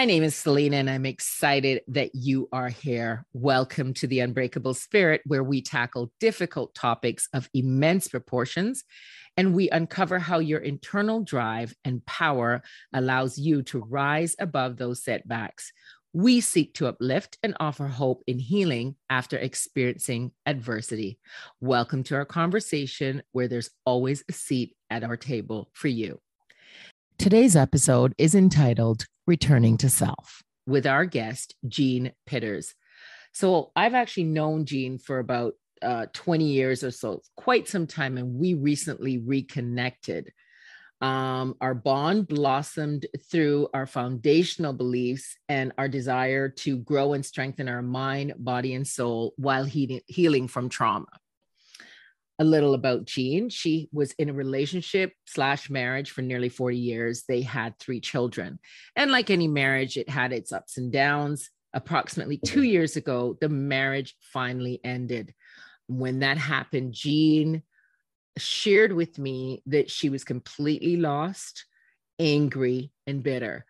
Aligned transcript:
My 0.00 0.06
name 0.06 0.22
is 0.22 0.34
Selena, 0.34 0.78
and 0.78 0.88
I'm 0.88 1.04
excited 1.04 1.82
that 1.88 2.14
you 2.14 2.48
are 2.52 2.70
here. 2.70 3.26
Welcome 3.34 3.92
to 3.92 4.06
the 4.06 4.20
Unbreakable 4.20 4.72
Spirit, 4.72 5.20
where 5.26 5.44
we 5.44 5.60
tackle 5.60 6.10
difficult 6.18 6.74
topics 6.74 7.28
of 7.34 7.50
immense 7.52 8.08
proportions 8.08 8.82
and 9.36 9.52
we 9.52 9.68
uncover 9.68 10.18
how 10.18 10.38
your 10.38 10.60
internal 10.60 11.22
drive 11.22 11.74
and 11.84 12.02
power 12.06 12.62
allows 12.94 13.36
you 13.36 13.62
to 13.64 13.80
rise 13.80 14.34
above 14.38 14.78
those 14.78 15.04
setbacks. 15.04 15.70
We 16.14 16.40
seek 16.40 16.72
to 16.76 16.86
uplift 16.86 17.36
and 17.42 17.54
offer 17.60 17.86
hope 17.86 18.24
in 18.26 18.38
healing 18.38 18.96
after 19.10 19.36
experiencing 19.36 20.32
adversity. 20.46 21.18
Welcome 21.60 22.04
to 22.04 22.14
our 22.14 22.24
conversation 22.24 23.22
where 23.32 23.48
there's 23.48 23.68
always 23.84 24.24
a 24.30 24.32
seat 24.32 24.74
at 24.88 25.04
our 25.04 25.18
table 25.18 25.68
for 25.74 25.88
you. 25.88 26.20
Today's 27.20 27.54
episode 27.54 28.14
is 28.16 28.34
entitled 28.34 29.04
Returning 29.26 29.76
to 29.76 29.90
Self 29.90 30.42
with 30.66 30.86
our 30.86 31.04
guest, 31.04 31.54
Jean 31.68 32.12
Pitters. 32.24 32.74
So 33.34 33.72
I've 33.76 33.92
actually 33.92 34.24
known 34.24 34.64
Jean 34.64 34.96
for 34.96 35.18
about 35.18 35.52
uh, 35.82 36.06
20 36.14 36.46
years 36.46 36.82
or 36.82 36.90
so, 36.90 37.20
quite 37.36 37.68
some 37.68 37.86
time, 37.86 38.16
and 38.16 38.36
we 38.36 38.54
recently 38.54 39.18
reconnected. 39.18 40.32
Um, 41.02 41.56
our 41.60 41.74
bond 41.74 42.26
blossomed 42.26 43.04
through 43.30 43.68
our 43.74 43.84
foundational 43.84 44.72
beliefs 44.72 45.36
and 45.46 45.72
our 45.76 45.88
desire 45.88 46.48
to 46.48 46.78
grow 46.78 47.12
and 47.12 47.24
strengthen 47.24 47.68
our 47.68 47.82
mind, 47.82 48.32
body, 48.38 48.72
and 48.72 48.88
soul 48.88 49.34
while 49.36 49.64
he- 49.64 50.02
healing 50.06 50.48
from 50.48 50.70
trauma 50.70 51.08
a 52.40 52.44
little 52.44 52.72
about 52.72 53.04
Jean. 53.04 53.50
She 53.50 53.90
was 53.92 54.12
in 54.12 54.30
a 54.30 54.32
relationship 54.32 55.12
slash 55.26 55.68
marriage 55.68 56.10
for 56.10 56.22
nearly 56.22 56.48
40 56.48 56.78
years. 56.78 57.24
They 57.28 57.42
had 57.42 57.78
three 57.78 58.00
children. 58.00 58.58
And 58.96 59.12
like 59.12 59.28
any 59.28 59.46
marriage, 59.46 59.98
it 59.98 60.08
had 60.08 60.32
its 60.32 60.50
ups 60.50 60.78
and 60.78 60.90
downs. 60.90 61.50
Approximately 61.74 62.38
two 62.38 62.62
years 62.62 62.96
ago, 62.96 63.36
the 63.42 63.50
marriage 63.50 64.16
finally 64.32 64.80
ended. 64.82 65.34
When 65.86 66.20
that 66.20 66.38
happened, 66.38 66.94
Jean 66.94 67.62
shared 68.38 68.92
with 68.92 69.18
me 69.18 69.62
that 69.66 69.90
she 69.90 70.08
was 70.08 70.24
completely 70.24 70.96
lost, 70.96 71.66
angry, 72.18 72.90
and 73.06 73.22
bitter. 73.22 73.66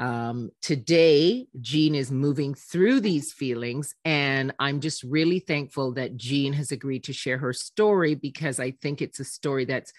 Um, 0.00 0.50
today, 0.62 1.46
Jean 1.60 1.94
is 1.94 2.10
moving 2.10 2.54
through 2.54 3.00
these 3.00 3.34
feelings, 3.34 3.94
and 4.06 4.50
I'm 4.58 4.80
just 4.80 5.02
really 5.02 5.40
thankful 5.40 5.92
that 5.92 6.16
Jean 6.16 6.54
has 6.54 6.72
agreed 6.72 7.04
to 7.04 7.12
share 7.12 7.36
her 7.36 7.52
story 7.52 8.14
because 8.14 8.58
I 8.58 8.70
think 8.70 9.02
it's 9.02 9.20
a 9.20 9.24
story 9.24 9.66
that's 9.66 9.92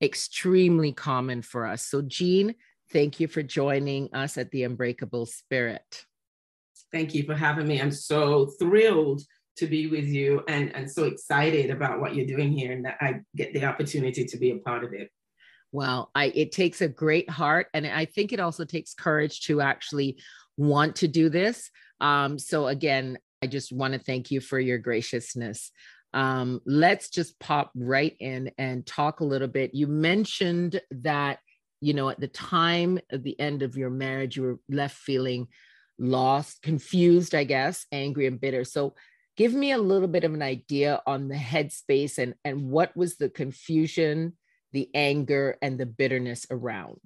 extremely 0.00 0.92
common 0.92 1.42
for 1.42 1.66
us. 1.66 1.84
So, 1.84 2.02
Jean, 2.02 2.54
thank 2.92 3.18
you 3.18 3.26
for 3.26 3.42
joining 3.42 4.14
us 4.14 4.38
at 4.38 4.52
the 4.52 4.62
Unbreakable 4.62 5.26
Spirit. 5.26 6.04
Thank 6.92 7.12
you 7.12 7.24
for 7.24 7.34
having 7.34 7.66
me. 7.66 7.82
I'm 7.82 7.90
so 7.90 8.46
thrilled 8.60 9.22
to 9.56 9.66
be 9.66 9.88
with 9.88 10.06
you 10.06 10.44
and, 10.46 10.72
and 10.76 10.88
so 10.88 11.02
excited 11.02 11.70
about 11.70 11.98
what 11.98 12.14
you're 12.14 12.26
doing 12.26 12.52
here 12.52 12.70
and 12.70 12.84
that 12.84 12.98
I 13.00 13.22
get 13.34 13.52
the 13.52 13.64
opportunity 13.64 14.24
to 14.24 14.36
be 14.38 14.52
a 14.52 14.58
part 14.58 14.84
of 14.84 14.92
it. 14.92 15.10
Well, 15.72 16.10
I 16.14 16.26
it 16.34 16.52
takes 16.52 16.80
a 16.80 16.88
great 16.88 17.28
heart, 17.28 17.66
and 17.74 17.86
I 17.86 18.06
think 18.06 18.32
it 18.32 18.40
also 18.40 18.64
takes 18.64 18.94
courage 18.94 19.42
to 19.42 19.60
actually 19.60 20.18
want 20.56 20.96
to 20.96 21.08
do 21.08 21.28
this. 21.28 21.70
Um, 22.00 22.38
so 22.38 22.68
again, 22.68 23.18
I 23.42 23.46
just 23.46 23.72
want 23.72 23.94
to 23.94 24.00
thank 24.00 24.30
you 24.30 24.40
for 24.40 24.58
your 24.58 24.78
graciousness. 24.78 25.70
Um, 26.14 26.60
let's 26.64 27.10
just 27.10 27.38
pop 27.38 27.70
right 27.74 28.16
in 28.18 28.50
and 28.56 28.86
talk 28.86 29.20
a 29.20 29.24
little 29.24 29.48
bit. 29.48 29.74
You 29.74 29.86
mentioned 29.86 30.80
that 30.90 31.38
you 31.80 31.92
know 31.92 32.08
at 32.08 32.20
the 32.20 32.28
time 32.28 32.98
of 33.10 33.22
the 33.22 33.38
end 33.38 33.62
of 33.62 33.76
your 33.76 33.90
marriage, 33.90 34.36
you 34.36 34.42
were 34.42 34.58
left 34.70 34.96
feeling 34.96 35.48
lost, 35.98 36.62
confused, 36.62 37.34
I 37.34 37.44
guess, 37.44 37.84
angry 37.92 38.26
and 38.26 38.40
bitter. 38.40 38.64
So 38.64 38.94
give 39.36 39.52
me 39.52 39.72
a 39.72 39.78
little 39.78 40.08
bit 40.08 40.24
of 40.24 40.32
an 40.32 40.42
idea 40.42 41.02
on 41.06 41.28
the 41.28 41.34
headspace 41.34 42.18
and 42.18 42.34
and 42.44 42.70
what 42.70 42.96
was 42.96 43.16
the 43.16 43.28
confusion 43.28 44.34
the 44.72 44.88
anger 44.94 45.56
and 45.62 45.78
the 45.78 45.86
bitterness 45.86 46.46
around? 46.50 47.00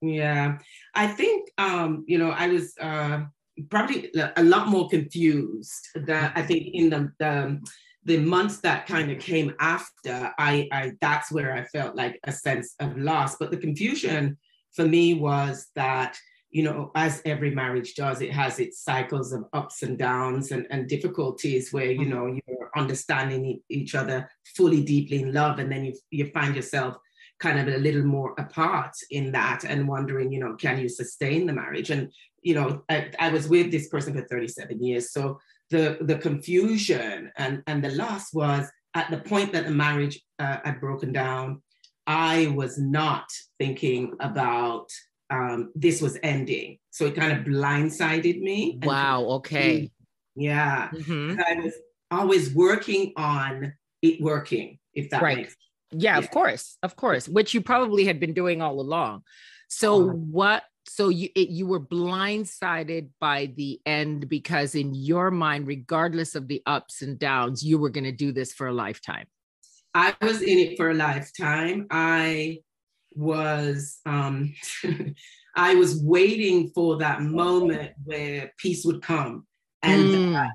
Yeah, 0.00 0.58
I 0.94 1.06
think 1.06 1.50
um, 1.58 2.04
you 2.08 2.18
know 2.18 2.30
I 2.30 2.48
was 2.48 2.74
uh, 2.80 3.22
probably 3.70 4.12
a 4.36 4.42
lot 4.42 4.68
more 4.68 4.88
confused. 4.88 5.88
That 5.94 6.32
I 6.34 6.42
think 6.42 6.68
in 6.72 6.90
the 6.90 7.12
the, 7.18 7.60
the 8.04 8.18
months 8.18 8.58
that 8.58 8.86
kind 8.86 9.10
of 9.12 9.20
came 9.20 9.54
after, 9.60 10.32
I, 10.38 10.68
I 10.72 10.92
that's 11.00 11.30
where 11.30 11.54
I 11.54 11.64
felt 11.66 11.94
like 11.94 12.18
a 12.24 12.32
sense 12.32 12.74
of 12.80 12.98
loss. 12.98 13.36
But 13.36 13.50
the 13.50 13.56
confusion 13.56 14.38
for 14.74 14.86
me 14.86 15.14
was 15.14 15.68
that 15.76 16.18
you 16.52 16.62
know, 16.62 16.90
as 16.94 17.22
every 17.24 17.50
marriage 17.50 17.94
does, 17.94 18.20
it 18.20 18.30
has 18.30 18.60
its 18.60 18.84
cycles 18.84 19.32
of 19.32 19.44
ups 19.54 19.82
and 19.82 19.98
downs 19.98 20.52
and, 20.52 20.66
and 20.70 20.86
difficulties 20.86 21.72
where, 21.72 21.90
you 21.90 22.00
mm-hmm. 22.00 22.10
know, 22.10 22.26
you're 22.26 22.70
understanding 22.76 23.60
each 23.70 23.94
other 23.94 24.30
fully, 24.54 24.82
deeply 24.82 25.22
in 25.22 25.32
love. 25.32 25.58
And 25.58 25.72
then 25.72 25.86
you, 25.86 25.94
you 26.10 26.26
find 26.26 26.54
yourself 26.54 26.96
kind 27.40 27.58
of 27.58 27.74
a 27.74 27.78
little 27.78 28.04
more 28.04 28.34
apart 28.38 28.92
in 29.10 29.32
that 29.32 29.64
and 29.64 29.88
wondering, 29.88 30.30
you 30.30 30.40
know, 30.40 30.54
can 30.54 30.78
you 30.78 30.90
sustain 30.90 31.46
the 31.46 31.54
marriage? 31.54 31.88
And, 31.88 32.12
you 32.42 32.54
know, 32.54 32.82
I, 32.90 33.10
I 33.18 33.30
was 33.30 33.48
with 33.48 33.70
this 33.70 33.88
person 33.88 34.12
for 34.14 34.22
37 34.22 34.82
years. 34.82 35.10
So 35.10 35.40
the, 35.70 35.96
the 36.02 36.18
confusion 36.18 37.32
and, 37.38 37.62
and 37.66 37.82
the 37.82 37.92
loss 37.92 38.32
was 38.34 38.68
at 38.94 39.10
the 39.10 39.18
point 39.18 39.52
that 39.54 39.64
the 39.64 39.70
marriage 39.70 40.20
uh, 40.38 40.58
had 40.64 40.80
broken 40.80 41.12
down, 41.12 41.62
I 42.06 42.52
was 42.54 42.78
not 42.78 43.24
thinking 43.58 44.12
about 44.20 44.90
um, 45.30 45.72
this 45.74 46.00
was 46.02 46.18
ending. 46.22 46.78
So 46.90 47.06
it 47.06 47.16
kind 47.16 47.32
of 47.32 47.44
blindsided 47.44 48.40
me. 48.40 48.78
Wow. 48.82 49.24
Okay. 49.24 49.90
Yeah. 50.34 50.88
Mm-hmm. 50.92 51.40
I 51.40 51.54
was 51.62 51.74
always 52.10 52.54
working 52.54 53.12
on 53.16 53.74
it 54.02 54.20
working, 54.20 54.78
if 54.94 55.10
that 55.10 55.22
right. 55.22 55.38
makes 55.38 55.56
yeah, 55.92 56.12
yeah, 56.14 56.18
of 56.18 56.30
course. 56.30 56.78
Of 56.82 56.96
course. 56.96 57.28
Which 57.28 57.54
you 57.54 57.60
probably 57.60 58.04
had 58.04 58.18
been 58.18 58.32
doing 58.32 58.62
all 58.62 58.80
along. 58.80 59.22
So 59.68 60.08
what 60.08 60.64
so 60.86 61.08
you 61.08 61.28
it, 61.34 61.48
you 61.48 61.66
were 61.66 61.80
blindsided 61.80 63.08
by 63.20 63.52
the 63.56 63.80
end 63.86 64.28
because 64.28 64.74
in 64.74 64.94
your 64.94 65.30
mind 65.30 65.66
regardless 65.66 66.34
of 66.34 66.48
the 66.48 66.62
ups 66.66 67.02
and 67.02 67.18
downs 67.18 67.62
you 67.62 67.78
were 67.78 67.90
going 67.90 68.04
to 68.04 68.12
do 68.12 68.32
this 68.32 68.52
for 68.52 68.66
a 68.66 68.72
lifetime 68.72 69.26
i 69.94 70.14
was 70.20 70.42
in 70.42 70.58
it 70.58 70.76
for 70.76 70.90
a 70.90 70.94
lifetime 70.94 71.86
i 71.90 72.58
was 73.16 73.98
um, 74.06 74.54
I 75.56 75.74
was 75.74 76.02
waiting 76.02 76.70
for 76.74 76.98
that 76.98 77.22
moment 77.22 77.92
where 78.04 78.52
peace 78.58 78.84
would 78.84 79.02
come 79.02 79.46
and 79.82 80.02
mm. 80.02 80.50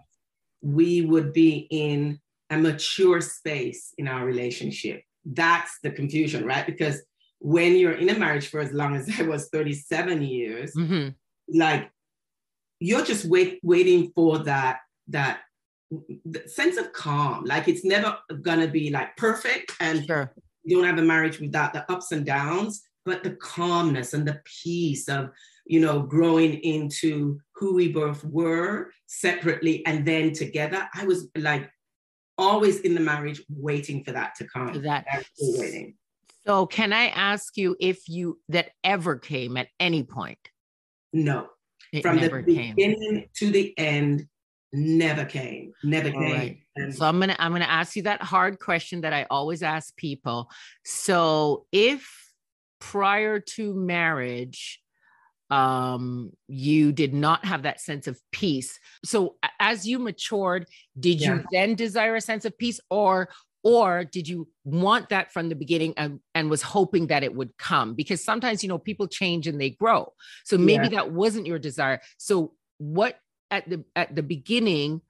we 0.61 1.01
would 1.01 1.33
be 1.33 1.67
in 1.69 2.19
a 2.49 2.57
mature 2.57 3.21
space 3.21 3.93
in 3.97 4.07
our 4.07 4.25
relationship. 4.25 5.03
That's 5.25 5.79
the 5.83 5.91
confusion, 5.91 6.45
right? 6.45 6.65
Because 6.65 7.01
when 7.39 7.75
you're 7.75 7.93
in 7.93 8.09
a 8.09 8.17
marriage 8.17 8.47
for 8.47 8.59
as 8.59 8.71
long 8.71 8.95
as 8.95 9.09
I 9.19 9.23
was 9.23 9.49
37 9.49 10.21
years, 10.23 10.73
mm-hmm. 10.75 11.09
like 11.57 11.91
you're 12.79 13.05
just 13.05 13.25
wait, 13.25 13.59
waiting 13.63 14.11
for 14.15 14.39
that 14.39 14.79
that 15.09 15.39
sense 16.47 16.77
of 16.77 16.91
calm. 16.91 17.45
Like 17.45 17.67
it's 17.67 17.85
never 17.85 18.17
gonna 18.41 18.67
be 18.67 18.89
like 18.89 19.15
perfect 19.15 19.73
and 19.79 20.05
sure 20.05 20.33
you 20.67 20.75
don't 20.75 20.85
have 20.85 20.99
a 20.99 21.01
marriage 21.01 21.39
without 21.39 21.71
the 21.71 21.89
ups 21.89 22.11
and 22.11 22.25
downs, 22.25 22.83
but 23.05 23.23
the 23.23 23.31
calmness 23.37 24.13
and 24.13 24.27
the 24.27 24.41
peace 24.43 25.07
of, 25.07 25.29
you 25.65 25.79
know, 25.79 26.01
growing 26.01 26.55
into 26.55 27.39
who 27.55 27.73
we 27.73 27.87
both 27.87 28.21
were 28.25 28.91
separately 29.05 29.85
and 29.85 30.05
then 30.05 30.33
together. 30.33 30.85
I 30.93 31.05
was 31.05 31.29
like 31.37 31.71
always 32.37 32.81
in 32.81 32.95
the 32.95 32.99
marriage 32.99 33.41
waiting 33.49 34.03
for 34.03 34.11
that 34.11 34.35
to 34.35 34.43
come. 34.45 34.81
That 34.81 35.05
waiting. 35.39 35.95
So 36.45 36.65
can 36.65 36.91
I 36.91 37.07
ask 37.07 37.55
you 37.55 37.77
if 37.79 38.09
you 38.09 38.39
that 38.49 38.71
ever 38.83 39.15
came 39.15 39.55
at 39.55 39.69
any 39.79 40.03
point? 40.03 40.39
No. 41.13 41.47
It 41.93 42.01
From 42.01 42.19
the 42.19 42.29
beginning 42.29 42.75
came. 42.75 43.25
to 43.35 43.51
the 43.51 43.73
end, 43.77 44.27
never 44.73 45.25
came 45.25 45.71
never 45.83 46.11
came 46.11 46.21
right. 46.21 46.57
and- 46.75 46.93
so 46.93 47.05
i'm 47.05 47.19
gonna 47.19 47.35
i'm 47.39 47.51
gonna 47.51 47.65
ask 47.65 47.95
you 47.95 48.03
that 48.03 48.21
hard 48.21 48.59
question 48.59 49.01
that 49.01 49.13
i 49.13 49.25
always 49.29 49.63
ask 49.63 49.95
people 49.95 50.49
so 50.83 51.65
if 51.71 52.07
prior 52.79 53.39
to 53.39 53.73
marriage 53.73 54.81
um 55.49 56.31
you 56.47 56.91
did 56.91 57.13
not 57.13 57.45
have 57.45 57.63
that 57.63 57.79
sense 57.79 58.07
of 58.07 58.19
peace 58.33 58.77
so 59.05 59.37
as 59.59 59.87
you 59.87 59.97
matured 59.97 60.67
did 60.99 61.21
yeah. 61.21 61.35
you 61.35 61.43
then 61.51 61.73
desire 61.73 62.15
a 62.15 62.21
sense 62.21 62.43
of 62.43 62.57
peace 62.57 62.81
or 62.89 63.29
or 63.63 64.03
did 64.03 64.27
you 64.27 64.47
want 64.63 65.09
that 65.09 65.31
from 65.31 65.49
the 65.49 65.55
beginning 65.55 65.93
and, 65.97 66.19
and 66.35 66.49
was 66.49 66.61
hoping 66.61 67.07
that 67.07 67.23
it 67.23 67.33
would 67.33 67.57
come 67.57 67.95
because 67.95 68.23
sometimes 68.23 68.61
you 68.61 68.69
know 68.69 68.77
people 68.77 69.07
change 69.07 69.47
and 69.47 69.59
they 69.59 69.69
grow 69.69 70.11
so 70.43 70.57
maybe 70.57 70.85
yeah. 70.85 70.89
that 70.89 71.11
wasn't 71.11 71.45
your 71.45 71.59
desire 71.59 72.01
so 72.17 72.53
what 72.77 73.17
at 73.51 73.69
the 73.69 73.83
at 73.95 74.15
the 74.15 74.23
beginning 74.23 75.01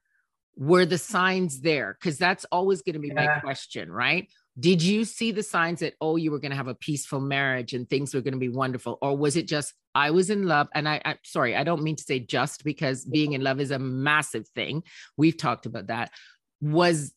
were 0.56 0.86
the 0.86 0.98
signs 0.98 1.62
there? 1.62 1.98
Because 2.00 2.18
that's 2.18 2.46
always 2.52 2.82
going 2.82 2.94
to 2.94 3.00
be 3.00 3.10
yeah. 3.10 3.14
my 3.14 3.40
question 3.40 3.92
right? 3.92 4.28
Did 4.60 4.82
you 4.82 5.06
see 5.06 5.32
the 5.32 5.44
signs 5.44 5.82
that 5.82 5.94
oh 6.02 6.16
you 6.16 6.32
were 6.32 6.40
going 6.40 6.52
to 6.52 6.58
have 6.58 6.68
a 6.68 6.76
peaceful 6.76 7.20
marriage 7.20 7.74
and 7.74 7.88
things 7.88 8.14
were 8.14 8.22
going 8.22 8.34
to 8.34 8.40
be 8.40 8.50
wonderful? 8.50 8.98
Or 9.02 9.16
was 9.16 9.36
it 9.36 9.48
just 9.48 9.74
i 9.98 10.12
was 10.12 10.30
in 10.30 10.46
love 10.46 10.68
and 10.76 10.88
I, 10.88 11.02
I 11.04 11.16
sorry 11.24 11.56
i 11.56 11.64
don't 11.64 11.82
mean 11.82 11.96
to 11.96 12.04
say 12.04 12.20
just 12.20 12.64
because 12.64 13.04
being 13.04 13.34
in 13.34 13.42
love 13.42 13.60
is 13.60 13.72
a 13.72 13.80
massive 13.80 14.48
thing. 14.50 14.84
We've 15.18 15.38
talked 15.38 15.66
about 15.66 15.88
that. 15.88 16.12
Was 16.62 17.14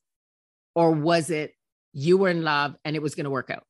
or 0.75 0.93
was 0.93 1.31
it 1.31 1.53
you 1.93 2.19
were 2.19 2.31
in 2.31 2.43
love 2.43 2.77
and 2.85 2.97
it 2.97 3.03
was 3.03 3.15
going 3.15 3.25
to 3.25 3.31
work 3.31 3.51
out 3.51 3.65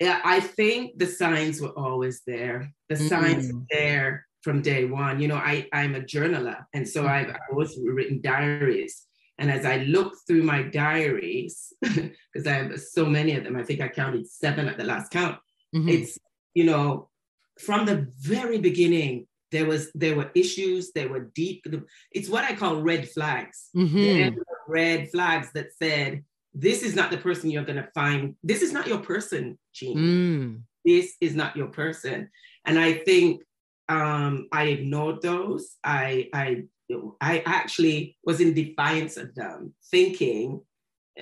yeah 0.00 0.20
i 0.24 0.40
think 0.40 0.98
the 0.98 1.06
signs 1.06 1.60
were 1.60 1.76
always 1.76 2.22
there. 2.26 2.72
The 2.88 2.94
mm-hmm. 2.94 3.08
signs 3.08 3.52
were 3.52 3.62
there 3.70 4.27
from 4.48 4.62
day 4.62 4.84
one 4.84 5.20
you 5.20 5.28
know 5.28 5.36
i 5.36 5.66
i'm 5.72 5.94
a 5.94 6.00
journaler 6.00 6.64
and 6.72 6.88
so 6.88 7.02
mm-hmm. 7.02 7.30
i've 7.30 7.36
always 7.50 7.78
written 7.82 8.20
diaries 8.22 9.08
and 9.38 9.50
as 9.50 9.64
I 9.64 9.78
look 9.78 10.14
through 10.26 10.42
my 10.42 10.62
diaries, 10.62 11.72
because 11.80 12.46
I 12.46 12.54
have 12.54 12.80
so 12.80 13.06
many 13.06 13.36
of 13.36 13.44
them, 13.44 13.56
I 13.56 13.62
think 13.62 13.80
I 13.80 13.88
counted 13.88 14.28
seven 14.28 14.66
at 14.68 14.76
the 14.76 14.84
last 14.84 15.12
count. 15.12 15.38
Mm-hmm. 15.74 15.88
It's, 15.88 16.18
you 16.54 16.64
know, 16.64 17.08
from 17.58 17.86
the 17.86 18.08
very 18.18 18.58
beginning, 18.58 19.26
there 19.50 19.64
was 19.64 19.90
there 19.94 20.16
were 20.16 20.30
issues, 20.34 20.92
there 20.92 21.08
were 21.08 21.30
deep, 21.34 21.64
it's 22.12 22.28
what 22.28 22.44
I 22.44 22.54
call 22.54 22.82
red 22.82 23.08
flags. 23.08 23.70
Mm-hmm. 23.76 24.38
red 24.66 25.10
flags 25.10 25.52
that 25.54 25.72
said, 25.72 26.24
this 26.52 26.82
is 26.82 26.96
not 26.96 27.10
the 27.10 27.18
person 27.18 27.50
you're 27.50 27.64
gonna 27.64 27.88
find. 27.94 28.34
This 28.42 28.62
is 28.62 28.72
not 28.72 28.88
your 28.88 28.98
person, 28.98 29.58
Jean. 29.72 29.98
Mm. 29.98 30.60
This 30.84 31.14
is 31.20 31.34
not 31.36 31.56
your 31.56 31.68
person. 31.68 32.28
And 32.66 32.78
I 32.78 32.94
think 32.94 33.42
um, 33.88 34.48
I 34.52 34.64
ignored 34.64 35.22
those. 35.22 35.76
I 35.84 36.28
I 36.32 36.64
I 37.20 37.42
actually 37.44 38.16
was 38.24 38.40
in 38.40 38.54
defiance 38.54 39.16
of 39.16 39.34
them, 39.34 39.74
thinking 39.90 40.62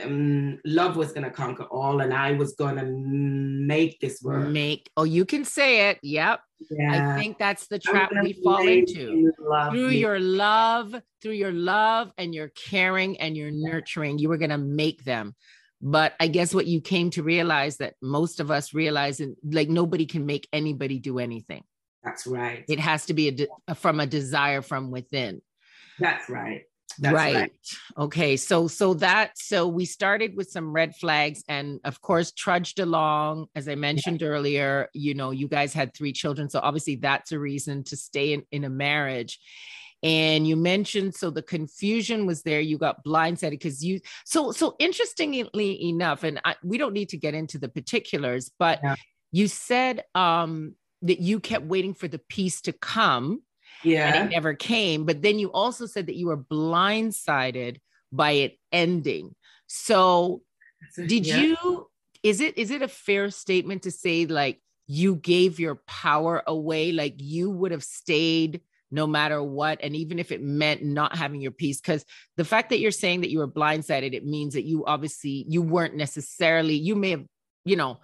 um, 0.02 0.58
love 0.64 0.96
was 0.96 1.12
going 1.12 1.24
to 1.24 1.30
conquer 1.30 1.64
all 1.64 2.00
and 2.00 2.12
I 2.12 2.32
was 2.32 2.54
going 2.54 2.76
to 2.76 2.84
make 2.84 3.98
this 4.00 4.20
work. 4.22 4.48
Make, 4.48 4.90
oh, 4.96 5.04
you 5.04 5.24
can 5.24 5.44
say 5.44 5.90
it. 5.90 5.98
Yep. 6.02 6.40
Yeah. 6.70 7.14
I 7.14 7.18
think 7.18 7.38
that's 7.38 7.66
the 7.66 7.78
trap 7.78 8.10
we 8.22 8.32
fall 8.44 8.66
into. 8.66 9.32
Through 9.70 9.88
me. 9.88 9.98
your 9.98 10.20
love, 10.20 10.94
through 11.22 11.32
your 11.32 11.52
love 11.52 12.10
and 12.18 12.34
your 12.34 12.48
caring 12.48 13.18
and 13.20 13.36
your 13.36 13.50
nurturing, 13.50 14.18
you 14.18 14.28
were 14.28 14.38
going 14.38 14.50
to 14.50 14.58
make 14.58 15.04
them. 15.04 15.34
But 15.82 16.14
I 16.18 16.28
guess 16.28 16.54
what 16.54 16.66
you 16.66 16.80
came 16.80 17.10
to 17.10 17.22
realize 17.22 17.78
that 17.78 17.94
most 18.00 18.40
of 18.40 18.50
us 18.50 18.72
realize, 18.72 19.20
and 19.20 19.36
like 19.44 19.68
nobody 19.68 20.06
can 20.06 20.24
make 20.24 20.48
anybody 20.52 20.98
do 20.98 21.18
anything. 21.18 21.62
That's 22.06 22.24
right. 22.24 22.64
It 22.68 22.78
has 22.78 23.06
to 23.06 23.14
be 23.14 23.28
a 23.28 23.32
de- 23.32 23.74
from 23.74 23.98
a 23.98 24.06
desire 24.06 24.62
from 24.62 24.92
within. 24.92 25.42
That's 25.98 26.30
right. 26.30 26.62
That's 27.00 27.14
right. 27.14 27.34
right. 27.34 27.52
Okay. 27.98 28.36
So 28.36 28.68
so 28.68 28.94
that 28.94 29.32
so 29.36 29.66
we 29.66 29.84
started 29.84 30.36
with 30.36 30.48
some 30.48 30.72
red 30.72 30.94
flags 30.94 31.42
and 31.48 31.80
of 31.82 32.00
course 32.00 32.30
trudged 32.30 32.78
along 32.78 33.48
as 33.56 33.68
I 33.68 33.74
mentioned 33.74 34.22
yeah. 34.22 34.28
earlier, 34.28 34.88
you 34.94 35.14
know, 35.14 35.32
you 35.32 35.48
guys 35.48 35.74
had 35.74 35.94
three 35.94 36.12
children 36.12 36.48
so 36.48 36.60
obviously 36.62 36.94
that's 36.94 37.32
a 37.32 37.40
reason 37.40 37.82
to 37.84 37.96
stay 37.96 38.32
in, 38.34 38.44
in 38.52 38.62
a 38.62 38.70
marriage. 38.70 39.40
And 40.04 40.46
you 40.46 40.54
mentioned 40.54 41.16
so 41.16 41.30
the 41.30 41.42
confusion 41.42 42.24
was 42.24 42.42
there 42.44 42.60
you 42.60 42.78
got 42.78 43.04
blindsided 43.04 43.50
because 43.50 43.84
you 43.84 43.98
so 44.24 44.52
so 44.52 44.76
interestingly 44.78 45.82
enough 45.88 46.22
and 46.22 46.40
I, 46.44 46.54
we 46.62 46.78
don't 46.78 46.92
need 46.92 47.08
to 47.08 47.16
get 47.16 47.34
into 47.34 47.58
the 47.58 47.68
particulars 47.68 48.50
but 48.58 48.78
yeah. 48.82 48.94
you 49.32 49.48
said 49.48 50.04
um 50.14 50.76
that 51.02 51.20
you 51.20 51.40
kept 51.40 51.64
waiting 51.64 51.94
for 51.94 52.08
the 52.08 52.18
peace 52.18 52.60
to 52.62 52.72
come 52.72 53.42
yeah. 53.82 54.14
And 54.14 54.26
it 54.26 54.34
never 54.34 54.54
came. 54.54 55.04
But 55.04 55.22
then 55.22 55.38
you 55.38 55.52
also 55.52 55.86
said 55.86 56.06
that 56.06 56.16
you 56.16 56.26
were 56.26 56.36
blindsided 56.36 57.78
by 58.12 58.32
it 58.32 58.58
ending. 58.72 59.34
So 59.66 60.42
did 60.94 61.26
yeah. 61.26 61.38
you 61.38 61.88
is 62.22 62.40
it 62.40 62.56
is 62.58 62.70
it 62.70 62.82
a 62.82 62.88
fair 62.88 63.30
statement 63.30 63.82
to 63.82 63.90
say 63.90 64.26
like 64.26 64.60
you 64.86 65.16
gave 65.16 65.58
your 65.58 65.76
power 65.86 66.42
away 66.46 66.92
like 66.92 67.14
you 67.16 67.50
would 67.50 67.72
have 67.72 67.82
stayed 67.82 68.60
no 68.90 69.06
matter 69.06 69.42
what 69.42 69.80
and 69.82 69.96
even 69.96 70.18
if 70.18 70.30
it 70.30 70.40
meant 70.40 70.84
not 70.84 71.16
having 71.16 71.40
your 71.40 71.50
peace 71.50 71.80
because 71.80 72.04
the 72.36 72.44
fact 72.44 72.70
that 72.70 72.78
you're 72.78 72.92
saying 72.92 73.22
that 73.22 73.30
you 73.30 73.38
were 73.38 73.48
blindsided 73.48 74.14
it 74.14 74.24
means 74.24 74.54
that 74.54 74.64
you 74.64 74.84
obviously 74.86 75.44
you 75.48 75.60
weren't 75.60 75.96
necessarily 75.96 76.74
you 76.74 76.94
may 76.94 77.10
have 77.10 77.24
you 77.64 77.74
know 77.74 77.98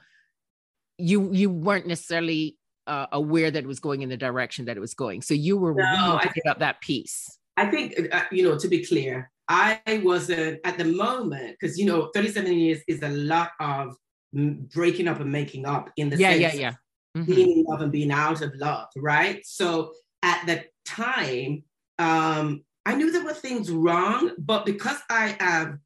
you 0.98 1.32
you 1.32 1.48
weren't 1.48 1.86
necessarily 1.86 2.56
uh, 2.86 3.06
aware 3.12 3.50
that 3.50 3.64
it 3.64 3.66
was 3.66 3.80
going 3.80 4.02
in 4.02 4.08
the 4.08 4.16
direction 4.16 4.64
that 4.66 4.76
it 4.76 4.80
was 4.80 4.94
going. 4.94 5.22
So 5.22 5.34
you 5.34 5.56
were 5.56 5.74
no, 5.74 5.84
willing 6.04 6.20
to 6.20 6.32
give 6.34 6.50
up 6.50 6.58
that 6.60 6.80
peace. 6.80 7.38
I 7.56 7.66
think, 7.66 7.94
uh, 8.12 8.22
you 8.30 8.42
know, 8.42 8.58
to 8.58 8.68
be 8.68 8.84
clear, 8.84 9.30
I 9.48 9.80
wasn't 10.02 10.60
at 10.64 10.78
the 10.78 10.84
moment, 10.84 11.56
because, 11.60 11.78
you 11.78 11.84
know, 11.84 12.10
37 12.14 12.52
years 12.52 12.80
is 12.88 13.02
a 13.02 13.10
lot 13.10 13.50
of 13.60 13.96
breaking 14.32 15.08
up 15.08 15.20
and 15.20 15.30
making 15.30 15.66
up 15.66 15.90
in 15.96 16.08
the 16.08 16.16
yeah, 16.16 16.30
sense 16.30 16.40
yeah, 16.40 16.54
yeah. 16.54 16.72
Mm-hmm. 17.16 17.32
being 17.34 17.58
in 17.58 17.64
love 17.68 17.82
and 17.82 17.92
being 17.92 18.10
out 18.10 18.40
of 18.40 18.54
love, 18.54 18.88
right? 18.96 19.44
So 19.44 19.92
at 20.22 20.46
the 20.46 20.64
time, 20.86 21.64
um, 21.98 22.64
I 22.86 22.94
knew 22.94 23.12
there 23.12 23.24
were 23.24 23.34
things 23.34 23.70
wrong, 23.70 24.32
but 24.38 24.64
because 24.64 24.98
I 25.10 25.36
have 25.38 25.78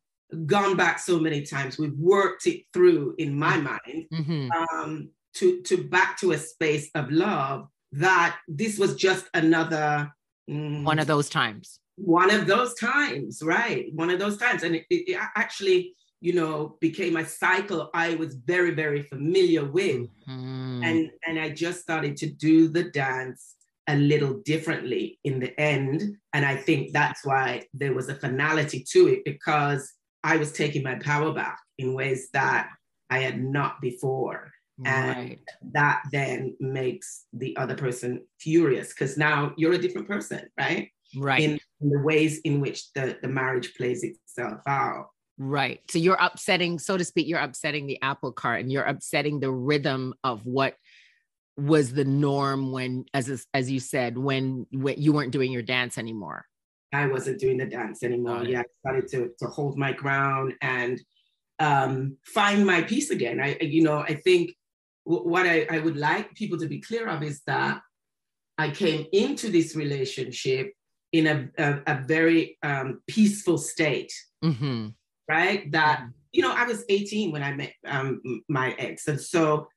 gone 0.46 0.76
back 0.76 0.98
so 0.98 1.18
many 1.18 1.42
times, 1.42 1.78
we've 1.78 1.98
worked 1.98 2.46
it 2.46 2.62
through 2.72 3.16
in 3.18 3.36
my 3.36 3.56
mind. 3.56 4.06
Mm-hmm. 4.12 4.50
Um, 4.52 5.10
to, 5.36 5.60
to 5.62 5.84
back 5.84 6.18
to 6.18 6.32
a 6.32 6.38
space 6.38 6.90
of 6.94 7.10
love 7.10 7.68
that 7.92 8.38
this 8.48 8.78
was 8.78 8.96
just 8.96 9.28
another 9.34 10.12
mm, 10.50 10.84
one 10.84 10.98
of 10.98 11.06
those 11.06 11.28
times. 11.28 11.78
one 11.96 12.30
of 12.30 12.46
those 12.46 12.74
times 12.74 13.42
right? 13.42 13.86
One 13.94 14.10
of 14.10 14.18
those 14.18 14.36
times. 14.36 14.62
And 14.62 14.76
it, 14.76 14.84
it, 14.90 15.18
actually 15.36 15.94
you 16.22 16.32
know 16.32 16.78
became 16.80 17.18
a 17.18 17.26
cycle 17.26 17.90
i 17.92 18.14
was 18.14 18.36
very 18.36 18.70
very 18.70 19.02
familiar 19.02 19.64
with. 19.64 20.08
Mm-hmm. 20.26 20.82
and 20.82 21.10
and 21.26 21.38
i 21.38 21.50
just 21.50 21.82
started 21.82 22.16
to 22.16 22.26
do 22.26 22.68
the 22.68 22.84
dance 22.84 23.54
a 23.88 23.96
little 23.96 24.40
differently 24.44 25.20
in 25.24 25.38
the 25.38 25.58
end. 25.60 26.16
And 26.32 26.44
i 26.44 26.56
think 26.56 26.92
that's 26.92 27.24
why 27.24 27.66
there 27.74 27.94
was 27.94 28.08
a 28.08 28.14
finality 28.14 28.84
to 28.92 29.08
it 29.08 29.24
because 29.24 29.92
i 30.24 30.36
was 30.36 30.52
taking 30.52 30.82
my 30.82 30.96
power 30.96 31.32
back 31.32 31.58
in 31.78 31.94
ways 31.94 32.28
that 32.32 32.70
i 33.10 33.18
had 33.18 33.42
not 33.42 33.80
before 33.80 34.50
and 34.84 35.16
right. 35.16 35.40
that 35.72 36.02
then 36.12 36.54
makes 36.60 37.24
the 37.32 37.56
other 37.56 37.74
person 37.74 38.22
furious 38.38 38.88
because 38.88 39.16
now 39.16 39.52
you're 39.56 39.72
a 39.72 39.78
different 39.78 40.06
person 40.06 40.42
right? 40.58 40.90
Right. 41.16 41.42
In, 41.42 41.58
in, 41.80 41.88
the 41.90 42.00
ways 42.00 42.40
in 42.40 42.60
which 42.60 42.92
the, 42.92 43.16
the 43.22 43.28
marriage 43.28 43.74
plays 43.74 44.02
itself 44.02 44.60
out. 44.66 45.06
Right. 45.38 45.80
So 45.90 45.98
you're 45.98 46.18
upsetting 46.20 46.78
so 46.78 46.98
to 46.98 47.04
speak 47.04 47.26
you're 47.26 47.40
upsetting 47.40 47.86
the 47.86 48.00
apple 48.02 48.32
cart 48.32 48.60
and 48.60 48.70
you're 48.70 48.84
upsetting 48.84 49.40
the 49.40 49.50
rhythm 49.50 50.14
of 50.24 50.44
what 50.44 50.74
was 51.56 51.92
the 51.92 52.04
norm 52.04 52.70
when 52.70 53.06
as 53.14 53.46
as 53.54 53.70
you 53.70 53.80
said 53.80 54.18
when, 54.18 54.66
when 54.72 55.00
you 55.00 55.12
weren't 55.12 55.32
doing 55.32 55.52
your 55.52 55.62
dance 55.62 55.96
anymore. 55.96 56.44
I 56.92 57.06
wasn't 57.06 57.40
doing 57.40 57.56
the 57.56 57.66
dance 57.66 58.02
anymore. 58.02 58.44
Yeah 58.44 58.60
i 58.60 58.64
started 58.80 59.08
to, 59.12 59.30
to 59.38 59.46
hold 59.46 59.78
my 59.78 59.92
ground 59.92 60.54
and 60.60 61.00
um, 61.58 62.18
find 62.26 62.66
my 62.66 62.82
peace 62.82 63.08
again. 63.08 63.40
I 63.40 63.56
you 63.62 63.82
know 63.82 64.00
i 64.00 64.12
think 64.12 64.50
what 65.06 65.46
I, 65.46 65.66
I 65.70 65.78
would 65.78 65.96
like 65.96 66.34
people 66.34 66.58
to 66.58 66.66
be 66.66 66.80
clear 66.80 67.08
of 67.08 67.22
is 67.22 67.40
that 67.46 67.80
I 68.58 68.70
came 68.70 69.06
into 69.12 69.50
this 69.50 69.76
relationship 69.76 70.72
in 71.12 71.26
a, 71.26 71.48
a, 71.58 71.80
a 71.86 72.02
very 72.02 72.58
um, 72.64 73.00
peaceful 73.06 73.56
state, 73.56 74.12
mm-hmm. 74.44 74.88
right? 75.28 75.70
That, 75.70 76.00
mm-hmm. 76.00 76.10
you 76.32 76.42
know, 76.42 76.52
I 76.52 76.64
was 76.64 76.84
18 76.88 77.30
when 77.30 77.44
I 77.44 77.52
met 77.52 77.72
um, 77.86 78.20
my 78.48 78.72
ex. 78.78 79.06
And 79.06 79.20
so 79.20 79.68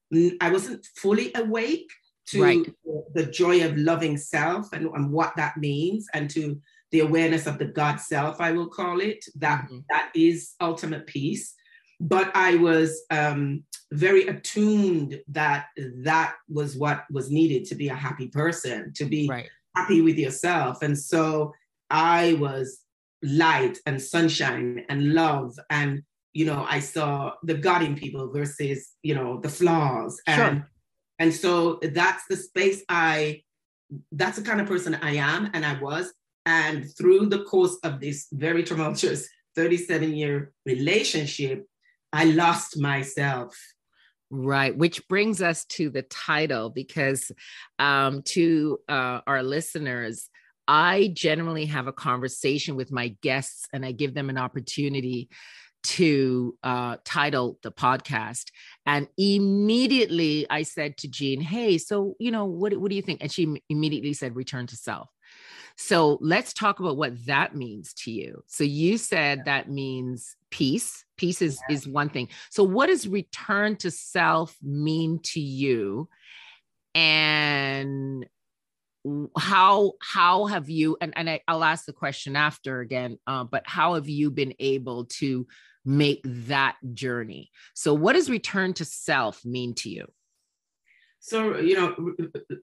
I 0.41 0.49
wasn't 0.49 0.85
fully 0.97 1.31
awake 1.35 1.89
to 2.29 2.43
right. 2.43 2.73
the 3.13 3.25
joy 3.27 3.63
of 3.63 3.77
loving 3.77 4.17
self 4.17 4.73
and, 4.73 4.87
and 4.87 5.11
what 5.11 5.35
that 5.35 5.57
means 5.57 6.07
and 6.15 6.27
to 6.31 6.59
the 6.91 7.01
awareness 7.01 7.45
of 7.45 7.59
the 7.59 7.65
God 7.65 7.97
self, 7.97 8.41
I 8.41 8.51
will 8.51 8.67
call 8.67 8.99
it, 8.99 9.23
that, 9.35 9.65
mm-hmm. 9.65 9.79
that 9.91 10.11
is 10.15 10.55
ultimate 10.59 11.05
peace 11.05 11.53
but 11.99 12.31
I 12.35 12.55
was 12.55 13.03
um, 13.09 13.63
very 13.91 14.27
attuned 14.27 15.21
that 15.29 15.67
that 16.03 16.35
was 16.47 16.77
what 16.77 17.03
was 17.11 17.29
needed 17.29 17.65
to 17.65 17.75
be 17.75 17.89
a 17.89 17.95
happy 17.95 18.27
person, 18.27 18.93
to 18.95 19.05
be 19.05 19.27
right. 19.27 19.49
happy 19.75 20.01
with 20.01 20.17
yourself. 20.17 20.81
And 20.81 20.97
so 20.97 21.53
I 21.89 22.33
was 22.33 22.79
light 23.21 23.79
and 23.85 24.01
sunshine 24.01 24.85
and 24.89 25.13
love. 25.13 25.57
And, 25.69 26.03
you 26.33 26.45
know, 26.45 26.65
I 26.69 26.79
saw 26.79 27.33
the 27.43 27.55
God 27.55 27.81
in 27.81 27.95
people 27.95 28.31
versus, 28.31 28.91
you 29.03 29.15
know, 29.15 29.39
the 29.41 29.49
flaws. 29.49 30.21
And, 30.25 30.57
sure. 30.57 30.69
and 31.17 31.33
so 31.33 31.79
that's 31.81 32.23
the 32.29 32.37
space 32.37 32.83
I, 32.87 33.41
that's 34.11 34.37
the 34.37 34.43
kind 34.43 34.61
of 34.61 34.67
person 34.67 34.95
I 34.95 35.15
am 35.15 35.49
and 35.53 35.65
I 35.65 35.79
was. 35.81 36.13
And 36.45 36.85
through 36.97 37.27
the 37.27 37.43
course 37.43 37.77
of 37.83 37.99
this 37.99 38.27
very 38.31 38.63
tumultuous 38.63 39.27
37 39.55 40.13
year 40.13 40.53
relationship, 40.65 41.65
I 42.11 42.25
lost 42.25 42.79
myself. 42.79 43.55
Right, 44.31 44.77
which 44.77 45.07
brings 45.07 45.41
us 45.41 45.65
to 45.65 45.89
the 45.89 46.03
title 46.03 46.69
because 46.69 47.31
um, 47.79 48.21
to 48.23 48.77
uh, 48.87 49.21
our 49.25 49.41
listeners, 49.41 50.29
I 50.67 51.11
generally 51.15 51.65
have 51.65 51.87
a 51.87 51.93
conversation 51.93 52.75
with 52.75 52.91
my 52.91 53.15
guests 53.23 53.67
and 53.73 53.83
I 53.83 53.91
give 53.91 54.13
them 54.13 54.29
an 54.29 54.37
opportunity 54.37 55.29
to 55.81 56.55
uh, 56.61 56.97
title 57.03 57.57
the 57.63 57.71
podcast. 57.71 58.51
And 58.85 59.07
immediately 59.17 60.45
I 60.47 60.63
said 60.63 60.97
to 60.97 61.07
Jean, 61.07 61.41
Hey, 61.41 61.79
so, 61.79 62.15
you 62.19 62.29
know, 62.29 62.45
what, 62.45 62.77
what 62.77 62.89
do 62.89 62.95
you 62.95 63.01
think? 63.01 63.21
And 63.21 63.31
she 63.31 63.61
immediately 63.69 64.13
said, 64.13 64.35
Return 64.35 64.67
to 64.67 64.75
self. 64.75 65.09
So 65.81 66.17
let's 66.19 66.51
talk 66.51 66.81
about 66.81 66.97
what 66.97 67.25
that 67.27 67.55
means 67.55 67.93
to 68.03 68.11
you. 68.11 68.43
So 68.47 68.65
you 68.65 68.97
said 68.97 69.45
that 69.45 69.69
means 69.69 70.35
peace. 70.51 71.05
Peace 71.15 71.41
is, 71.41 71.57
is 71.69 71.87
one 71.87 72.09
thing. 72.09 72.27
So 72.49 72.65
what 72.65 72.87
does 72.87 73.07
return 73.07 73.77
to 73.77 73.89
self 73.89 74.57
mean 74.61 75.21
to 75.23 75.39
you? 75.39 76.09
And 76.93 78.27
how 79.37 79.93
how 80.01 80.47
have 80.47 80.69
you 80.69 80.97
and, 80.99 81.13
and 81.15 81.29
I, 81.29 81.39
will 81.47 81.63
ask 81.63 81.85
the 81.85 81.93
question 81.93 82.35
after 82.35 82.81
again 82.81 83.17
uh, 83.25 83.45
but 83.45 83.63
how 83.65 83.93
have 83.93 84.09
you 84.09 84.29
been 84.29 84.53
able 84.59 85.05
to 85.05 85.47
make 85.85 86.19
that 86.25 86.75
journey 86.93 87.49
so 87.73 87.93
what 87.93 88.13
does 88.13 88.29
return 88.29 88.73
to 88.73 88.83
self 88.83 89.45
mean 89.45 89.73
to 89.75 89.89
you 89.89 90.05
so 91.21 91.57
you 91.57 91.75
know 91.75 91.95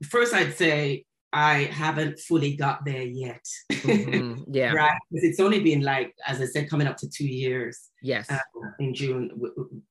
first 0.05 0.35
i'd 0.35 0.55
say 0.59 1.07
i 1.37 1.64
haven't 1.64 2.19
fully 2.19 2.57
got 2.57 2.85
there 2.85 3.02
yet 3.02 3.45
mm-hmm. 3.73 4.43
yeah 4.52 4.73
right 4.73 4.99
because 5.11 5.25
it's 5.25 5.40
only 5.40 5.61
been 5.61 5.83
like 5.83 6.14
as 6.26 6.40
i 6.40 6.45
said 6.45 6.69
coming 6.69 6.87
up 6.87 6.97
to 6.97 7.09
two 7.09 7.26
years 7.26 7.90
yes 8.02 8.31
uh, 8.31 8.38
in 8.78 8.95
june 8.95 9.28
w- 9.28 9.55
w- 9.55 9.83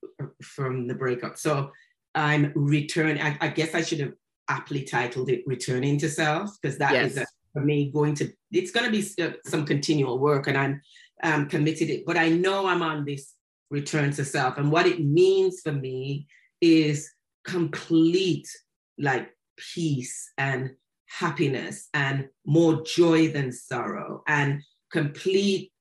from 0.42 0.88
the 0.88 0.96
breakup 0.96 1.38
so 1.38 1.72
i'm 2.16 2.52
returning 2.56 3.22
I, 3.22 3.48
guess 3.50 3.76
i 3.76 3.82
should 3.82 4.00
have 4.00 4.14
aptly 4.50 4.84
titled 4.84 5.30
it 5.30 5.44
Returning 5.46 5.98
to 6.00 6.10
Self, 6.10 6.52
because 6.62 6.78
that 6.78 6.94
yes. 6.94 7.12
is 7.12 7.18
a, 7.18 7.26
for 7.54 7.62
me 7.62 7.92
going 7.92 8.16
to, 8.16 8.32
it's 8.52 8.72
going 8.72 8.86
to 8.86 8.92
be 8.92 9.24
uh, 9.24 9.34
some 9.46 9.66
continual 9.66 10.20
work 10.20 10.48
and 10.48 10.58
I'm 10.58 10.82
um, 11.24 11.48
committed 11.48 11.90
it, 11.90 12.06
but 12.06 12.18
I 12.18 12.30
know 12.30 12.68
I'm 12.68 12.82
on 12.82 13.06
this 13.06 13.34
return 13.70 14.12
to 14.12 14.26
self. 14.26 14.58
And 14.58 14.72
what 14.72 14.86
it 14.86 15.04
means 15.04 15.62
for 15.62 15.72
me 15.72 16.28
is 16.62 17.10
complete 17.46 18.48
like 18.98 19.30
peace 19.58 20.32
and 20.38 20.72
happiness 21.08 21.90
and 21.94 22.28
more 22.46 22.84
joy 22.84 23.28
than 23.30 23.52
sorrow 23.52 24.24
and 24.28 24.62
complete 24.92 25.72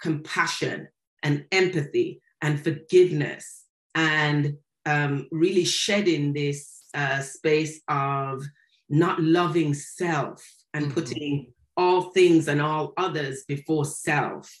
compassion 0.00 0.88
and 1.22 1.44
empathy 1.52 2.20
and 2.40 2.62
forgiveness 2.62 3.64
and 3.94 4.54
um, 4.86 5.26
really 5.30 5.64
shedding 5.64 6.32
this 6.32 6.82
uh, 6.94 7.20
space 7.20 7.80
of 7.88 8.44
not 8.88 9.20
loving 9.20 9.74
self 9.74 10.44
and 10.72 10.86
mm-hmm. 10.86 10.94
putting 10.94 11.52
all 11.76 12.10
things 12.10 12.48
and 12.48 12.60
all 12.60 12.92
others 12.96 13.44
before 13.46 13.84
self. 13.84 14.52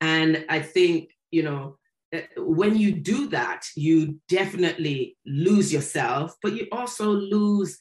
And 0.00 0.44
I 0.48 0.60
think, 0.60 1.10
you 1.30 1.42
know, 1.42 1.78
uh, 2.14 2.20
when 2.36 2.76
you 2.76 2.92
do 2.92 3.28
that, 3.28 3.66
you 3.76 4.20
definitely 4.28 5.16
lose 5.26 5.72
yourself, 5.72 6.36
but 6.42 6.54
you 6.54 6.66
also 6.72 7.10
lose 7.10 7.78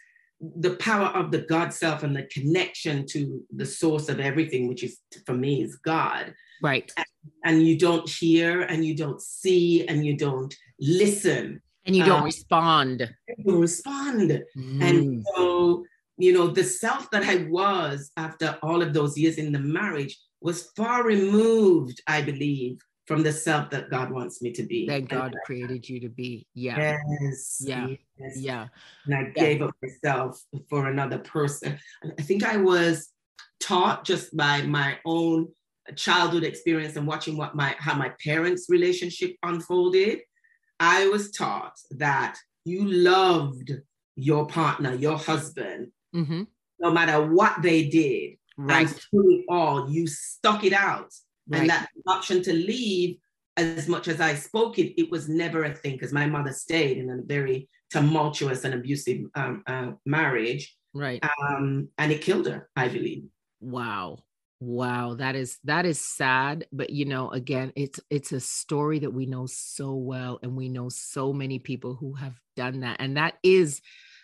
the 0.57 0.75
power 0.75 1.07
of 1.07 1.31
the 1.31 1.39
God 1.39 1.73
self 1.73 2.03
and 2.03 2.15
the 2.15 2.23
connection 2.23 3.05
to 3.07 3.41
the 3.55 3.65
source 3.65 4.09
of 4.09 4.19
everything, 4.19 4.67
which 4.67 4.83
is 4.83 4.99
for 5.25 5.33
me 5.33 5.61
is 5.61 5.77
God. 5.77 6.33
Right. 6.61 6.91
And, 6.97 7.05
and 7.45 7.67
you 7.67 7.77
don't 7.77 8.07
hear 8.09 8.61
and 8.61 8.85
you 8.85 8.95
don't 8.95 9.21
see 9.21 9.87
and 9.87 10.05
you 10.05 10.17
don't 10.17 10.53
listen 10.79 11.61
and 11.85 11.95
you 11.95 12.05
don't 12.05 12.19
um, 12.19 12.25
respond. 12.25 13.13
You 13.37 13.61
respond. 13.61 14.43
Mm. 14.57 14.81
And 14.81 15.25
so, 15.35 15.85
you 16.17 16.33
know, 16.33 16.47
the 16.47 16.63
self 16.63 17.09
that 17.11 17.23
I 17.23 17.47
was 17.49 18.11
after 18.17 18.57
all 18.63 18.81
of 18.81 18.93
those 18.93 19.17
years 19.17 19.37
in 19.37 19.51
the 19.51 19.59
marriage 19.59 20.17
was 20.41 20.71
far 20.75 21.03
removed, 21.03 22.01
I 22.07 22.21
believe, 22.21 22.79
from 23.05 23.23
the 23.23 23.31
self 23.31 23.69
that 23.71 23.89
God 23.89 24.11
wants 24.11 24.41
me 24.41 24.51
to 24.53 24.63
be. 24.63 24.87
That 24.87 25.07
God 25.07 25.35
created 25.45 25.87
you 25.87 25.99
to 26.01 26.09
be. 26.09 26.47
Yeah. 26.53 26.97
Yes. 27.21 27.61
Yeah. 27.65 27.87
Yes. 28.17 28.37
Yeah. 28.37 28.67
And 29.05 29.15
I 29.15 29.23
gave 29.31 29.61
up 29.61 29.75
myself 29.81 30.41
for 30.69 30.87
another 30.87 31.19
person. 31.19 31.77
I 32.17 32.21
think 32.21 32.43
I 32.43 32.57
was 32.57 33.09
taught 33.59 34.05
just 34.05 34.35
by 34.35 34.61
my 34.61 34.97
own 35.05 35.49
childhood 35.95 36.43
experience 36.43 36.95
and 36.95 37.05
watching 37.05 37.35
what 37.35 37.55
my 37.55 37.75
how 37.77 37.93
my 37.95 38.13
parents' 38.23 38.67
relationship 38.69 39.35
unfolded 39.43 40.19
I 40.79 41.07
was 41.07 41.31
taught 41.31 41.79
that 41.91 42.37
you 42.65 42.85
loved 42.85 43.71
your 44.15 44.45
partner, 44.47 44.93
your 44.93 45.17
husband, 45.17 45.91
mm-hmm. 46.13 46.43
no 46.79 46.91
matter 46.91 47.25
what 47.25 47.61
they 47.61 47.85
did. 47.87 48.37
Right. 48.57 48.81
And 48.81 48.89
through 48.89 49.39
it 49.39 49.45
all, 49.49 49.89
you 49.89 50.07
stuck 50.07 50.65
it 50.65 50.73
out. 50.73 51.13
Right. 51.47 51.61
And 51.61 51.69
that 51.69 51.89
option 52.07 52.41
to 52.43 52.53
leave, 52.53 53.17
as 53.57 53.87
much 53.87 54.07
as 54.07 54.21
I 54.21 54.35
spoke 54.35 54.79
it, 54.79 54.99
it 54.99 55.11
was 55.11 55.29
never 55.29 55.63
a 55.63 55.75
thing 55.75 55.93
because 55.93 56.13
my 56.13 56.25
mother 56.25 56.51
stayed 56.51 56.97
in 56.97 57.09
a 57.09 57.21
very 57.23 57.69
tumultuous 57.91 58.63
and 58.63 58.73
abusive 58.73 59.25
um, 59.35 59.63
uh, 59.67 59.91
marriage. 60.05 60.75
Right. 60.93 61.23
Um, 61.41 61.89
and 61.97 62.11
it 62.11 62.21
killed 62.21 62.47
her, 62.47 62.69
I 62.75 62.87
believe. 62.87 63.25
Wow. 63.59 64.19
Wow, 64.65 65.15
that 65.15 65.35
is 65.35 65.59
that 65.65 65.85
is 65.85 65.99
sad, 65.99 66.67
but 66.71 66.89
you 66.89 67.03
know, 67.03 67.29
again, 67.31 67.73
it's 67.75 67.99
it's 68.09 68.31
a 68.31 68.39
story 68.39 68.99
that 68.99 69.11
we 69.11 69.25
know 69.25 69.45
so 69.45 69.93
well 69.95 70.39
and 70.41 70.55
we 70.55 70.69
know 70.69 70.87
so 70.87 71.33
many 71.33 71.59
people 71.59 71.95
who 71.95 72.13
have 72.13 72.39
done 72.55 72.79
that. 72.79 72.97
And 72.99 73.17
that 73.17 73.33
is 73.43 73.81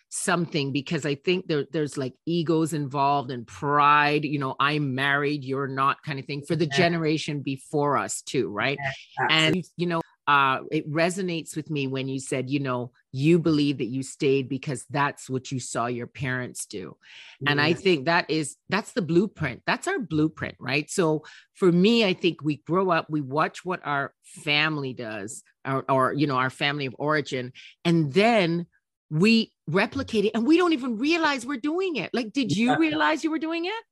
something 0.10 0.72
because 0.72 1.06
I 1.06 1.16
think 1.16 1.48
there, 1.48 1.66
there's 1.72 1.98
like 1.98 2.13
egos 2.25 2.74
involved 2.74 3.32
and 3.32 3.46
pride, 3.46 4.25
you 4.25 4.39
know, 4.39 4.56
I'm 4.60 4.96
married, 4.96 5.44
you're 5.44 5.68
not 5.68 6.04
kind 6.04 6.20
of 6.20 6.25
thing 6.25 6.44
for 6.48 6.56
the 6.56 6.66
yeah. 6.66 6.78
generation 6.78 7.42
before 7.42 7.98
us 7.98 8.22
too, 8.22 8.50
right? 8.50 8.78
Yeah, 9.20 9.28
and 9.30 9.63
you 9.78 9.86
know, 9.86 10.01
uh, 10.28 10.62
it 10.72 10.88
resonates 10.92 11.56
with 11.56 11.72
me 11.72 11.88
when 11.88 12.08
you 12.08 12.20
said, 12.20 12.50
you 12.50 12.60
know, 12.60 12.92
you 13.12 13.39
believe 13.39 13.80
that 13.80 13.88
you 13.88 14.04
stayed 14.04 14.48
because 14.48 14.86
that's 14.89 15.28
what 15.28 15.51
you 15.51 15.60
saw 15.60 15.88
your 15.88 16.06
parents 16.06 16.68
do. 16.68 16.96
Yeah. 17.39 17.51
And 17.51 17.62
I 17.62 17.74
think 17.74 18.06
that 18.06 18.30
is, 18.30 18.56
that's 18.70 18.92
the 18.92 19.01
blueprint. 19.01 19.63
That's 19.66 19.88
our 19.88 19.98
blueprint, 19.98 20.56
right? 20.60 20.89
So 20.89 21.24
for 21.56 21.72
me, 21.72 22.06
I 22.06 22.13
think 22.13 22.44
we 22.44 22.58
grow 22.58 22.92
up, 22.92 23.08
we 23.10 23.22
watch 23.22 23.66
what 23.66 23.80
our 23.84 24.13
family 24.24 24.94
does, 24.94 25.44
or, 25.68 25.84
or 25.89 26.13
you 26.13 26.28
know, 26.28 26.38
our 26.38 26.51
family 26.51 26.86
of 26.86 26.96
origin, 27.00 27.51
and 27.84 28.13
then 28.13 28.68
we 29.10 29.51
replicate 29.74 30.26
it 30.26 30.32
and 30.36 30.46
we 30.46 30.58
don't 30.58 30.74
even 30.74 30.98
realize 30.98 31.46
we're 31.46 31.58
doing 31.58 31.96
it. 31.96 32.10
Like, 32.14 32.34
did 32.34 32.56
you 32.56 32.78
realize 32.78 33.24
you 33.24 33.32
were 33.32 33.40
doing 33.40 33.66
it? 33.66 33.84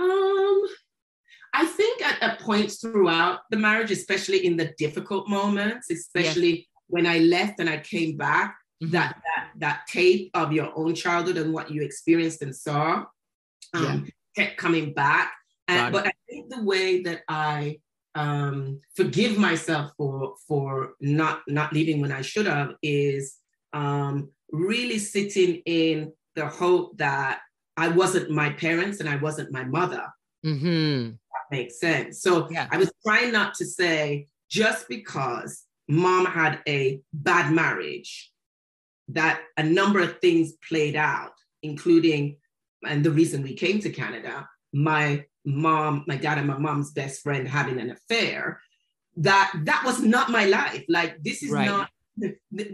Um, 0.00 0.62
I 1.52 1.66
think 1.66 2.02
at, 2.02 2.22
at 2.22 2.40
points 2.40 2.76
throughout 2.76 3.40
the 3.50 3.56
marriage, 3.56 3.90
especially 3.90 4.46
in 4.46 4.56
the 4.56 4.72
difficult 4.78 5.28
moments, 5.28 5.90
especially 5.90 6.50
yes. 6.50 6.66
when 6.86 7.06
I 7.06 7.18
left 7.18 7.60
and 7.60 7.68
I 7.68 7.78
came 7.78 8.16
back, 8.16 8.56
mm-hmm. 8.82 8.92
that, 8.92 9.20
that 9.24 9.50
that 9.56 9.86
tape 9.88 10.30
of 10.34 10.52
your 10.52 10.72
own 10.76 10.94
childhood 10.94 11.36
and 11.36 11.52
what 11.52 11.70
you 11.70 11.82
experienced 11.82 12.42
and 12.42 12.54
saw 12.54 13.04
um, 13.74 13.84
yeah. 14.36 14.44
kept 14.44 14.56
coming 14.58 14.92
back. 14.92 15.32
And, 15.68 15.92
but 15.92 16.06
I 16.06 16.12
think 16.28 16.50
the 16.50 16.62
way 16.62 17.02
that 17.02 17.22
I 17.28 17.78
um, 18.14 18.80
forgive 18.96 19.38
myself 19.38 19.92
for 19.96 20.34
for 20.46 20.94
not 21.00 21.42
not 21.46 21.72
leaving 21.72 22.00
when 22.00 22.12
I 22.12 22.22
should 22.22 22.46
have 22.46 22.74
is 22.82 23.36
um, 23.72 24.30
really 24.52 24.98
sitting 24.98 25.62
in 25.66 26.12
the 26.34 26.46
hope 26.46 26.98
that 26.98 27.40
I 27.76 27.88
wasn't 27.88 28.30
my 28.30 28.50
parents 28.50 29.00
and 29.00 29.08
I 29.08 29.16
wasn't 29.16 29.52
my 29.52 29.64
mother. 29.64 30.06
Mm-hmm 30.44 31.10
makes 31.50 31.78
sense. 31.78 32.22
So 32.22 32.48
yeah. 32.50 32.68
I 32.70 32.76
was 32.76 32.92
trying 33.04 33.32
not 33.32 33.54
to 33.54 33.64
say 33.64 34.28
just 34.48 34.88
because 34.88 35.64
mom 35.88 36.26
had 36.26 36.60
a 36.68 37.00
bad 37.12 37.52
marriage, 37.52 38.30
that 39.08 39.40
a 39.56 39.62
number 39.62 40.00
of 40.00 40.20
things 40.20 40.52
played 40.68 40.96
out, 40.96 41.32
including, 41.62 42.36
and 42.86 43.04
the 43.04 43.10
reason 43.10 43.42
we 43.42 43.54
came 43.54 43.80
to 43.80 43.90
Canada, 43.90 44.48
my 44.72 45.24
mom, 45.44 46.04
my 46.06 46.16
dad, 46.16 46.38
and 46.38 46.46
my 46.46 46.58
mom's 46.58 46.92
best 46.92 47.22
friend 47.22 47.48
having 47.48 47.80
an 47.80 47.90
affair. 47.90 48.60
That 49.16 49.52
that 49.64 49.82
was 49.84 50.00
not 50.00 50.30
my 50.30 50.44
life. 50.44 50.84
Like 50.88 51.20
this 51.22 51.42
is 51.42 51.50
right. 51.50 51.66
not 51.66 51.90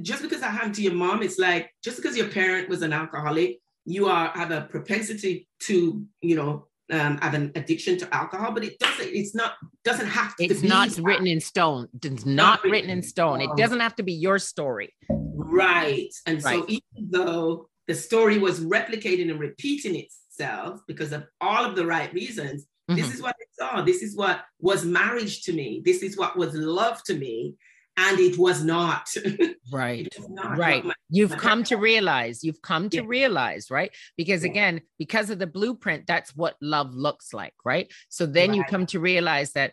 just 0.03 0.23
because 0.23 0.43
I 0.43 0.49
happened 0.49 0.75
to 0.77 0.83
your 0.83 0.95
mom. 0.95 1.23
It's 1.23 1.39
like 1.39 1.71
just 1.83 1.97
because 1.97 2.17
your 2.17 2.29
parent 2.29 2.69
was 2.69 2.83
an 2.83 2.93
alcoholic, 2.93 3.61
you 3.85 4.07
are 4.09 4.31
have 4.35 4.51
a 4.51 4.63
propensity 4.63 5.49
to 5.61 6.05
you 6.21 6.37
know 6.37 6.67
um, 6.93 7.19
have 7.19 7.35
an 7.35 7.53
addiction 7.55 7.99
to 7.99 8.15
alcohol, 8.15 8.53
but 8.53 8.65
it 8.65 8.79
doesn't. 8.79 9.09
It's 9.09 9.35
not 9.35 9.55
doesn't 9.85 10.07
have 10.07 10.37
to. 10.37 10.45
It's 10.45 10.63
not 10.63 10.91
that. 10.91 11.03
written 11.03 11.27
in 11.27 11.41
stone. 11.41 11.89
It's 12.03 12.25
not, 12.25 12.63
not 12.63 12.71
written 12.71 12.91
in 12.91 13.03
stone. 13.03 13.41
It 13.41 13.51
doesn't 13.57 13.81
have 13.81 13.97
to 13.97 14.03
be 14.03 14.13
your 14.13 14.39
story. 14.39 14.95
Right. 15.11 16.13
And 16.27 16.43
right. 16.45 16.61
so 16.61 16.67
even 16.69 17.11
though 17.11 17.69
the 17.87 17.95
story 17.95 18.39
was 18.39 18.61
replicating 18.61 19.31
and 19.31 19.41
repeating 19.41 19.97
itself 19.97 20.81
because 20.87 21.13
of 21.13 21.25
all 21.41 21.65
of 21.65 21.77
the 21.77 21.87
right 21.87 22.13
reasons, 22.13 22.67
mm-hmm. 22.89 23.01
this 23.01 23.13
is 23.13 23.21
what 23.21 23.35
I 23.41 23.45
saw. 23.67 23.83
This 23.83 24.03
is 24.03 24.17
what 24.17 24.43
was 24.61 24.85
marriage 24.85 25.43
to 25.43 25.53
me. 25.53 25.83
This 25.85 26.03
is 26.03 26.17
what 26.17 26.37
was 26.37 26.55
love 26.55 27.03
to 27.05 27.15
me 27.15 27.55
and 27.97 28.19
it 28.21 28.39
was 28.39 28.63
not 28.63 29.09
right 29.73 30.15
was 30.19 30.29
not 30.29 30.57
right 30.59 30.85
my, 30.85 30.95
you've 31.11 31.31
my 31.31 31.37
come 31.37 31.65
to 31.65 31.77
realize 31.77 32.45
you've 32.45 32.63
come 32.63 32.89
to 32.89 32.99
yeah. 32.99 33.05
realize 33.07 33.71
right 33.71 33.95
because 34.17 34.45
yeah. 34.45 34.51
again 34.51 34.81
because 34.99 35.31
of 35.31 35.39
the 35.39 35.47
blueprint 35.47 36.07
that's 36.07 36.35
what 36.37 36.57
love 36.61 36.95
looks 36.95 37.33
like 37.33 37.55
right 37.65 37.93
so 38.09 38.27
then 38.27 38.51
right. 38.51 38.57
you 38.57 38.65
come 38.65 38.87
to 38.87 39.01
realize 39.01 39.53
that 39.53 39.73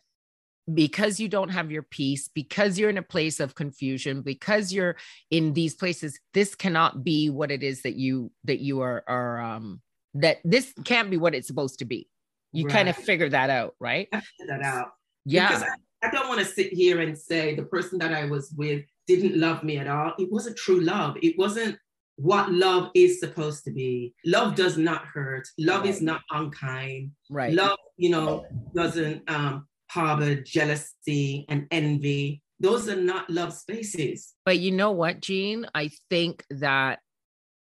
because 0.72 1.20
you 1.20 1.28
don't 1.28 1.50
have 1.50 1.72
your 1.72 1.84
peace, 1.84 2.30
because 2.30 2.80
you're 2.80 2.90
in 2.90 2.98
a 2.98 3.04
place 3.04 3.40
of 3.40 3.56
confusion, 3.56 4.22
because 4.22 4.72
you're 4.72 4.96
in 5.30 5.54
these 5.54 5.76
places, 5.76 6.20
this 6.34 6.56
cannot 6.56 7.04
be 7.04 7.30
what 7.30 7.52
it 7.52 7.64
is 7.64 7.82
that 7.82 7.96
you 7.96 8.32
that 8.46 8.60
you 8.60 8.82
are 8.82 9.04
are 9.08 9.42
um 9.42 9.82
that 10.14 10.38
this 10.44 10.74
can't 10.86 11.10
be 11.10 11.18
what 11.18 11.36
it's 11.36 11.48
supposed 11.48 11.80
to 11.80 11.86
be. 11.86 12.08
You 12.52 12.66
right. 12.66 12.74
kind 12.74 12.90
of 12.90 12.96
figure 12.96 13.30
that 13.30 13.50
out, 13.50 13.76
right? 13.80 14.08
I 14.14 14.22
figure 14.22 14.58
that 14.58 14.64
out. 14.64 14.92
Yeah. 15.26 15.48
Because 15.48 15.64
I, 15.64 15.68
I 16.04 16.10
don't 16.10 16.28
want 16.28 16.40
to 16.40 16.46
sit 16.46 16.74
here 16.74 17.00
and 17.00 17.18
say 17.18 17.56
the 17.56 17.64
person 17.64 17.98
that 18.00 18.14
I 18.14 18.26
was 18.26 18.54
with 18.58 18.84
didn't 19.08 19.38
love 19.40 19.64
me 19.64 19.78
at 19.78 19.88
all. 19.88 20.14
It 20.20 20.32
wasn't 20.32 20.58
true 20.58 20.82
love. 20.82 21.18
It 21.22 21.38
wasn't 21.38 21.78
what 22.18 22.52
love 22.52 22.92
is 22.94 23.20
supposed 23.20 23.64
to 23.66 23.72
be. 23.72 24.14
Love 24.26 24.56
does 24.56 24.78
not 24.78 25.06
hurt. 25.06 25.48
Love 25.58 25.82
right. 25.82 25.90
is 25.90 26.02
not 26.02 26.22
unkind. 26.30 27.12
Right. 27.30 27.54
Love, 27.54 27.78
you 27.98 28.10
know, 28.10 28.46
doesn't 28.76 29.30
um, 29.30 29.68
harbor 29.90 30.36
jealousy 30.36 31.46
and 31.50 31.68
envy. 31.72 32.42
Those 32.60 32.88
are 32.90 32.96
not 32.96 33.30
love 33.30 33.54
spaces. 33.54 34.34
But 34.46 34.60
you 34.60 34.72
know 34.72 34.92
what, 34.92 35.22
Jean? 35.22 35.66
I 35.74 35.90
think 36.10 36.46
that, 36.50 37.00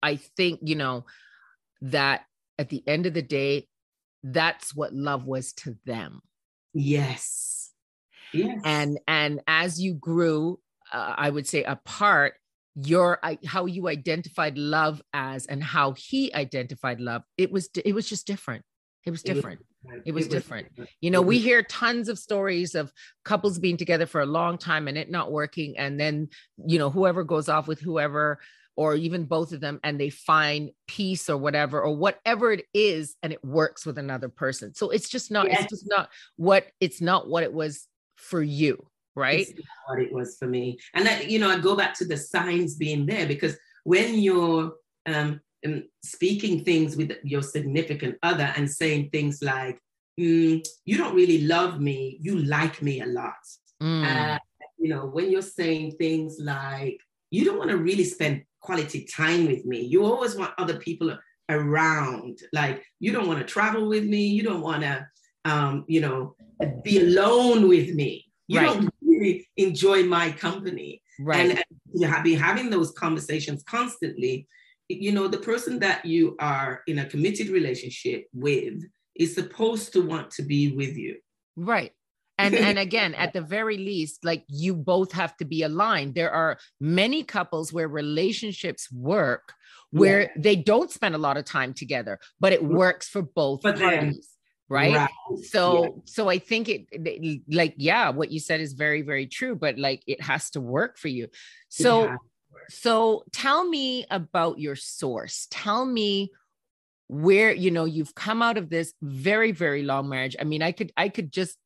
I 0.02 0.16
think, 0.16 0.60
you 0.64 0.76
know, 0.76 1.06
that 1.82 2.22
at 2.58 2.70
the 2.70 2.84
end 2.88 3.06
of 3.06 3.14
the 3.14 3.22
day, 3.22 3.68
that's 4.24 4.76
what 4.76 4.94
love 4.94 5.26
was 5.26 5.54
to 5.54 5.78
them. 5.86 6.22
Yes. 6.74 7.61
Yes. 8.34 8.62
And 8.64 9.00
and 9.08 9.42
as 9.48 9.82
you 9.82 9.94
grew, 9.94 10.60
uh, 10.92 11.16
I 11.18 11.30
would 11.30 11.48
say 11.48 11.64
apart, 11.64 12.36
your 12.76 13.20
how 13.46 13.66
you 13.66 13.88
identified 13.88 14.58
love 14.58 15.02
as 15.14 15.46
and 15.46 15.64
how 15.64 15.94
he 15.94 16.34
identified 16.34 17.00
love, 17.00 17.24
it 17.38 17.52
was 17.52 17.70
it 17.84 17.94
was 17.94 18.08
just 18.08 18.28
different. 18.28 18.64
It 19.06 19.12
was 19.12 19.24
different. 19.24 19.62
It 20.06 20.12
was, 20.12 20.28
different. 20.28 20.68
You 21.02 21.10
know, 21.10 21.24
we 21.24 21.40
hear 21.40 21.64
tons 21.64 22.08
of 22.08 22.20
stories 22.20 22.76
of 22.76 22.94
couples 23.26 23.58
being 23.58 23.78
together 23.78 24.06
for 24.06 24.22
a 24.22 24.28
long 24.28 24.60
time 24.60 24.88
and 24.88 24.96
it 24.96 25.10
not 25.10 25.32
working. 25.32 25.76
And 25.76 26.00
then, 26.00 26.30
you 26.68 26.78
know, 26.78 26.92
whoever 26.92 27.24
goes 27.24 27.50
off 27.50 27.68
with 27.68 27.80
whoever, 27.80 28.40
or 28.76 28.94
even 28.94 29.26
both 29.26 29.54
of 29.54 29.60
them, 29.60 29.80
and 29.84 30.00
they 30.00 30.12
find 30.12 30.70
peace 30.88 31.32
or 31.32 31.38
whatever, 31.38 31.82
or 31.82 31.96
whatever 31.96 32.52
it 32.52 32.66
is, 32.76 33.16
and 33.24 33.34
it 33.34 33.44
works 33.44 33.84
with 33.84 33.98
another 33.98 34.30
person. 34.30 34.76
So 34.76 34.92
it's 34.92 35.10
just 35.10 35.32
not, 35.32 35.48
yes. 35.48 35.62
it's 35.62 35.72
just 35.72 35.90
not 35.90 36.10
what 36.36 36.68
it's 36.80 37.02
not 37.02 37.28
what 37.28 37.42
it 37.42 37.52
was 37.52 37.88
for 38.22 38.42
you. 38.42 38.86
Right. 39.14 39.46
what 39.88 40.00
it 40.00 40.14
was 40.14 40.38
for 40.38 40.48
me. 40.48 40.80
And 40.94 41.06
that, 41.06 41.30
you 41.30 41.38
know, 41.38 41.50
I 41.50 41.60
go 41.60 41.76
back 41.76 41.94
to 41.96 42.06
the 42.06 42.16
signs 42.16 42.76
being 42.76 43.06
there 43.06 43.28
because 43.28 43.58
when 43.84 44.20
you're 44.20 44.74
um 45.06 45.42
speaking 46.04 46.64
things 46.64 46.96
with 46.96 47.12
your 47.24 47.42
significant 47.42 48.18
other 48.24 48.54
and 48.56 48.70
saying 48.70 49.10
things 49.10 49.42
like, 49.42 49.80
mm, 50.20 50.64
you 50.86 50.98
don't 50.98 51.16
really 51.16 51.42
love 51.44 51.80
me, 51.80 52.18
you 52.22 52.40
like 52.40 52.82
me 52.82 53.02
a 53.02 53.06
lot. 53.06 53.34
Mm. 53.82 54.36
Uh, 54.36 54.40
you 54.78 54.90
know, 54.90 55.06
when 55.06 55.32
you're 55.32 55.42
saying 55.42 55.98
things 55.98 56.38
like, 56.40 57.00
you 57.30 57.46
don't 57.46 57.58
want 57.58 57.70
to 57.70 57.78
really 57.78 58.04
spend 58.04 58.44
quality 58.60 59.06
time 59.06 59.46
with 59.48 59.66
me, 59.66 59.82
you 59.82 60.06
always 60.06 60.36
want 60.36 60.54
other 60.58 60.78
people 60.78 61.16
around. 61.50 62.40
Like, 62.54 62.84
you 63.00 63.12
don't 63.12 63.28
want 63.28 63.40
to 63.40 63.46
travel 63.46 63.88
with 63.88 64.06
me, 64.06 64.28
you 64.28 64.44
don't 64.44 64.62
want 64.62 64.82
to, 64.82 65.08
um, 65.46 65.86
you 65.88 66.02
know, 66.02 66.36
be 66.84 67.00
alone 67.00 67.68
with 67.68 67.94
me. 67.94 68.26
You 68.48 68.60
right. 68.60 68.66
don't 68.68 68.94
really 69.02 69.48
enjoy 69.58 70.04
my 70.04 70.32
company. 70.32 71.02
Right. 71.20 71.40
And, 71.40 71.52
and 71.52 71.66
you 71.94 72.08
have 72.08 72.24
been 72.24 72.40
having 72.40 72.70
those 72.70 72.92
conversations 72.92 73.64
constantly 73.64 74.48
you 75.00 75.12
know, 75.12 75.28
the 75.28 75.38
person 75.38 75.80
that 75.80 76.06
you 76.06 76.36
are 76.40 76.82
in 76.88 77.00
a 77.00 77.06
committed 77.06 77.50
relationship 77.50 78.28
with 78.34 78.84
is 79.16 79.36
supposed 79.36 79.94
to 79.94 80.02
want 80.02 80.32
to 80.32 80.44
be 80.44 80.72
with 80.76 80.98
you. 80.98 81.18
Right. 81.56 81.92
And 82.38 82.56
and 82.70 82.80
again, 82.80 83.14
at 83.16 83.34
the 83.34 83.42
very 83.42 83.78
least, 83.78 84.26
like 84.26 84.44
you 84.48 84.76
both 84.76 85.12
have 85.14 85.36
to 85.38 85.46
be 85.46 85.64
aligned. 85.64 86.16
There 86.16 86.32
are 86.32 86.58
many 86.80 87.24
couples 87.24 87.72
where 87.72 87.88
relationships 87.88 88.92
work 88.92 89.54
where 89.92 90.22
yeah. 90.22 90.28
they 90.38 90.56
don't 90.56 90.90
spend 90.90 91.16
a 91.16 91.18
lot 91.18 91.36
of 91.36 91.44
time 91.44 91.74
together, 91.74 92.18
but 92.40 92.54
it 92.54 92.64
works 92.64 93.10
for 93.10 93.22
both 93.22 93.62
but 93.62 93.78
parties. 93.78 94.30
Right? 94.72 94.96
right? 94.96 95.10
so 95.44 95.84
yeah. 95.84 95.90
so 96.06 96.30
i 96.30 96.40
think 96.40 96.70
it, 96.70 96.86
it, 96.92 97.42
like 97.50 97.76
yeah 97.78 98.10
what 98.10 98.32
you 98.32 98.40
said 98.40 98.62
is 98.62 98.72
very 98.72 99.02
very 99.02 99.28
true 99.28 99.54
but 99.54 99.78
like 99.78 100.02
it 100.08 100.22
has 100.22 100.50
to 100.52 100.62
work 100.62 100.98
for 100.98 101.10
you 101.10 101.28
so 101.68 102.06
yeah. 102.06 102.16
So 102.70 103.24
tell 103.34 103.68
me 103.68 104.06
about 104.10 104.60
your 104.60 104.76
source. 104.76 105.48
Tell 105.52 105.86
me 105.86 106.32
where, 107.08 107.52
you 107.52 107.72
know, 107.72 107.86
you've 107.86 108.16
come 108.16 108.42
out 108.42 108.58
of 108.58 108.70
this 108.70 108.94
very, 109.02 109.52
very 109.52 109.84
long 109.84 110.08
marriage. 110.08 110.38
I 110.40 110.46
mean, 110.46 110.62
I 110.62 110.72
could, 110.72 110.92
I 110.96 111.10
could 111.10 111.32
just, 111.32 111.58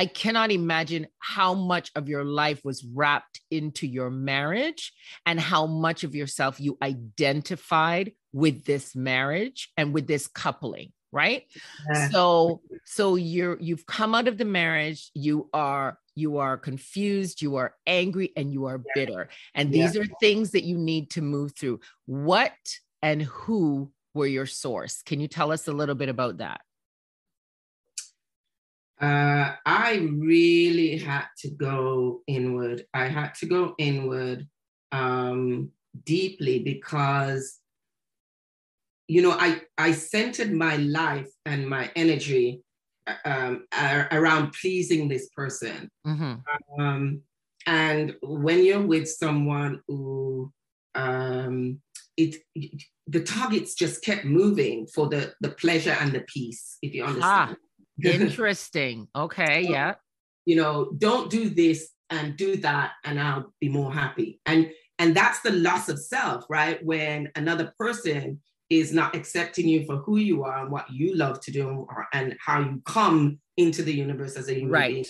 I 0.00 0.06
cannot 0.06 0.50
imagine 0.50 1.06
how 1.20 1.54
much 1.54 1.90
of 1.94 2.08
your 2.08 2.24
life 2.24 2.60
was 2.64 2.84
wrapped 2.84 3.40
into 3.50 3.86
your 3.86 4.10
marriage 4.10 4.92
and 5.26 5.38
how 5.38 5.66
much 5.66 6.04
of 6.04 6.14
yourself 6.14 6.60
you 6.60 6.78
identified 6.82 8.12
with 8.32 8.64
this 8.64 8.94
marriage 8.94 9.70
and 9.76 9.92
with 9.92 10.06
this 10.06 10.26
coupling 10.26 10.92
right 11.10 11.44
yeah. 11.92 12.08
so 12.10 12.60
so 12.84 13.14
you're 13.14 13.58
you've 13.60 13.86
come 13.86 14.14
out 14.14 14.28
of 14.28 14.36
the 14.36 14.44
marriage 14.44 15.10
you 15.14 15.48
are 15.54 15.98
you 16.18 16.38
are 16.38 16.56
confused, 16.56 17.40
you 17.40 17.56
are 17.56 17.74
angry, 17.86 18.32
and 18.36 18.52
you 18.52 18.66
are 18.66 18.82
bitter. 18.94 19.28
And 19.54 19.72
these 19.72 19.94
yeah. 19.94 20.02
are 20.02 20.06
things 20.20 20.50
that 20.50 20.64
you 20.64 20.76
need 20.76 21.10
to 21.10 21.22
move 21.22 21.52
through. 21.56 21.80
What 22.06 22.52
and 23.02 23.22
who 23.22 23.90
were 24.14 24.26
your 24.26 24.46
source? 24.46 25.02
Can 25.02 25.20
you 25.20 25.28
tell 25.28 25.52
us 25.52 25.68
a 25.68 25.72
little 25.72 25.94
bit 25.94 26.08
about 26.08 26.38
that? 26.38 26.60
Uh, 29.00 29.54
I 29.64 30.10
really 30.12 30.98
had 30.98 31.26
to 31.38 31.50
go 31.50 32.22
inward. 32.26 32.84
I 32.92 33.06
had 33.06 33.34
to 33.34 33.46
go 33.46 33.74
inward 33.78 34.48
um, 34.90 35.70
deeply 36.04 36.58
because, 36.58 37.57
you 39.08 39.22
know, 39.22 39.32
I, 39.32 39.62
I 39.78 39.92
centered 39.92 40.52
my 40.52 40.76
life 40.76 41.30
and 41.46 41.66
my 41.66 41.90
energy 41.96 42.62
um, 43.24 43.66
around 43.74 44.52
pleasing 44.52 45.08
this 45.08 45.28
person. 45.30 45.90
Mm-hmm. 46.06 46.80
Um, 46.80 47.22
and 47.66 48.14
when 48.22 48.64
you're 48.64 48.86
with 48.86 49.08
someone 49.08 49.80
who 49.88 50.52
um, 50.94 51.80
it, 52.16 52.36
it, 52.54 52.82
the 53.06 53.22
targets 53.22 53.74
just 53.74 54.02
kept 54.02 54.24
moving 54.24 54.86
for 54.86 55.08
the 55.08 55.32
the 55.40 55.50
pleasure 55.50 55.96
and 56.00 56.12
the 56.12 56.20
peace, 56.20 56.76
if 56.82 56.92
you 56.94 57.04
understand. 57.04 57.56
Ah, 58.04 58.10
interesting. 58.10 59.08
Okay, 59.16 59.64
so, 59.64 59.70
yeah. 59.70 59.94
You 60.44 60.56
know, 60.56 60.90
don't 60.98 61.30
do 61.30 61.48
this 61.48 61.90
and 62.10 62.36
do 62.36 62.56
that, 62.56 62.92
and 63.04 63.20
I'll 63.20 63.52
be 63.60 63.68
more 63.68 63.92
happy. 63.92 64.40
And 64.44 64.70
and 64.98 65.14
that's 65.14 65.40
the 65.40 65.52
loss 65.52 65.88
of 65.88 65.98
self, 65.98 66.44
right? 66.50 66.84
When 66.84 67.30
another 67.36 67.72
person 67.78 68.40
is 68.70 68.92
not 68.92 69.14
accepting 69.14 69.66
you 69.66 69.84
for 69.86 69.96
who 69.96 70.18
you 70.18 70.44
are 70.44 70.62
and 70.62 70.70
what 70.70 70.90
you 70.90 71.14
love 71.14 71.40
to 71.40 71.50
do 71.50 71.86
and 72.12 72.36
how 72.44 72.60
you 72.60 72.82
come 72.84 73.38
into 73.56 73.82
the 73.82 73.92
universe 73.92 74.36
as 74.36 74.48
a 74.48 74.54
human 74.54 74.70
right. 74.70 74.94
being, 74.94 75.04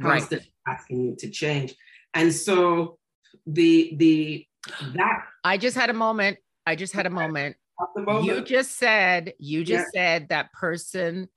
constantly 0.00 0.52
right. 0.66 0.74
asking 0.74 1.00
you 1.00 1.16
to 1.16 1.28
change. 1.30 1.74
And 2.14 2.32
so 2.32 2.98
the 3.46 3.94
the 3.96 4.46
that 4.94 5.24
I 5.44 5.58
just 5.58 5.76
had 5.76 5.90
a 5.90 5.94
moment. 5.94 6.38
I 6.66 6.76
just 6.76 6.92
had 6.92 7.06
a 7.06 7.10
moment. 7.10 7.56
moment. 7.96 8.24
You 8.24 8.42
just 8.42 8.78
said 8.78 9.34
you 9.38 9.64
just 9.64 9.88
yeah. 9.94 10.18
said 10.18 10.28
that 10.28 10.52
person 10.52 11.28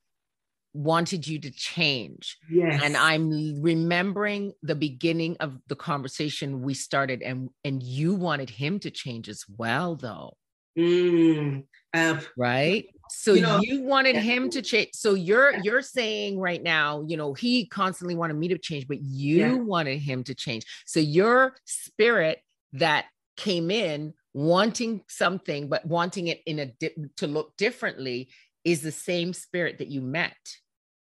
wanted 0.73 1.25
you 1.25 1.39
to 1.39 1.49
change. 1.51 2.37
Yes. 2.51 2.81
And 2.83 2.97
I'm 2.97 3.61
remembering 3.61 4.53
the 4.61 4.75
beginning 4.75 5.37
of 5.39 5.57
the 5.67 5.75
conversation 5.75 6.61
we 6.61 6.73
started 6.73 7.21
and 7.21 7.49
and 7.63 7.81
you 7.81 8.13
wanted 8.13 8.49
him 8.49 8.79
to 8.79 8.91
change 8.91 9.29
as 9.29 9.43
well 9.57 9.95
though. 9.95 10.35
Mm, 10.77 11.63
uh, 11.93 12.19
right. 12.37 12.85
So 13.09 13.33
you, 13.33 13.41
know, 13.41 13.59
you 13.61 13.83
wanted 13.83 14.15
him 14.15 14.49
to 14.49 14.61
change. 14.61 14.89
So 14.93 15.13
you're 15.13 15.57
you're 15.59 15.81
saying 15.81 16.39
right 16.39 16.61
now, 16.61 17.03
you 17.07 17.17
know, 17.17 17.33
he 17.33 17.67
constantly 17.67 18.15
wanted 18.15 18.35
me 18.35 18.47
to 18.49 18.57
change, 18.57 18.87
but 18.87 19.01
you 19.01 19.37
yeah. 19.37 19.53
wanted 19.53 19.99
him 19.99 20.23
to 20.25 20.35
change. 20.35 20.65
So 20.85 20.99
your 20.99 21.55
spirit 21.65 22.39
that 22.73 23.05
came 23.37 23.71
in 23.71 24.13
wanting 24.33 25.01
something, 25.07 25.69
but 25.69 25.85
wanting 25.85 26.27
it 26.27 26.41
in 26.45 26.59
a 26.59 26.65
di- 26.65 26.95
to 27.17 27.27
look 27.27 27.55
differently 27.57 28.29
is 28.63 28.81
the 28.81 28.91
same 28.91 29.31
spirit 29.31 29.77
that 29.77 29.87
you 29.87 30.01
met 30.01 30.35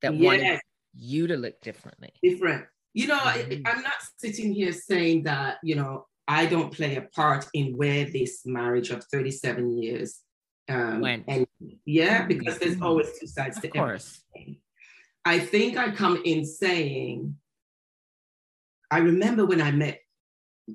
that 0.02 0.14
yes. 0.14 0.24
wanted 0.24 0.60
you 0.94 1.26
to 1.26 1.36
look 1.36 1.60
differently. 1.62 2.12
Different. 2.22 2.66
You 2.94 3.08
know, 3.08 3.18
mm-hmm. 3.18 3.66
I, 3.66 3.70
I'm 3.70 3.82
not 3.82 3.94
sitting 4.18 4.52
here 4.52 4.72
saying 4.72 5.24
that, 5.24 5.58
you 5.62 5.74
know, 5.74 6.06
I 6.28 6.44
don't 6.46 6.70
play 6.72 6.96
a 6.96 7.02
part 7.02 7.46
in 7.54 7.76
where 7.76 8.04
this 8.04 8.42
marriage 8.44 8.90
of 8.90 9.02
37 9.04 9.78
years 9.82 10.20
um, 10.68 11.00
went. 11.00 11.24
And 11.26 11.46
yeah, 11.86 12.26
because 12.26 12.58
there's 12.58 12.80
always 12.82 13.18
two 13.18 13.26
sides 13.26 13.58
to 13.60 13.66
it. 13.66 13.70
of 13.70 13.72
to 13.72 13.78
course. 13.78 14.20
everything. 14.36 14.60
I 15.24 15.38
think 15.38 15.78
I 15.78 15.90
come 15.90 16.20
in 16.24 16.44
saying, 16.44 17.36
I 18.90 18.98
remember 18.98 19.46
when 19.46 19.62
I 19.62 19.70
met 19.70 20.00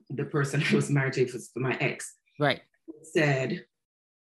the 0.10 0.26
person 0.26 0.64
I 0.70 0.76
was 0.76 0.90
married 0.90 1.14
to, 1.14 1.26
was 1.26 1.52
my 1.56 1.78
ex. 1.80 2.16
Right. 2.40 2.62
Said, 3.04 3.66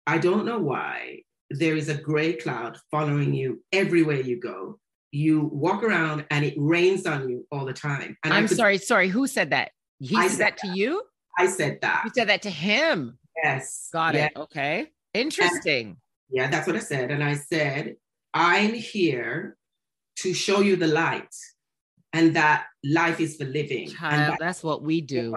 I 0.05 0.17
don't 0.17 0.45
know 0.45 0.59
why 0.59 1.23
there 1.49 1.75
is 1.75 1.89
a 1.89 1.93
gray 1.93 2.33
cloud 2.33 2.77
following 2.89 3.33
you 3.33 3.63
everywhere 3.71 4.21
you 4.21 4.39
go. 4.39 4.79
you 5.11 5.49
walk 5.53 5.83
around 5.83 6.25
and 6.31 6.43
it 6.45 6.53
rains 6.57 7.05
on 7.05 7.29
you 7.29 7.45
all 7.51 7.65
the 7.65 7.73
time. 7.73 8.17
And 8.23 8.33
I'm 8.33 8.47
could, 8.47 8.57
sorry, 8.57 8.77
sorry. 8.77 9.09
Who 9.09 9.27
said 9.27 9.49
that? 9.51 9.71
He 9.99 10.15
I 10.15 10.27
said 10.27 10.39
that 10.39 10.57
to 10.59 10.67
you? 10.69 11.01
I 11.37 11.47
said 11.47 11.79
that. 11.81 12.03
You 12.05 12.11
said 12.15 12.29
that 12.29 12.41
to 12.43 12.49
him. 12.49 13.17
Yes. 13.43 13.89
Got 13.93 14.15
yeah. 14.15 14.25
it. 14.25 14.31
Okay. 14.35 14.87
Interesting. 15.13 15.87
And, 15.87 15.97
yeah, 16.29 16.49
that's 16.49 16.67
what 16.67 16.75
I 16.75 16.79
said. 16.79 17.11
And 17.11 17.23
I 17.23 17.35
said, 17.35 17.95
I'm 18.33 18.73
here 18.73 19.57
to 20.17 20.33
show 20.33 20.61
you 20.61 20.75
the 20.75 20.87
light 20.87 21.33
and 22.13 22.35
that 22.35 22.65
life 22.83 23.19
is 23.19 23.37
for 23.37 23.45
living. 23.45 23.89
Child, 23.89 24.33
that, 24.33 24.39
that's 24.39 24.63
what 24.63 24.81
we 24.81 25.01
do. 25.01 25.35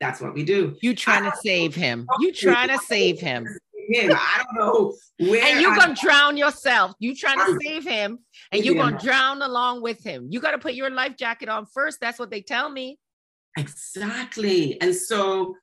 That's 0.00 0.20
what 0.20 0.34
we 0.34 0.44
do. 0.44 0.76
You 0.82 0.94
trying 0.94 1.24
to 1.24 1.36
save 1.42 1.74
him. 1.74 2.06
You 2.18 2.32
trying 2.32 2.68
to 2.68 2.78
save 2.78 3.20
him. 3.20 3.46
Him. 3.88 4.12
I 4.12 4.42
don't 4.42 4.58
know 4.58 4.94
where. 5.30 5.44
And 5.44 5.60
you're 5.60 5.76
gonna 5.76 5.94
drown 5.94 6.36
yourself. 6.36 6.94
You 6.98 7.14
trying 7.14 7.38
to 7.38 7.56
save 7.62 7.86
him, 7.86 8.18
and 8.50 8.64
you're 8.64 8.74
gonna 8.74 8.98
drown 8.98 9.42
along 9.42 9.80
with 9.80 10.02
him. 10.02 10.26
You 10.28 10.40
got 10.40 10.50
to 10.50 10.58
put 10.58 10.74
your 10.74 10.90
life 10.90 11.16
jacket 11.16 11.48
on 11.48 11.66
first. 11.66 12.00
That's 12.00 12.18
what 12.18 12.28
they 12.28 12.42
tell 12.42 12.68
me. 12.68 12.98
Exactly. 13.56 14.80
And 14.80 14.94
so 14.94 15.56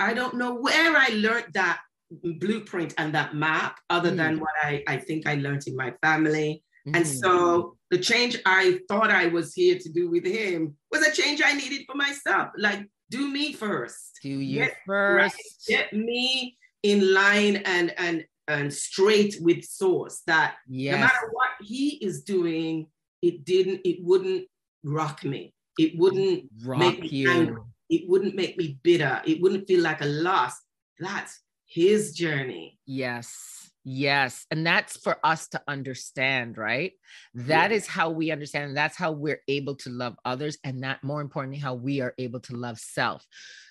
I 0.00 0.14
don't 0.14 0.34
know 0.34 0.54
where 0.54 0.96
I 0.96 1.08
learned 1.08 1.52
that 1.54 1.80
blueprint 2.10 2.94
and 2.98 3.14
that 3.14 3.34
map, 3.34 3.78
other 3.90 4.10
mm. 4.10 4.16
than 4.16 4.40
what 4.40 4.50
I, 4.62 4.82
I 4.86 4.96
think 4.96 5.26
I 5.26 5.34
learned 5.34 5.66
in 5.66 5.76
my 5.76 5.92
family. 6.02 6.62
Mm. 6.86 6.96
And 6.96 7.06
so 7.06 7.76
the 7.90 7.98
change 7.98 8.38
I 8.46 8.80
thought 8.88 9.10
I 9.10 9.26
was 9.26 9.54
here 9.54 9.78
to 9.78 9.88
do 9.90 10.10
with 10.10 10.24
him 10.24 10.76
was 10.90 11.06
a 11.06 11.12
change 11.12 11.42
I 11.44 11.52
needed 11.52 11.82
for 11.86 11.96
myself. 11.96 12.48
Like, 12.56 12.86
do 13.10 13.30
me 13.30 13.52
first. 13.52 14.18
Do 14.22 14.28
you 14.28 14.64
get, 14.64 14.76
first. 14.86 15.34
Right, 15.34 15.42
get 15.66 15.92
me 15.92 16.56
in 16.82 17.12
line 17.12 17.56
and 17.56 17.92
and 17.98 18.24
and 18.46 18.72
straight 18.72 19.36
with 19.40 19.64
source 19.64 20.22
that 20.26 20.56
yes. 20.68 20.94
no 20.94 21.00
matter 21.00 21.28
what 21.32 21.50
he 21.60 21.96
is 21.96 22.22
doing, 22.22 22.86
it 23.20 23.44
didn't, 23.44 23.82
it 23.84 23.98
wouldn't 24.02 24.46
rock 24.84 25.22
me. 25.24 25.54
It 25.78 25.98
wouldn't 25.98 26.44
rock 26.64 26.78
make 26.78 27.00
me 27.00 27.08
you. 27.08 27.30
angry. 27.30 27.62
It 27.88 28.08
wouldn't 28.08 28.34
make 28.34 28.58
me 28.58 28.78
bitter. 28.82 29.22
It 29.26 29.40
wouldn't 29.40 29.66
feel 29.66 29.80
like 29.80 30.02
a 30.02 30.06
loss. 30.06 30.54
That's 30.98 31.40
his 31.66 32.12
journey. 32.12 32.78
Yes. 32.86 33.70
Yes. 33.84 34.44
And 34.50 34.66
that's 34.66 34.98
for 34.98 35.16
us 35.24 35.48
to 35.48 35.62
understand, 35.66 36.58
right? 36.58 36.92
That 37.34 37.70
yeah. 37.70 37.76
is 37.76 37.86
how 37.86 38.10
we 38.10 38.30
understand. 38.30 38.76
That's 38.76 38.96
how 38.96 39.12
we're 39.12 39.40
able 39.48 39.76
to 39.76 39.90
love 39.90 40.16
others. 40.24 40.58
And 40.64 40.82
that 40.82 41.02
more 41.02 41.22
importantly, 41.22 41.58
how 41.58 41.74
we 41.74 42.00
are 42.00 42.14
able 42.18 42.40
to 42.40 42.56
love 42.56 42.78
self. 42.78 43.24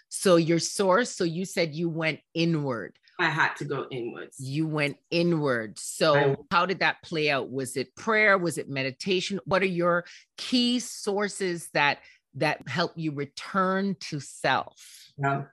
So 0.09 0.37
your 0.37 0.59
source, 0.59 1.15
so 1.15 1.23
you 1.23 1.45
said 1.45 1.75
you 1.75 1.89
went 1.89 2.19
inward. 2.33 2.97
I 3.19 3.29
had 3.29 3.55
to 3.55 3.65
go 3.65 3.87
inwards. 3.91 4.39
You 4.39 4.67
went 4.67 4.97
inward. 5.09 5.79
So 5.79 6.45
how 6.51 6.65
did 6.65 6.79
that 6.79 7.01
play 7.03 7.29
out? 7.29 7.49
Was 7.49 7.75
it 7.75 7.95
prayer? 7.95 8.37
Was 8.37 8.57
it 8.57 8.69
meditation? 8.69 9.39
What 9.45 9.61
are 9.61 9.65
your 9.65 10.05
key 10.37 10.79
sources 10.79 11.69
that 11.73 11.99
that 12.35 12.67
help 12.67 12.91
you 12.95 13.11
return 13.11 13.95
to 13.99 14.19
self? 14.19 15.11
Yeah. 15.17 15.43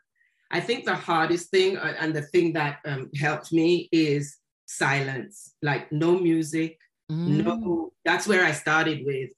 I 0.50 0.60
think 0.60 0.84
the 0.84 0.94
hardest 0.94 1.50
thing 1.50 1.78
uh, 1.78 1.94
and 1.98 2.14
the 2.14 2.22
thing 2.22 2.52
that 2.52 2.80
um, 2.84 3.10
helped 3.18 3.52
me 3.52 3.88
is 3.90 4.36
silence, 4.66 5.54
like 5.62 5.90
no 5.90 6.18
music, 6.18 6.78
mm. 7.10 7.44
no. 7.44 7.92
That's 8.04 8.28
where 8.28 8.44
I 8.44 8.52
started 8.52 9.04
with 9.06 9.30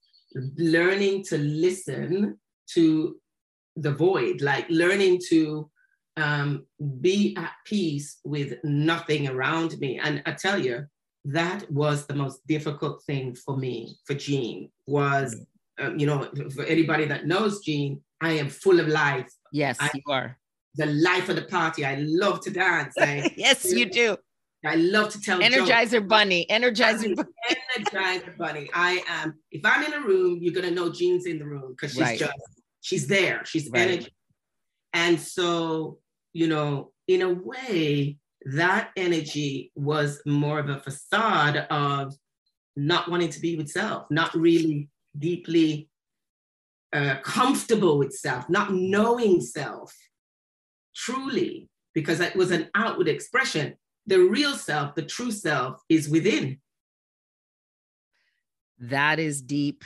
learning 0.57 1.25
to 1.25 1.39
listen 1.39 2.39
to 2.75 3.17
the 3.77 3.93
void, 3.93 4.41
like 4.41 4.67
learning 4.69 5.21
to 5.29 5.71
um, 6.17 6.67
be 7.01 7.37
at 7.37 7.53
peace 7.65 8.19
with 8.25 8.55
nothing 8.65 9.29
around 9.29 9.79
me. 9.79 10.01
And 10.03 10.23
I 10.27 10.33
tell 10.33 10.59
you, 10.59 10.87
that 11.27 11.71
was 11.71 12.07
the 12.07 12.15
most 12.15 12.47
difficult 12.47 13.03
thing 13.05 13.35
for 13.35 13.57
me, 13.57 13.97
for 14.05 14.15
Jean, 14.15 14.71
was, 14.87 15.37
um, 15.79 15.99
you 15.99 16.07
know, 16.07 16.31
for 16.55 16.65
anybody 16.65 17.05
that 17.07 17.27
knows 17.27 17.65
Jean, 17.65 18.01
I 18.21 18.33
am 18.33 18.49
full 18.49 18.81
of 18.81 18.89
life. 18.89 19.31
Yes, 19.53 19.77
I, 19.81 19.91
you 19.93 20.03
are 20.09 20.39
the 20.77 20.87
life 20.87 21.29
of 21.29 21.37
the 21.37 21.43
party. 21.43 21.85
I 21.85 21.97
love 21.99 22.41
to 22.43 22.51
dance. 22.51 22.95
I, 22.99 23.33
yes, 23.37 23.73
you 23.73 23.87
do. 23.87 24.17
I 24.65 24.75
love 24.77 25.11
to 25.11 25.21
tell 25.21 25.41
Energizer 25.41 25.93
jokes. 25.93 26.09
Bunny, 26.09 26.47
Energizer 26.51 27.15
Bunny. 27.15 27.29
Energizer 27.79 28.37
Bunny. 28.37 28.69
I 28.75 29.03
am. 29.09 29.35
If 29.51 29.65
I'm 29.65 29.85
in 29.85 29.93
a 29.93 30.01
room, 30.01 30.39
you're 30.41 30.55
gonna 30.55 30.71
know 30.71 30.91
Jean's 30.91 31.27
in 31.27 31.39
the 31.39 31.45
room 31.45 31.73
because 31.73 31.93
she's 31.93 32.01
right. 32.01 32.19
just 32.19 32.33
she's 32.81 33.07
there. 33.07 33.45
She's 33.45 33.71
right. 33.71 33.83
energy. 33.83 34.15
And 34.93 35.21
so, 35.21 35.99
you 36.37 36.49
know, 36.49 36.93
in 37.09 37.23
a 37.23 37.33
way, 37.33 38.19
that 38.45 38.91
energy 38.95 39.73
was 39.75 40.21
more 40.27 40.59
of 40.59 40.69
a 40.69 40.79
facade 40.79 41.67
of 41.71 42.15
not 42.77 43.11
wanting 43.11 43.31
to 43.31 43.41
be 43.41 43.57
with 43.57 43.71
self, 43.71 44.07
not 44.11 44.35
really 44.35 44.91
deeply 45.19 45.89
uh, 46.93 47.15
comfortable 47.23 47.97
with 47.97 48.13
self, 48.13 48.51
not 48.51 48.75
knowing 48.75 49.41
self 49.41 49.97
truly, 50.95 51.71
because 51.95 52.21
it 52.21 52.37
was 52.37 52.51
an 52.51 52.69
outward 52.75 53.09
expression. 53.09 53.75
The 54.07 54.19
real 54.19 54.53
self, 54.53 54.95
the 54.95 55.03
true 55.03 55.33
self, 55.33 55.81
is 55.89 56.07
within. 56.11 56.59
That 58.79 59.19
is 59.19 59.41
deep. 59.41 59.85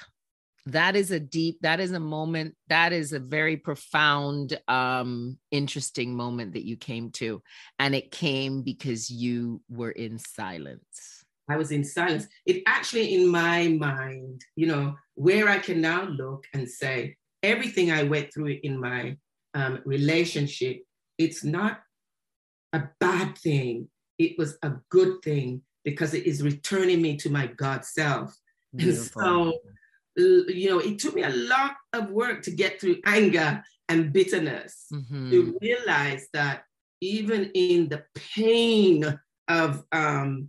That 0.72 0.96
is 0.96 1.10
a 1.10 1.20
deep, 1.20 1.58
that 1.62 1.80
is 1.80 1.92
a 1.92 2.00
moment, 2.00 2.54
that 2.68 2.92
is 2.92 3.12
a 3.12 3.18
very 3.18 3.56
profound, 3.56 4.58
um, 4.68 5.38
interesting 5.50 6.14
moment 6.14 6.54
that 6.54 6.66
you 6.66 6.76
came 6.76 7.10
to. 7.12 7.42
And 7.78 7.94
it 7.94 8.10
came 8.10 8.62
because 8.62 9.10
you 9.10 9.62
were 9.68 9.92
in 9.92 10.18
silence. 10.18 11.24
I 11.48 11.56
was 11.56 11.72
in 11.72 11.84
silence. 11.84 12.26
It 12.46 12.62
actually, 12.66 13.14
in 13.14 13.26
my 13.26 13.68
mind, 13.68 14.42
you 14.54 14.66
know, 14.66 14.94
where 15.14 15.48
I 15.48 15.58
can 15.58 15.80
now 15.80 16.04
look 16.04 16.44
and 16.54 16.68
say, 16.68 17.16
everything 17.42 17.90
I 17.90 18.02
went 18.04 18.32
through 18.32 18.58
in 18.62 18.78
my 18.78 19.16
um, 19.54 19.80
relationship 19.84 20.82
it's 21.20 21.44
not 21.44 21.80
a 22.72 22.84
bad 22.98 23.36
thing. 23.36 23.88
It 24.18 24.38
was 24.38 24.56
a 24.62 24.72
good 24.88 25.20
thing 25.22 25.60
because 25.84 26.14
it 26.14 26.24
is 26.26 26.42
returning 26.42 27.02
me 27.02 27.18
to 27.18 27.28
my 27.28 27.46
God 27.46 27.84
self. 27.84 28.34
Beautiful. 28.74 29.22
And 29.22 29.52
so, 29.52 29.58
you 30.20 30.70
know, 30.70 30.78
it 30.78 30.98
took 30.98 31.14
me 31.14 31.22
a 31.22 31.30
lot 31.30 31.72
of 31.92 32.10
work 32.10 32.42
to 32.42 32.50
get 32.50 32.80
through 32.80 32.96
anger 33.06 33.62
and 33.88 34.12
bitterness 34.12 34.86
mm-hmm. 34.92 35.30
to 35.30 35.58
realize 35.60 36.28
that 36.32 36.62
even 37.00 37.50
in 37.54 37.88
the 37.88 38.04
pain 38.34 39.18
of, 39.48 39.82
um, 39.92 40.48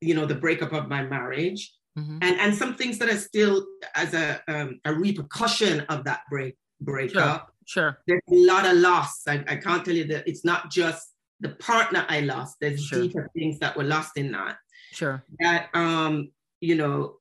you 0.00 0.14
know, 0.14 0.26
the 0.26 0.34
breakup 0.34 0.72
of 0.72 0.88
my 0.88 1.02
marriage, 1.02 1.72
mm-hmm. 1.98 2.18
and, 2.22 2.40
and 2.40 2.54
some 2.54 2.74
things 2.74 2.98
that 2.98 3.08
are 3.08 3.16
still 3.16 3.66
as 3.94 4.14
a, 4.14 4.40
um, 4.48 4.80
a 4.84 4.92
repercussion 4.92 5.80
of 5.88 6.04
that 6.04 6.20
break 6.30 6.54
breakup, 6.80 7.52
Sure. 7.66 7.98
There's 8.06 8.22
a 8.30 8.34
lot 8.34 8.64
of 8.64 8.76
loss. 8.76 9.22
I, 9.26 9.44
I 9.48 9.56
can't 9.56 9.84
tell 9.84 9.94
you 9.94 10.06
that 10.06 10.26
it's 10.26 10.44
not 10.44 10.70
just 10.70 11.12
the 11.40 11.50
partner 11.50 12.06
I 12.08 12.20
lost. 12.20 12.56
There's 12.60 12.82
sure. 12.84 13.02
deeper 13.02 13.30
things 13.36 13.58
that 13.58 13.76
were 13.76 13.84
lost 13.84 14.12
in 14.16 14.32
that. 14.32 14.56
Sure. 14.92 15.22
That 15.40 15.68
um, 15.74 16.30
you 16.60 16.76
know, 16.76 17.16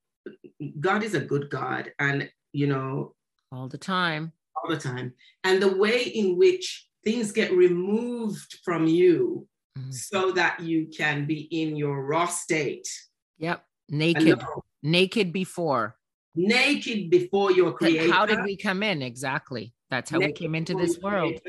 God 0.79 1.03
is 1.03 1.13
a 1.13 1.19
good 1.19 1.49
God, 1.49 1.91
and 1.99 2.29
you 2.53 2.67
know, 2.67 3.15
all 3.51 3.67
the 3.67 3.77
time. 3.77 4.31
All 4.55 4.69
the 4.69 4.79
time. 4.79 5.13
And 5.43 5.61
the 5.61 5.75
way 5.75 6.03
in 6.03 6.38
which 6.38 6.88
things 7.03 7.31
get 7.31 7.51
removed 7.51 8.59
from 8.63 8.88
you 8.88 9.47
mm-hmm. 9.77 9.91
so 9.91 10.31
that 10.31 10.59
you 10.59 10.88
can 10.88 11.25
be 11.25 11.41
in 11.51 11.75
your 11.75 12.05
raw 12.05 12.25
state. 12.25 12.88
Yep. 13.38 13.63
Naked. 13.89 14.41
Naked 14.81 15.31
before. 15.31 15.95
Naked 16.35 17.09
before 17.09 17.51
your 17.51 17.71
creator. 17.73 18.11
How 18.11 18.25
did 18.25 18.43
we 18.43 18.57
come 18.57 18.83
in? 18.83 19.01
Exactly. 19.01 19.73
That's 19.89 20.09
how 20.09 20.19
we 20.19 20.31
came 20.31 20.55
into 20.55 20.73
this 20.73 20.99
world. 20.99 21.39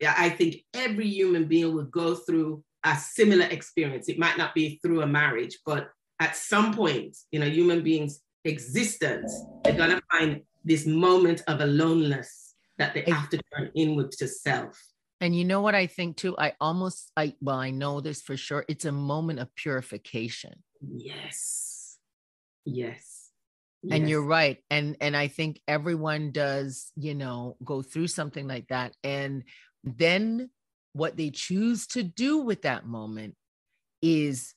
Yeah, 0.00 0.14
I 0.16 0.28
think 0.30 0.56
every 0.74 1.08
human 1.08 1.46
being 1.46 1.74
will 1.74 1.84
go 1.84 2.14
through 2.14 2.62
a 2.84 2.96
similar 2.96 3.46
experience. 3.46 4.08
It 4.08 4.18
might 4.18 4.36
not 4.36 4.54
be 4.54 4.78
through 4.82 5.02
a 5.02 5.06
marriage, 5.06 5.58
but 5.64 5.88
at 6.22 6.36
some 6.36 6.72
point 6.72 7.16
in 7.32 7.42
a 7.42 7.46
human 7.46 7.82
being's 7.82 8.20
existence, 8.44 9.30
they're 9.64 9.76
gonna 9.76 10.00
find 10.12 10.42
this 10.64 10.86
moment 10.86 11.42
of 11.48 11.60
aloneness 11.60 12.54
that 12.78 12.94
they 12.94 13.02
have 13.08 13.28
to 13.30 13.40
turn 13.52 13.70
inward 13.74 14.12
to 14.12 14.28
self. 14.28 14.80
And 15.20 15.36
you 15.36 15.44
know 15.44 15.60
what 15.60 15.74
I 15.74 15.86
think 15.86 16.16
too? 16.16 16.36
I 16.38 16.54
almost 16.60 17.10
I 17.16 17.34
well, 17.40 17.56
I 17.56 17.70
know 17.70 18.00
this 18.00 18.22
for 18.22 18.36
sure. 18.36 18.64
It's 18.68 18.84
a 18.84 18.92
moment 18.92 19.40
of 19.40 19.52
purification. 19.56 20.62
Yes. 20.80 21.98
Yes 22.64 23.18
and 23.90 24.08
you're 24.08 24.24
right 24.24 24.58
and 24.70 24.96
and 25.00 25.16
i 25.16 25.26
think 25.26 25.60
everyone 25.66 26.30
does 26.30 26.92
you 26.94 27.16
know 27.16 27.56
go 27.64 27.82
through 27.82 28.06
something 28.06 28.46
like 28.46 28.68
that 28.68 28.94
and 29.02 29.42
then 29.82 30.48
what 30.92 31.16
they 31.16 31.30
choose 31.30 31.88
to 31.88 32.04
do 32.04 32.38
with 32.38 32.62
that 32.62 32.86
moment 32.86 33.34
is 34.02 34.54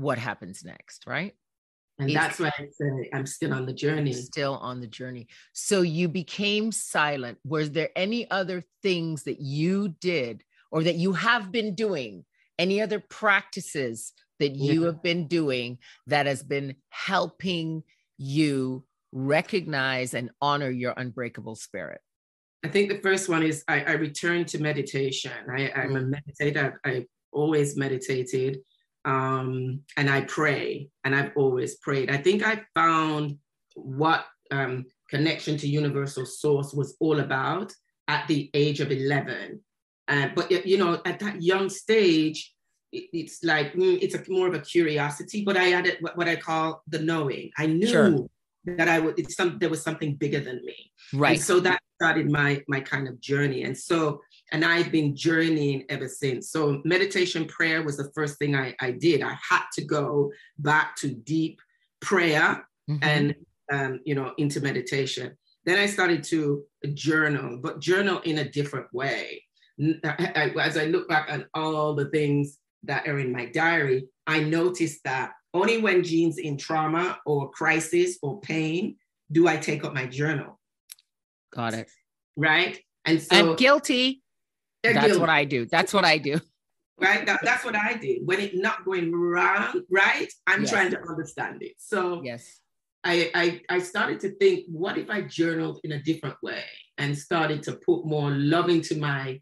what 0.00 0.18
happens 0.18 0.64
next 0.64 1.06
right 1.06 1.34
and 1.98 2.14
that's 2.14 2.38
why 2.38 2.50
i 2.58 2.66
say 2.70 3.10
i'm 3.12 3.26
still 3.26 3.52
on 3.52 3.66
the 3.66 3.72
journey 3.72 4.12
still 4.12 4.56
on 4.56 4.80
the 4.80 4.86
journey 4.86 5.26
so 5.52 5.82
you 5.82 6.08
became 6.08 6.72
silent 6.72 7.38
was 7.44 7.70
there 7.72 7.90
any 7.96 8.30
other 8.30 8.62
things 8.82 9.24
that 9.24 9.40
you 9.40 9.88
did 10.00 10.42
or 10.72 10.82
that 10.82 10.96
you 10.96 11.12
have 11.12 11.52
been 11.52 11.74
doing 11.74 12.24
any 12.58 12.80
other 12.80 13.00
practices 13.00 14.12
that 14.38 14.54
you 14.54 14.80
yeah. 14.80 14.86
have 14.86 15.02
been 15.02 15.26
doing 15.26 15.78
that 16.06 16.26
has 16.26 16.42
been 16.42 16.74
helping 16.90 17.82
you 18.18 18.84
recognize 19.12 20.14
and 20.14 20.30
honor 20.40 20.70
your 20.70 20.92
unbreakable 20.96 21.54
spirit? 21.54 22.00
I 22.64 22.68
think 22.68 22.90
the 22.90 22.98
first 22.98 23.28
one 23.28 23.42
is 23.42 23.64
I, 23.68 23.82
I 23.84 23.92
return 23.92 24.44
to 24.46 24.58
meditation. 24.58 25.32
I, 25.50 25.70
I'm 25.74 25.96
a 25.96 26.00
mm. 26.00 26.14
meditator. 26.14 26.74
I 26.84 27.06
always 27.32 27.76
meditated 27.76 28.58
um, 29.04 29.80
and 29.96 30.10
I 30.10 30.22
pray, 30.22 30.88
and 31.04 31.14
I've 31.14 31.32
always 31.36 31.76
prayed. 31.76 32.10
I 32.10 32.18
think 32.18 32.42
I 32.42 32.62
found 32.74 33.38
what 33.74 34.26
um, 34.50 34.86
connection 35.08 35.56
to 35.58 35.68
universal 35.68 36.26
source 36.26 36.72
was 36.72 36.96
all 37.00 37.20
about 37.20 37.72
at 38.08 38.26
the 38.28 38.50
age 38.54 38.80
of 38.80 38.90
11. 38.90 39.60
Uh, 40.08 40.28
but 40.34 40.50
you 40.66 40.76
know, 40.76 41.00
at 41.04 41.20
that 41.20 41.40
young 41.40 41.68
stage, 41.68 42.52
it, 42.92 43.04
it's 43.12 43.44
like 43.44 43.72
mm, 43.74 43.98
it's 44.02 44.14
a, 44.14 44.22
more 44.28 44.48
of 44.48 44.54
a 44.54 44.60
curiosity. 44.60 45.44
But 45.44 45.56
I 45.56 45.64
had 45.64 45.96
what, 46.00 46.16
what 46.16 46.28
I 46.28 46.36
call 46.36 46.82
the 46.88 46.98
knowing. 46.98 47.50
I 47.56 47.66
knew 47.66 47.86
sure. 47.86 48.26
that 48.64 48.88
I 48.88 48.98
would. 48.98 49.18
It's 49.18 49.36
some 49.36 49.58
there 49.58 49.70
was 49.70 49.82
something 49.82 50.16
bigger 50.16 50.40
than 50.40 50.64
me. 50.64 50.90
Right. 51.14 51.36
And 51.36 51.40
so 51.40 51.60
that 51.60 51.80
started 51.94 52.30
my 52.30 52.62
my 52.66 52.80
kind 52.80 53.06
of 53.06 53.20
journey. 53.20 53.62
And 53.62 53.78
so 53.78 54.20
and 54.52 54.64
I've 54.64 54.90
been 54.90 55.14
journeying 55.14 55.84
ever 55.88 56.08
since. 56.08 56.50
So 56.50 56.80
meditation 56.84 57.46
prayer 57.46 57.82
was 57.82 57.96
the 57.96 58.10
first 58.14 58.38
thing 58.38 58.54
I, 58.56 58.74
I 58.80 58.92
did. 58.92 59.22
I 59.22 59.36
had 59.48 59.64
to 59.74 59.84
go 59.84 60.32
back 60.58 60.96
to 60.96 61.14
deep 61.14 61.60
prayer 62.00 62.66
mm-hmm. 62.90 62.98
and 63.02 63.34
um, 63.72 64.00
you 64.04 64.14
know 64.14 64.32
into 64.38 64.60
meditation. 64.60 65.36
Then 65.64 65.78
I 65.78 65.86
started 65.86 66.24
to 66.24 66.64
journal, 66.94 67.58
but 67.62 67.80
journal 67.80 68.20
in 68.20 68.38
a 68.38 68.48
different 68.48 68.86
way. 68.92 69.44
As 70.04 70.76
I 70.76 70.86
look 70.86 71.08
back 71.08 71.30
on 71.30 71.46
all 71.54 71.94
the 71.94 72.10
things 72.10 72.58
that 72.84 73.06
are 73.06 73.18
in 73.18 73.32
my 73.32 73.46
diary, 73.46 74.06
I 74.26 74.40
noticed 74.40 75.00
that 75.04 75.32
only 75.52 75.78
when 75.78 76.02
Jean's 76.02 76.38
in 76.38 76.56
trauma 76.56 77.18
or 77.26 77.50
crisis 77.50 78.18
or 78.22 78.40
pain 78.40 78.96
do 79.32 79.48
I 79.48 79.56
take 79.56 79.84
up 79.84 79.94
my 79.94 80.06
journal. 80.06 80.58
Got 81.52 81.74
it. 81.74 81.90
Right. 82.36 82.80
And 83.04 83.20
so 83.20 83.36
I'm 83.36 83.56
guilty. 83.56 84.22
That's 84.82 85.06
guilty. 85.06 85.20
what 85.20 85.28
I 85.28 85.44
do. 85.44 85.66
That's 85.66 85.92
what 85.92 86.04
I 86.04 86.18
do. 86.18 86.40
Right. 87.00 87.24
That, 87.26 87.40
that's 87.42 87.64
what 87.64 87.74
I 87.74 87.94
did. 87.94 88.26
When 88.26 88.40
it's 88.40 88.56
not 88.56 88.84
going 88.84 89.12
wrong, 89.12 89.82
right? 89.90 90.28
I'm 90.46 90.62
yes. 90.62 90.70
trying 90.70 90.90
to 90.90 91.00
understand 91.08 91.62
it. 91.62 91.72
So 91.78 92.22
yes. 92.22 92.60
I, 93.04 93.30
I 93.34 93.60
I 93.76 93.78
started 93.78 94.20
to 94.20 94.30
think, 94.36 94.66
what 94.68 94.98
if 94.98 95.08
I 95.08 95.22
journaled 95.22 95.80
in 95.84 95.92
a 95.92 96.02
different 96.02 96.36
way 96.42 96.64
and 96.98 97.16
started 97.16 97.62
to 97.64 97.72
put 97.72 98.04
more 98.04 98.30
love 98.30 98.68
into 98.68 98.98
my 98.98 99.40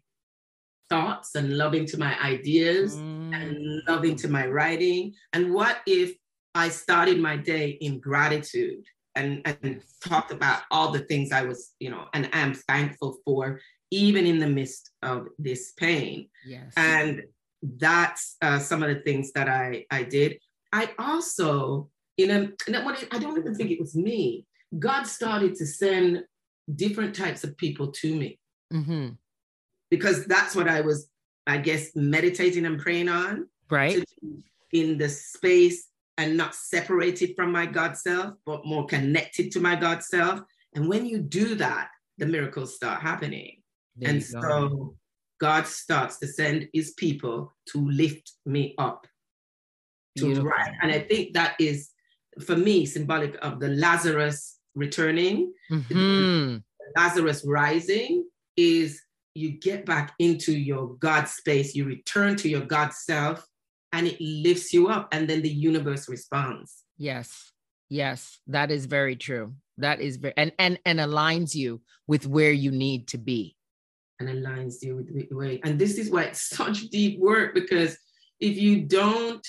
thoughts 0.89 1.35
and 1.35 1.57
love 1.57 1.73
into 1.73 1.97
my 1.97 2.17
ideas 2.23 2.95
mm. 2.95 3.35
and 3.35 3.81
love 3.87 4.05
into 4.05 4.29
my 4.29 4.47
writing? 4.47 5.13
And 5.33 5.53
what 5.53 5.79
if 5.85 6.15
I 6.55 6.69
started 6.69 7.19
my 7.19 7.35
day 7.35 7.71
in 7.81 7.99
gratitude 7.99 8.85
and, 9.15 9.41
and 9.45 9.81
talked 10.03 10.31
about 10.31 10.61
all 10.71 10.91
the 10.91 10.99
things 10.99 11.33
I 11.33 11.43
was, 11.43 11.73
you 11.79 11.89
know, 11.89 12.05
and 12.13 12.33
am 12.33 12.53
thankful 12.53 13.17
for 13.25 13.59
even 13.91 14.25
in 14.25 14.39
the 14.39 14.47
midst 14.47 14.91
of 15.01 15.27
this 15.37 15.71
pain. 15.73 16.29
Yes. 16.45 16.73
And 16.77 17.23
that's 17.61 18.35
uh, 18.41 18.59
some 18.59 18.83
of 18.83 18.89
the 18.89 19.01
things 19.01 19.31
that 19.33 19.49
I, 19.49 19.85
I 19.91 20.03
did. 20.03 20.39
I 20.71 20.91
also, 20.99 21.89
in 22.17 22.31
a, 22.31 22.51
I 23.11 23.19
don't 23.19 23.37
even 23.37 23.55
think 23.55 23.71
it 23.71 23.79
was 23.79 23.95
me. 23.95 24.45
God 24.77 25.03
started 25.03 25.55
to 25.55 25.65
send 25.65 26.23
different 26.75 27.15
types 27.15 27.43
of 27.43 27.57
people 27.57 27.91
to 27.93 28.15
me. 28.15 28.39
Mm-hmm. 28.71 29.09
Because 29.89 30.25
that's 30.25 30.55
what 30.55 30.67
I 30.67 30.81
was, 30.81 31.09
I 31.47 31.57
guess, 31.57 31.95
meditating 31.95 32.65
and 32.65 32.79
praying 32.79 33.09
on. 33.09 33.47
Right. 33.69 34.03
In 34.71 34.97
the 34.99 35.09
space 35.09 35.87
and 36.17 36.37
not 36.37 36.53
separated 36.53 37.35
from 37.35 37.51
my 37.51 37.65
God 37.65 37.97
self, 37.97 38.35
but 38.45 38.65
more 38.65 38.85
connected 38.85 39.51
to 39.53 39.59
my 39.59 39.75
God 39.75 40.03
self. 40.03 40.41
And 40.75 40.87
when 40.87 41.05
you 41.05 41.19
do 41.19 41.55
that, 41.55 41.89
the 42.19 42.27
miracles 42.27 42.75
start 42.75 43.01
happening. 43.01 43.58
There 43.99 44.09
and 44.09 44.23
so 44.23 44.41
go. 44.41 44.95
God 45.39 45.67
starts 45.67 46.17
to 46.19 46.27
send 46.27 46.67
his 46.73 46.91
people 46.91 47.53
to 47.69 47.89
lift 47.89 48.33
me 48.45 48.75
up. 48.77 49.07
To 50.17 50.41
rise. 50.41 50.71
And 50.81 50.91
I 50.91 50.99
think 50.99 51.33
that 51.33 51.55
is, 51.59 51.91
for 52.41 52.57
me, 52.57 52.85
symbolic 52.85 53.37
of 53.41 53.59
the 53.59 53.69
Lazarus 53.69 54.57
returning. 54.75 55.53
Mm-hmm. 55.71 56.57
Lazarus 56.97 57.45
rising 57.45 58.25
is 58.57 59.01
you 59.35 59.51
get 59.51 59.85
back 59.85 60.13
into 60.19 60.51
your 60.51 60.95
God 60.95 61.29
space, 61.29 61.75
you 61.75 61.85
return 61.85 62.35
to 62.37 62.49
your 62.49 62.61
God 62.61 62.93
self, 62.93 63.45
and 63.93 64.07
it 64.07 64.19
lifts 64.19 64.73
you 64.73 64.89
up, 64.89 65.07
and 65.13 65.29
then 65.29 65.41
the 65.41 65.49
universe 65.49 66.09
responds. 66.09 66.83
Yes. 66.97 67.51
Yes, 67.89 68.39
that 68.47 68.69
is 68.69 68.85
very 68.85 69.15
true. 69.15 69.55
That 69.79 69.99
is 69.99 70.17
very 70.17 70.35
and 70.37 70.51
and 70.59 70.77
and 70.85 70.99
aligns 70.99 71.55
you 71.55 71.81
with 72.05 72.27
where 72.27 72.51
you 72.51 72.69
need 72.69 73.07
to 73.09 73.17
be 73.17 73.55
and 74.19 74.29
aligns 74.29 74.81
you 74.81 74.95
with 74.95 75.07
the 75.07 75.35
way. 75.35 75.59
And 75.63 75.79
this 75.79 75.97
is 75.97 76.09
why 76.09 76.23
it's 76.23 76.49
such 76.55 76.89
deep 76.89 77.19
work 77.19 77.53
because 77.53 77.97
if 78.39 78.57
you 78.57 78.81
don't 78.81 79.45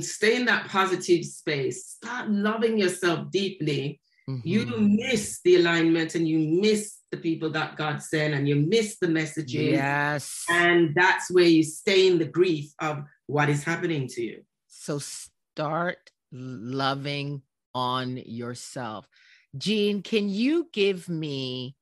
stay 0.00 0.36
in 0.36 0.46
that 0.46 0.68
positive 0.68 1.24
space, 1.24 1.86
start 1.86 2.30
loving 2.30 2.78
yourself 2.78 3.30
deeply, 3.30 4.00
mm-hmm. 4.28 4.46
you 4.46 4.66
miss 4.66 5.40
the 5.44 5.56
alignment 5.56 6.14
and 6.14 6.26
you 6.26 6.60
miss 6.60 6.98
the 7.10 7.16
people 7.18 7.50
that 7.50 7.76
God 7.76 8.02
sent 8.02 8.34
and 8.34 8.48
you 8.48 8.56
miss 8.56 8.98
the 8.98 9.08
messages. 9.08 9.72
Yes. 9.72 10.44
And 10.48 10.94
that's 10.94 11.30
where 11.30 11.44
you 11.44 11.62
stay 11.62 12.08
in 12.08 12.18
the 12.18 12.24
grief 12.24 12.72
of 12.80 13.04
what 13.26 13.48
is 13.48 13.62
happening 13.62 14.08
to 14.08 14.22
you. 14.22 14.42
So 14.66 14.98
start 14.98 16.10
loving 16.32 17.42
on 17.74 18.16
yourself. 18.16 19.08
Jean, 19.56 20.02
can 20.02 20.28
you 20.28 20.68
give 20.72 21.08
me 21.08 21.76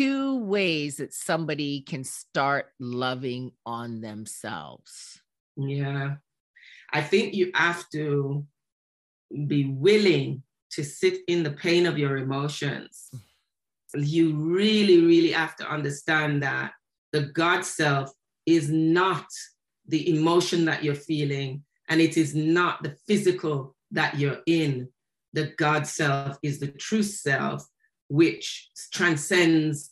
two 0.00 0.38
ways 0.38 0.96
that 0.96 1.12
somebody 1.12 1.82
can 1.82 2.02
start 2.02 2.68
loving 2.78 3.52
on 3.66 4.00
themselves? 4.00 5.20
Yeah. 5.58 6.14
I 6.90 7.02
think 7.02 7.34
you 7.34 7.50
have 7.54 7.86
to 7.90 8.46
be 9.46 9.66
willing 9.66 10.42
to 10.70 10.84
sit 10.84 11.18
in 11.28 11.42
the 11.42 11.50
pain 11.50 11.84
of 11.84 11.98
your 11.98 12.16
emotions. 12.16 13.10
You 13.94 14.36
really, 14.36 15.04
really 15.04 15.32
have 15.32 15.54
to 15.56 15.70
understand 15.70 16.44
that 16.44 16.72
the 17.12 17.24
God 17.34 17.66
self 17.66 18.10
is 18.46 18.70
not 18.70 19.26
the 19.86 20.16
emotion 20.16 20.64
that 20.64 20.82
you're 20.82 20.94
feeling, 20.94 21.62
and 21.90 22.00
it 22.00 22.16
is 22.16 22.34
not 22.34 22.82
the 22.82 22.96
physical 23.06 23.76
that 23.90 24.18
you're 24.18 24.40
in. 24.46 24.88
The 25.34 25.52
God 25.58 25.86
self 25.86 26.38
is 26.42 26.58
the 26.58 26.68
true 26.68 27.02
self 27.02 27.66
which 28.10 28.70
transcends 28.92 29.89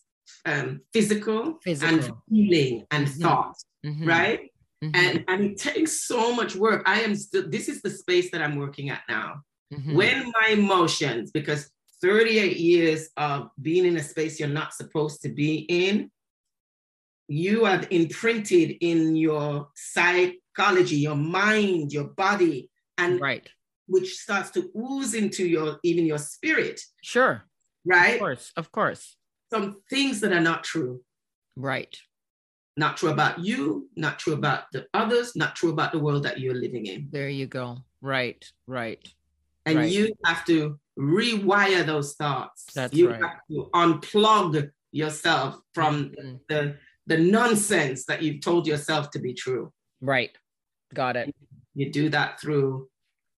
um, 0.49 0.81
physical, 0.93 1.59
physical, 1.63 1.95
and 1.95 2.13
feeling 2.29 2.87
and 2.91 3.07
mm-hmm. 3.07 3.23
thought, 3.23 3.55
mm-hmm. 3.85 4.09
right? 4.09 4.51
Mm-hmm. 4.83 4.91
And, 4.95 5.25
and 5.29 5.45
it 5.45 5.59
takes 5.59 6.07
so 6.07 6.35
much 6.35 6.55
work. 6.55 6.83
I 6.87 7.01
am 7.01 7.15
still, 7.17 7.49
this 7.49 7.69
is 7.69 7.83
the 7.83 7.91
space 7.91 8.31
that 8.31 8.43
I'm 8.43 8.57
working 8.57 8.91
at 8.91 9.03
now. 9.09 9.43
Mm-hmm. 9.73 9.95
When 9.95 10.33
my 10.41 10.49
emotions, 10.51 11.31
because 11.31 11.71
38 12.01 12.57
years 12.57 13.09
of 13.17 13.51
being 13.61 13.85
in 13.85 13.97
a 13.97 14.03
space 14.03 14.39
you're 14.39 14.49
not 14.49 14.73
supposed 14.73 15.23
to 15.23 15.29
be 15.29 15.67
in, 15.69 16.11
you 17.27 17.65
have 17.65 17.89
imprinted 17.91 18.77
in 18.81 19.15
your 19.15 19.69
psychology, 19.75 20.97
your 20.97 21.17
mind, 21.17 21.93
your 21.93 22.05
body, 22.05 22.71
and 22.97 23.21
right. 23.21 23.47
which 23.87 24.15
starts 24.15 24.51
to 24.53 24.71
ooze 24.75 25.13
into 25.15 25.47
your 25.47 25.79
even 25.83 26.07
your 26.07 26.19
spirit. 26.19 26.81
Sure 27.03 27.45
right? 27.89 28.15
Of 28.15 28.19
course, 28.21 28.53
of 28.57 28.73
course. 28.73 29.17
Some 29.53 29.77
things 29.89 30.21
that 30.21 30.33
are 30.33 30.41
not 30.41 30.65
true. 30.65 31.03
Right. 31.57 31.97
Not 32.77 32.97
true 32.97 33.11
about 33.11 33.41
you, 33.41 33.89
not 33.97 34.19
true 34.19 34.35
about 34.35 34.65
the 34.73 34.87
others, 34.95 35.35
not 35.35 35.57
true 35.57 35.71
about 35.71 35.93
the 35.93 35.99
world 35.99 36.23
that 36.25 36.39
you're 36.39 36.55
living 36.55 36.87
in. 36.87 37.09
There 37.11 37.29
you 37.29 37.47
go. 37.47 37.79
Right, 38.01 38.45
right. 38.67 39.05
And 39.67 39.79
right. 39.79 39.91
you 39.91 40.15
have 40.25 40.45
to 40.47 40.79
rewire 40.99 41.85
those 41.85 42.15
thoughts. 42.15 42.67
That's 42.75 42.95
you 42.95 43.11
right. 43.11 43.21
have 43.21 43.41
to 43.51 43.69
unplug 43.75 44.71
yourself 44.93 45.61
from 45.75 46.11
mm-hmm. 46.11 46.37
the 46.49 46.77
the 47.07 47.19
nonsense 47.19 48.05
that 48.05 48.23
you've 48.23 48.43
told 48.43 48.67
yourself 48.67 49.11
to 49.13 49.19
be 49.19 49.33
true. 49.33 49.73
Right. 50.01 50.31
Got 50.95 51.17
it. 51.17 51.35
You 51.75 51.91
do 51.91 52.11
that 52.11 52.41
through 52.41 52.89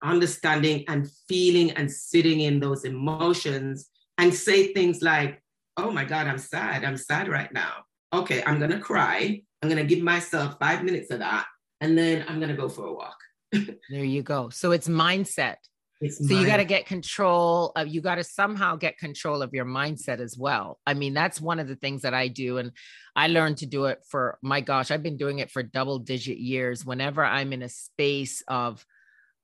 understanding 0.02 0.84
and 0.88 1.08
feeling 1.28 1.70
and 1.72 1.90
sitting 1.90 2.40
in 2.40 2.58
those 2.58 2.84
emotions 2.84 3.88
and 4.18 4.34
say 4.34 4.72
things 4.72 5.02
like, 5.02 5.42
oh 5.76 5.90
my 5.90 6.04
God, 6.04 6.26
I'm 6.26 6.38
sad. 6.38 6.84
I'm 6.84 6.96
sad 6.96 7.28
right 7.28 7.52
now. 7.52 7.84
Okay, 8.12 8.42
I'm 8.44 8.58
going 8.58 8.70
to 8.70 8.80
cry. 8.80 9.42
I'm 9.62 9.68
going 9.68 9.86
to 9.86 9.94
give 9.94 10.02
myself 10.02 10.58
five 10.58 10.82
minutes 10.84 11.10
of 11.10 11.20
that. 11.20 11.46
And 11.80 11.96
then 11.96 12.24
I'm 12.28 12.38
going 12.38 12.50
to 12.50 12.56
go 12.56 12.68
for 12.68 12.86
a 12.86 12.92
walk. 12.92 13.16
there 13.52 14.04
you 14.04 14.22
go. 14.22 14.48
So 14.50 14.72
it's 14.72 14.88
mindset. 14.88 15.56
It's 16.00 16.26
so 16.26 16.34
you 16.34 16.46
got 16.46 16.56
to 16.56 16.64
get 16.64 16.86
control 16.86 17.72
of 17.76 17.86
you 17.88 18.00
got 18.00 18.14
to 18.14 18.24
somehow 18.24 18.76
get 18.76 18.96
control 18.96 19.42
of 19.42 19.52
your 19.52 19.66
mindset 19.66 20.18
as 20.20 20.36
well. 20.36 20.80
I 20.86 20.94
mean, 20.94 21.12
that's 21.12 21.40
one 21.40 21.58
of 21.58 21.68
the 21.68 21.76
things 21.76 22.02
that 22.02 22.14
I 22.14 22.28
do 22.28 22.56
and 22.56 22.72
I 23.14 23.28
learned 23.28 23.58
to 23.58 23.66
do 23.66 23.84
it 23.84 23.98
for 24.08 24.38
my 24.42 24.62
gosh, 24.62 24.90
I've 24.90 25.02
been 25.02 25.18
doing 25.18 25.40
it 25.40 25.50
for 25.50 25.62
double 25.62 25.98
digit 25.98 26.38
years 26.38 26.86
whenever 26.86 27.22
I'm 27.22 27.52
in 27.52 27.62
a 27.62 27.68
space 27.68 28.42
of 28.48 28.84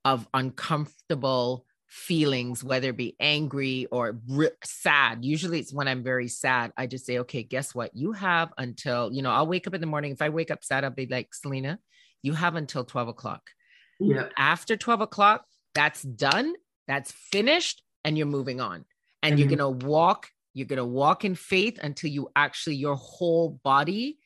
of 0.06 0.26
uncomfortable 0.32 1.66
feelings, 1.96 2.62
whether 2.62 2.90
it 2.90 2.96
be 2.96 3.16
angry 3.18 3.86
or 3.90 4.20
sad. 4.62 5.24
Usually 5.24 5.58
it's 5.58 5.72
when 5.72 5.88
I'm 5.88 6.04
very 6.04 6.28
sad. 6.28 6.72
I 6.76 6.86
just 6.86 7.06
say, 7.06 7.20
okay, 7.20 7.42
guess 7.42 7.74
what? 7.74 7.90
You 7.96 8.12
have 8.12 8.52
until, 8.58 9.10
you 9.12 9.22
know, 9.22 9.30
I'll 9.30 9.46
wake 9.46 9.66
up 9.66 9.72
in 9.72 9.80
the 9.80 9.86
morning. 9.86 10.12
If 10.12 10.20
I 10.20 10.28
wake 10.28 10.50
up 10.50 10.62
sad, 10.62 10.84
I'll 10.84 10.90
be 10.90 11.06
like, 11.06 11.34
Selena, 11.34 11.78
you 12.22 12.34
have 12.34 12.54
until 12.54 12.84
12 12.84 13.08
o'clock. 13.08 13.42
Yeah. 13.98 14.28
After 14.36 14.76
12 14.76 15.00
o'clock, 15.00 15.46
that's 15.74 16.02
done, 16.02 16.54
that's 16.86 17.12
finished, 17.12 17.82
and 18.04 18.18
you're 18.18 18.26
moving 18.26 18.60
on. 18.60 18.84
And 19.22 19.34
Mhm. 19.34 19.38
you're 19.38 19.48
going 19.56 19.80
to 19.80 19.86
walk, 19.86 20.30
you're 20.52 20.66
going 20.66 20.76
to 20.76 20.84
walk 20.84 21.24
in 21.24 21.34
faith 21.34 21.78
until 21.82 22.10
you 22.10 22.28
actually, 22.36 22.76
your 22.76 22.96
whole 22.96 23.58
body 23.64 24.18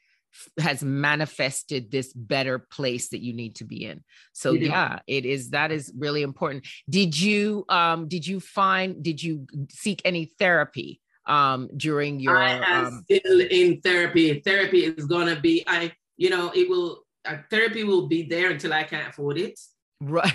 has 0.59 0.83
manifested 0.83 1.91
this 1.91 2.13
better 2.13 2.59
place 2.59 3.09
that 3.09 3.21
you 3.21 3.33
need 3.33 3.57
to 3.57 3.65
be 3.65 3.85
in. 3.85 4.03
So 4.33 4.53
is. 4.53 4.63
yeah, 4.63 5.01
it 5.07 5.25
is 5.25 5.51
that 5.51 5.71
is 5.73 5.93
really 5.97 6.23
important. 6.23 6.67
Did 6.89 7.19
you 7.19 7.65
um 7.69 8.09
did 8.09 8.27
you 8.27 8.41
find 8.41 9.03
did 9.03 9.23
you 9.23 9.47
seek 9.71 10.03
any 10.05 10.27
therapy 10.27 11.01
um 11.27 11.69
during 11.77 12.21
your 12.21 12.37
I 12.37 12.53
am 12.53 12.87
um 12.87 13.05
still 13.05 13.41
in 13.41 13.81
therapy. 13.81 14.41
Therapy 14.41 14.85
is 14.85 15.07
gonna 15.07 15.39
be, 15.39 15.65
I, 15.67 15.93
you 16.17 16.31
know, 16.31 16.51
it 16.55 16.69
will, 16.69 17.05
uh, 17.25 17.39
therapy 17.51 17.85
will 17.85 18.09
be 18.09 18.23
there 18.23 18.51
until 18.51 18.73
I 18.73 18.85
can't 18.85 19.09
afford 19.09 19.39
it, 19.39 19.59
right 20.01 20.33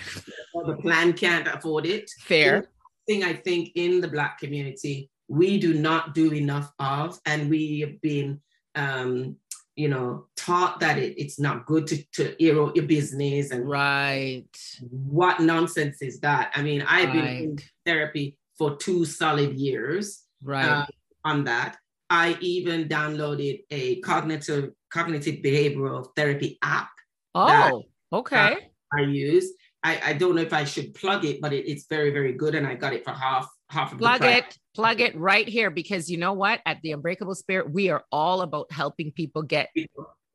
or 0.53 0.65
the 0.65 0.75
plan 0.77 1.13
can't 1.13 1.47
afford 1.47 1.85
it. 1.85 2.09
fair 2.19 2.67
thing 3.07 3.23
I 3.23 3.33
think 3.33 3.69
in 3.75 4.01
the 4.01 4.07
Black 4.07 4.39
community 4.39 5.11
we 5.27 5.59
do 5.59 5.73
not 5.73 6.13
do 6.13 6.33
enough 6.33 6.71
of, 6.79 7.19
and 7.25 7.49
we 7.49 7.79
have 7.81 7.99
been, 8.01 8.41
um, 8.75 9.37
you 9.75 9.89
know, 9.89 10.25
taught 10.37 10.79
that 10.79 10.97
it, 10.97 11.15
it's 11.17 11.39
not 11.39 11.65
good 11.65 11.87
to, 11.87 12.03
to 12.13 12.59
out 12.61 12.75
your 12.75 12.85
business 12.85 13.51
and 13.51 13.67
right 13.67 14.45
what 14.89 15.39
nonsense 15.39 16.01
is 16.01 16.19
that? 16.21 16.51
I 16.55 16.61
mean, 16.61 16.81
I've 16.87 17.11
been 17.11 17.25
in 17.25 17.59
therapy 17.85 18.37
for 18.57 18.77
two 18.77 19.05
solid 19.05 19.53
years 19.53 20.23
right 20.43 20.65
uh, 20.65 20.85
on 21.23 21.43
that. 21.45 21.77
I 22.09 22.37
even 22.39 22.87
downloaded 22.87 23.63
a 23.71 23.99
cognitive 24.01 24.71
cognitive 24.91 25.43
behavioral 25.43 26.07
therapy 26.15 26.57
app 26.61 26.89
oh 27.33 27.83
okay 28.13 28.69
I 28.93 29.01
use. 29.01 29.51
I, 29.83 29.99
I 30.03 30.13
don't 30.13 30.35
know 30.35 30.41
if 30.41 30.53
I 30.53 30.63
should 30.63 30.93
plug 30.93 31.25
it, 31.25 31.41
but 31.41 31.53
it, 31.53 31.69
it's 31.69 31.85
very, 31.87 32.11
very 32.11 32.33
good. 32.33 32.55
And 32.55 32.65
I 32.65 32.75
got 32.75 32.93
it 32.93 33.03
for 33.03 33.11
half 33.11 33.47
half 33.69 33.91
of 33.91 33.99
plug 33.99 34.21
the 34.21 34.27
price. 34.27 34.43
it 34.43 34.57
plug 34.75 35.01
it 35.01 35.15
right 35.15 35.47
here 35.47 35.69
because 35.69 36.09
you 36.09 36.17
know 36.17 36.33
what 36.33 36.59
at 36.65 36.81
the 36.81 36.91
unbreakable 36.91 37.35
spirit 37.35 37.71
we 37.71 37.89
are 37.89 38.03
all 38.11 38.41
about 38.41 38.71
helping 38.71 39.11
people 39.11 39.41
get 39.41 39.69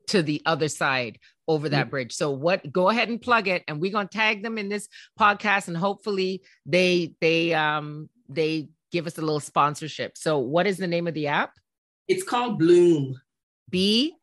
to 0.08 0.22
the 0.22 0.42
other 0.46 0.68
side 0.68 1.18
over 1.46 1.68
that 1.68 1.86
Mm. 1.86 1.90
bridge. 1.90 2.12
So 2.12 2.30
what 2.30 2.72
go 2.72 2.88
ahead 2.88 3.08
and 3.08 3.20
plug 3.20 3.46
it 3.48 3.62
and 3.68 3.80
we're 3.80 3.92
going 3.92 4.08
to 4.08 4.16
tag 4.18 4.42
them 4.42 4.58
in 4.58 4.68
this 4.68 4.88
podcast 5.18 5.68
and 5.68 5.76
hopefully 5.76 6.42
they 6.66 7.14
they 7.20 7.52
um 7.54 8.08
they 8.28 8.68
give 8.92 9.06
us 9.06 9.18
a 9.18 9.20
little 9.20 9.40
sponsorship. 9.40 10.16
So 10.16 10.38
what 10.38 10.66
is 10.66 10.78
the 10.78 10.86
name 10.88 11.06
of 11.06 11.14
the 11.14 11.28
app? 11.28 11.52
It's 12.08 12.24
called 12.24 12.58
Bloom. 12.58 13.20
B 13.68 14.16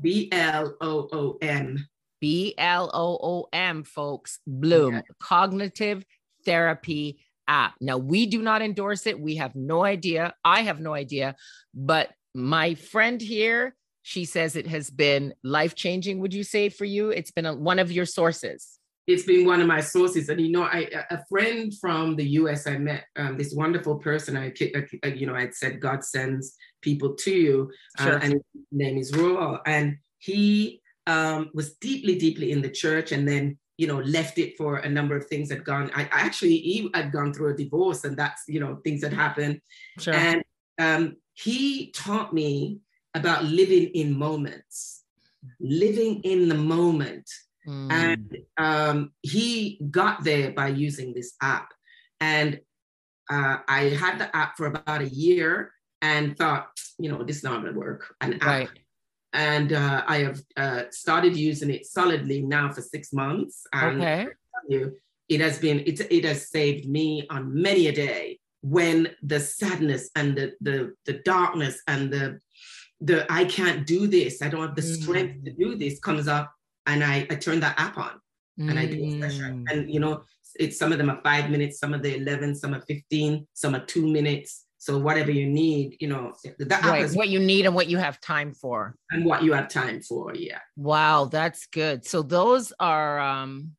B 0.00 0.28
L 0.32 0.76
O 0.80 1.08
O 1.12 1.38
M. 1.42 1.86
B 2.20 2.54
L 2.56 2.88
O 2.94 3.18
O 3.22 3.48
M 3.52 3.82
folks, 3.82 4.38
Bloom. 4.46 5.02
Cognitive 5.20 6.04
Therapy 6.44 7.18
app. 7.48 7.74
Now 7.80 7.98
we 7.98 8.26
do 8.26 8.42
not 8.42 8.62
endorse 8.62 9.06
it. 9.06 9.20
We 9.20 9.36
have 9.36 9.54
no 9.54 9.84
idea. 9.84 10.34
I 10.44 10.62
have 10.62 10.80
no 10.80 10.94
idea, 10.94 11.36
but 11.74 12.10
my 12.34 12.74
friend 12.74 13.20
here 13.20 13.74
she 14.02 14.24
says 14.24 14.56
it 14.56 14.66
has 14.66 14.90
been 14.90 15.32
life 15.44 15.74
changing. 15.74 16.18
Would 16.18 16.34
you 16.34 16.42
say 16.42 16.68
for 16.68 16.84
you? 16.84 17.10
It's 17.10 17.30
been 17.30 17.46
a, 17.46 17.54
one 17.54 17.78
of 17.78 17.90
your 17.90 18.04
sources. 18.04 18.78
It's 19.06 19.24
been 19.24 19.46
one 19.46 19.60
of 19.60 19.66
my 19.66 19.80
sources, 19.80 20.28
and 20.28 20.40
you 20.40 20.52
know, 20.52 20.62
I 20.62 20.88
a 21.10 21.24
friend 21.28 21.72
from 21.80 22.14
the 22.14 22.24
U.S. 22.40 22.68
I 22.68 22.78
met 22.78 23.04
um, 23.16 23.36
this 23.36 23.52
wonderful 23.52 23.96
person. 23.98 24.36
I, 24.36 24.52
you 25.08 25.26
know, 25.26 25.34
I'd 25.34 25.54
said 25.54 25.80
God 25.80 26.04
sends 26.04 26.54
people 26.82 27.14
to 27.16 27.32
you, 27.32 27.70
Sure. 27.98 28.14
uh, 28.14 28.20
and 28.22 28.32
his 28.34 28.42
name 28.70 28.98
is 28.98 29.12
Roel, 29.12 29.60
and 29.66 29.96
he 30.18 30.82
um, 31.08 31.50
was 31.52 31.74
deeply, 31.74 32.16
deeply 32.16 32.52
in 32.52 32.62
the 32.62 32.70
church, 32.70 33.10
and 33.10 33.26
then 33.26 33.58
you 33.78 33.86
know 33.86 33.98
left 34.00 34.38
it 34.38 34.56
for 34.56 34.78
a 34.78 34.88
number 34.88 35.16
of 35.16 35.26
things 35.26 35.50
had 35.50 35.64
gone. 35.64 35.90
I, 35.94 36.08
actually 36.10 36.58
he 36.58 36.90
had 36.94 37.12
gone 37.12 37.32
through 37.32 37.54
a 37.54 37.56
divorce, 37.56 38.04
and 38.04 38.16
that's 38.16 38.42
you 38.48 38.60
know 38.60 38.80
things 38.84 39.00
that 39.00 39.12
happened, 39.12 39.60
Sure. 39.98 40.14
and 40.14 40.42
um, 40.78 41.16
he 41.34 41.90
taught 41.92 42.32
me 42.32 42.80
about 43.14 43.44
living 43.44 43.88
in 43.94 44.16
moments, 44.16 45.04
living 45.60 46.20
in 46.22 46.48
the 46.48 46.54
moment. 46.54 47.28
Mm. 47.66 47.92
And 47.92 48.38
um, 48.58 49.12
he 49.22 49.78
got 49.90 50.24
there 50.24 50.50
by 50.50 50.68
using 50.68 51.14
this 51.14 51.34
app. 51.40 51.68
And 52.20 52.60
uh, 53.30 53.58
I 53.68 53.84
had 54.00 54.18
the 54.18 54.34
app 54.34 54.56
for 54.56 54.66
about 54.66 55.00
a 55.00 55.08
year 55.08 55.72
and 56.00 56.36
thought, 56.36 56.68
you 56.98 57.10
know, 57.10 57.22
this 57.22 57.38
is 57.38 57.44
not 57.44 57.60
going 57.62 57.72
to 57.72 57.78
work. 57.78 58.14
An 58.20 58.34
app. 58.34 58.42
right. 58.42 58.68
And 59.32 59.72
uh, 59.72 60.04
I 60.06 60.18
have 60.18 60.40
uh, 60.56 60.82
started 60.90 61.36
using 61.36 61.70
it 61.70 61.86
solidly 61.86 62.42
now 62.42 62.70
for 62.70 62.82
six 62.82 63.12
months. 63.12 63.66
And 63.72 64.02
Okay. 64.02 64.26
you, 64.68 64.96
it 65.28 65.40
has 65.40 65.58
been 65.58 65.80
it, 65.80 66.00
it 66.10 66.24
has 66.24 66.50
saved 66.50 66.88
me 66.88 67.26
on 67.30 67.54
many 67.54 67.86
a 67.86 67.92
day 67.92 68.38
when 68.60 69.08
the 69.22 69.40
sadness 69.40 70.10
and 70.14 70.36
the 70.36 70.52
the, 70.60 70.94
the 71.06 71.14
darkness 71.24 71.82
and 71.88 72.12
the 72.12 72.38
the 73.00 73.26
I 73.32 73.44
can't 73.46 73.86
do 73.86 74.06
this, 74.06 74.42
I 74.42 74.48
don't 74.48 74.60
have 74.60 74.76
the 74.76 74.82
strength 74.82 75.44
to 75.44 75.52
do 75.52 75.76
this 75.76 75.98
comes 75.98 76.28
up 76.28 76.52
and 76.86 77.02
I, 77.02 77.26
I 77.30 77.34
turn 77.34 77.60
that 77.60 77.78
app 77.78 77.98
on 77.98 78.12
and 78.58 78.78
I 78.78 78.86
do 78.86 79.04
a 79.04 79.20
session. 79.20 79.64
Mm. 79.64 79.72
And 79.72 79.92
you 79.92 80.00
know, 80.00 80.22
it's 80.56 80.78
some 80.78 80.92
of 80.92 80.98
them 80.98 81.10
are 81.10 81.20
five 81.22 81.50
minutes, 81.50 81.78
some 81.78 81.94
of 81.94 82.02
the 82.02 82.16
11, 82.16 82.54
some 82.54 82.74
are 82.74 82.82
15, 82.82 83.46
some 83.54 83.74
are 83.74 83.84
two 83.84 84.06
minutes. 84.06 84.61
So 84.82 84.98
whatever 84.98 85.30
you 85.30 85.46
need, 85.46 85.96
you 86.00 86.08
know, 86.08 86.34
that 86.58 86.82
Right. 86.82 87.04
is 87.04 87.14
What 87.14 87.28
you 87.28 87.38
need 87.38 87.66
and 87.66 87.74
what 87.76 87.86
you 87.86 87.98
have 87.98 88.20
time 88.20 88.52
for. 88.52 88.96
and 89.12 89.24
what 89.24 89.44
you 89.44 89.52
have 89.52 89.68
time 89.68 90.00
for. 90.02 90.34
Yeah. 90.34 90.58
Wow, 90.74 91.26
that's 91.26 91.66
good. 91.68 92.04
So 92.04 92.20
those 92.22 92.72
are 92.80 93.20
um 93.20 93.76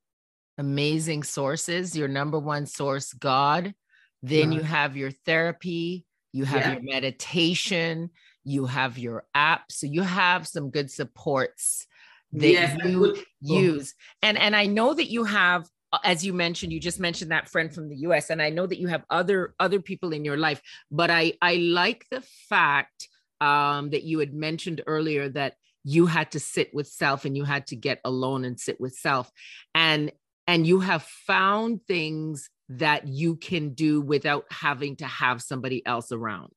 amazing 0.57 1.23
sources. 1.23 1.93
Your 1.93 2.07
number 2.07 2.39
one 2.39 2.65
source, 2.65 3.11
God. 3.11 3.75
Then 4.21 4.53
you 4.53 4.63
have 4.63 4.95
your 4.95 5.11
therapy, 5.11 6.05
you 6.31 6.45
have 6.45 6.61
Yeah. 6.61 6.71
your 6.75 6.83
meditation, 6.83 8.09
you 8.45 8.65
have 8.65 8.97
your 8.97 9.25
app. 9.35 9.73
So 9.73 9.87
you 9.87 10.03
have 10.03 10.47
some 10.47 10.69
good 10.69 10.89
supports 10.89 11.85
that 12.31 12.47
Yes, 12.49 12.77
you 12.85 13.17
use. 13.41 13.93
And 14.21 14.37
and 14.37 14.55
I 14.55 14.67
know 14.67 14.93
that 14.93 15.11
you 15.11 15.25
have 15.25 15.67
as 16.03 16.25
you 16.25 16.33
mentioned 16.33 16.73
you 16.73 16.79
just 16.79 16.99
mentioned 16.99 17.31
that 17.31 17.49
friend 17.49 17.73
from 17.73 17.89
the 17.89 17.97
US 17.97 18.29
and 18.29 18.41
I 18.41 18.49
know 18.49 18.65
that 18.67 18.79
you 18.79 18.87
have 18.87 19.03
other 19.09 19.53
other 19.59 19.79
people 19.81 20.13
in 20.13 20.25
your 20.25 20.37
life, 20.37 20.61
but 20.91 21.09
I 21.09 21.33
I 21.41 21.55
like 21.55 22.05
the 22.09 22.21
fact 22.49 23.07
um 23.41 23.89
that 23.91 24.03
you 24.03 24.19
had 24.19 24.33
mentioned 24.33 24.81
earlier 24.87 25.29
that 25.29 25.55
you 25.83 26.05
had 26.05 26.31
to 26.31 26.39
sit 26.39 26.73
with 26.73 26.87
self 26.87 27.25
and 27.25 27.35
you 27.35 27.43
had 27.43 27.67
to 27.67 27.75
get 27.75 27.99
alone 28.05 28.45
and 28.45 28.59
sit 28.59 28.79
with 28.79 28.93
self 28.95 29.31
and 29.75 30.11
and 30.47 30.65
you 30.67 30.79
have 30.79 31.03
found 31.03 31.81
things 31.87 32.49
that 32.69 33.07
you 33.07 33.35
can 33.35 33.73
do 33.73 34.01
without 34.01 34.45
having 34.51 34.95
to 34.97 35.05
have 35.05 35.41
somebody 35.41 35.85
else 35.85 36.11
around. 36.11 36.53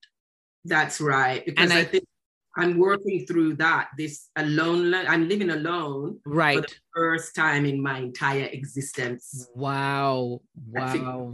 That's 0.64 1.01
right. 1.01 1.44
Because 1.44 1.70
And 1.70 1.72
I, 1.72 1.81
I- 1.81 1.85
think 1.85 2.05
I'm 2.56 2.78
working 2.78 3.26
through 3.26 3.56
that. 3.56 3.88
This 3.98 4.30
alone, 4.36 4.94
I'm 4.94 5.28
living 5.28 5.50
alone 5.50 6.20
for 6.24 6.30
Right. 6.30 6.62
the 6.62 6.74
first 6.94 7.34
time 7.34 7.66
in 7.66 7.82
my 7.82 7.98
entire 7.98 8.46
existence. 8.46 9.48
Wow. 9.54 10.40
Wow. 10.68 11.32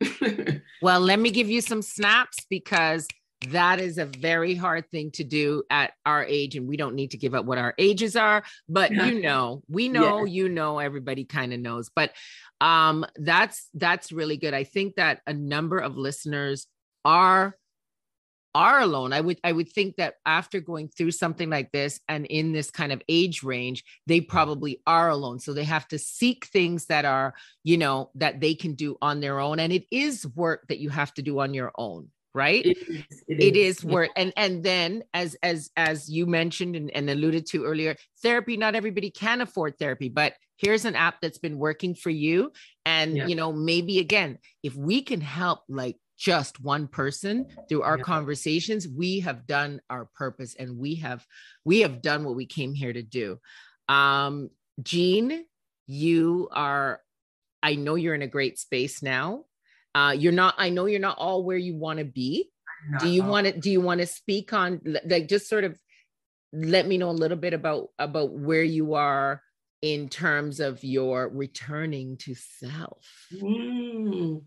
Well, 0.82 1.00
let 1.00 1.18
me 1.18 1.30
give 1.30 1.48
you 1.48 1.62
some 1.62 1.80
snaps 1.80 2.36
because 2.50 3.08
that 3.48 3.80
is 3.80 3.96
a 3.98 4.04
very 4.04 4.54
hard 4.54 4.90
thing 4.90 5.10
to 5.12 5.24
do 5.24 5.62
at 5.70 5.92
our 6.04 6.24
age. 6.24 6.56
And 6.56 6.68
we 6.68 6.76
don't 6.76 6.94
need 6.94 7.12
to 7.12 7.16
give 7.16 7.34
up 7.34 7.44
what 7.46 7.58
our 7.58 7.74
ages 7.78 8.14
are, 8.14 8.42
but 8.68 8.90
you 8.90 9.20
know, 9.22 9.62
we 9.68 9.88
know, 9.88 10.24
you 10.24 10.48
know, 10.48 10.78
everybody 10.78 11.24
kind 11.24 11.52
of 11.54 11.60
knows. 11.60 11.90
But 11.94 12.12
um 12.60 13.04
that's 13.16 13.68
that's 13.74 14.12
really 14.12 14.36
good. 14.36 14.54
I 14.54 14.64
think 14.64 14.96
that 14.96 15.20
a 15.26 15.32
number 15.32 15.78
of 15.78 15.96
listeners 15.96 16.66
are 17.04 17.56
are 18.56 18.80
alone 18.80 19.12
i 19.12 19.20
would 19.20 19.38
i 19.44 19.52
would 19.52 19.70
think 19.70 19.96
that 19.96 20.14
after 20.24 20.60
going 20.60 20.88
through 20.88 21.10
something 21.10 21.50
like 21.50 21.70
this 21.72 22.00
and 22.08 22.24
in 22.26 22.52
this 22.52 22.70
kind 22.70 22.92
of 22.92 23.02
age 23.08 23.42
range 23.42 23.84
they 24.06 24.20
probably 24.20 24.80
are 24.86 25.10
alone. 25.10 25.38
So 25.38 25.52
they 25.52 25.64
have 25.64 25.88
to 25.88 25.98
seek 25.98 26.46
things 26.46 26.86
that 26.86 27.04
are 27.04 27.34
you 27.64 27.76
know 27.76 28.10
that 28.14 28.40
they 28.40 28.54
can 28.54 28.74
do 28.74 28.96
on 29.02 29.20
their 29.20 29.40
own. 29.40 29.58
And 29.58 29.72
it 29.72 29.84
is 29.90 30.26
work 30.34 30.66
that 30.68 30.78
you 30.78 30.90
have 30.90 31.12
to 31.14 31.22
do 31.22 31.40
on 31.40 31.54
your 31.54 31.72
own 31.76 32.08
right? 32.34 32.66
It 32.66 32.76
is. 32.86 33.22
it 33.28 33.56
is 33.56 33.84
work. 33.84 34.10
And 34.14 34.32
and 34.36 34.62
then 34.62 35.02
as 35.14 35.36
as 35.42 35.70
as 35.76 36.08
you 36.10 36.26
mentioned 36.26 36.76
and, 36.76 36.90
and 36.90 37.08
alluded 37.08 37.46
to 37.46 37.64
earlier 37.64 37.96
therapy 38.22 38.58
not 38.58 38.74
everybody 38.74 39.10
can 39.10 39.40
afford 39.40 39.78
therapy 39.78 40.10
but 40.10 40.34
here's 40.58 40.84
an 40.84 40.96
app 40.96 41.20
that's 41.22 41.38
been 41.38 41.58
working 41.58 41.94
for 41.94 42.10
you. 42.10 42.52
And 42.84 43.16
Yeah. 43.16 43.26
you 43.26 43.36
know 43.36 43.52
maybe 43.52 43.98
again 44.00 44.38
if 44.62 44.74
we 44.76 45.02
can 45.02 45.22
help 45.22 45.60
like 45.68 45.96
just 46.16 46.60
one 46.60 46.88
person 46.88 47.46
through 47.68 47.82
our 47.82 47.98
Yeah. 47.98 48.04
conversations 48.04 48.88
we 48.88 49.20
have 49.20 49.46
done 49.46 49.80
our 49.90 50.06
purpose 50.14 50.54
and 50.58 50.78
we 50.78 50.96
have 50.96 51.26
we 51.64 51.80
have 51.80 52.00
done 52.02 52.24
what 52.24 52.36
we 52.36 52.46
came 52.46 52.74
here 52.74 52.92
to 52.92 53.02
do 53.02 53.38
um 53.88 54.48
jean 54.82 55.44
you 55.86 56.48
are 56.52 57.00
i 57.62 57.74
know 57.74 57.94
you're 57.94 58.14
in 58.14 58.22
a 58.22 58.26
great 58.26 58.58
space 58.58 59.02
now 59.02 59.44
Uh, 59.96 60.12
you're 60.12 60.40
not, 60.44 60.54
I 60.58 60.68
know 60.68 60.84
you're 60.84 61.00
not 61.00 61.16
all 61.16 61.42
where 61.42 61.56
you 61.56 61.74
want 61.74 61.98
to 62.00 62.04
be. 62.04 62.52
Do 63.00 63.08
you 63.08 63.22
want 63.24 63.46
to, 63.46 63.52
do 63.58 63.70
you 63.70 63.80
want 63.80 64.00
to 64.02 64.06
speak 64.06 64.52
on 64.52 64.80
like 65.06 65.26
just 65.26 65.48
sort 65.48 65.64
of 65.64 65.72
let 66.52 66.86
me 66.86 66.98
know 66.98 67.08
a 67.08 67.16
little 67.22 67.38
bit 67.38 67.54
about 67.54 67.88
about 67.98 68.30
where 68.48 68.62
you 68.62 68.92
are 68.92 69.40
in 69.80 70.08
terms 70.10 70.60
of 70.60 70.84
your 70.84 71.28
returning 71.32 72.18
to 72.18 72.34
self? 72.34 73.08
Mm. 73.32 74.42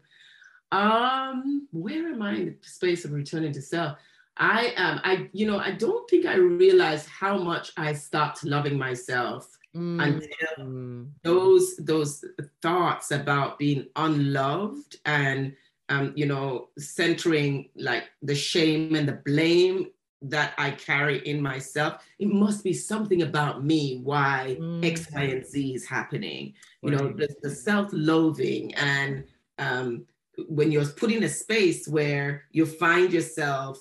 Um, 0.72 1.68
where 1.72 2.10
am 2.10 2.22
I 2.22 2.36
in 2.36 2.58
the 2.62 2.70
space 2.70 3.06
of 3.06 3.12
returning 3.12 3.52
to 3.54 3.62
self? 3.62 3.98
I 4.38 4.74
am, 4.78 5.02
I, 5.04 5.30
you 5.34 5.46
know, 5.46 5.60
I 5.60 5.72
don't 5.72 6.10
think 6.10 6.26
I 6.26 6.36
realized 6.36 7.08
how 7.08 7.38
much 7.38 7.72
I 7.76 7.94
stopped 7.94 8.44
loving 8.46 8.78
myself 8.78 9.50
mm. 9.76 10.02
until 10.02 11.08
those 11.24 11.76
those 11.78 12.24
thoughts 12.62 13.12
about 13.12 13.60
being 13.60 13.88
unloved 13.98 14.98
and 15.06 15.54
um, 15.90 16.14
you 16.16 16.26
know, 16.28 16.70
centering 16.78 17.70
like 17.76 18.06
the 18.22 18.36
shame 18.36 18.96
and 18.96 19.08
the 19.08 19.22
blame 19.26 19.88
that 20.22 20.54
I 20.58 20.72
carry 20.72 21.20
in 21.28 21.42
myself, 21.42 22.04
it 22.20 22.28
must 22.28 22.64
be 22.64 22.74
something 22.74 23.24
about 23.24 23.66
me 23.66 24.02
why 24.04 24.58
mm. 24.60 24.86
X, 24.86 25.08
Y, 25.12 25.22
and 25.22 25.46
Z 25.46 25.74
is 25.74 25.88
happening. 25.88 26.54
Right. 26.82 26.92
You 26.92 26.98
know, 26.98 27.14
the, 27.14 27.30
the 27.42 27.50
self-loathing 27.50 28.76
and 28.76 29.24
um, 29.58 30.06
when 30.48 30.72
you're 30.72 30.86
put 30.86 31.12
in 31.12 31.24
a 31.24 31.30
space 31.30 31.88
where 31.88 32.44
you 32.52 32.66
find 32.66 33.12
yourself 33.12 33.78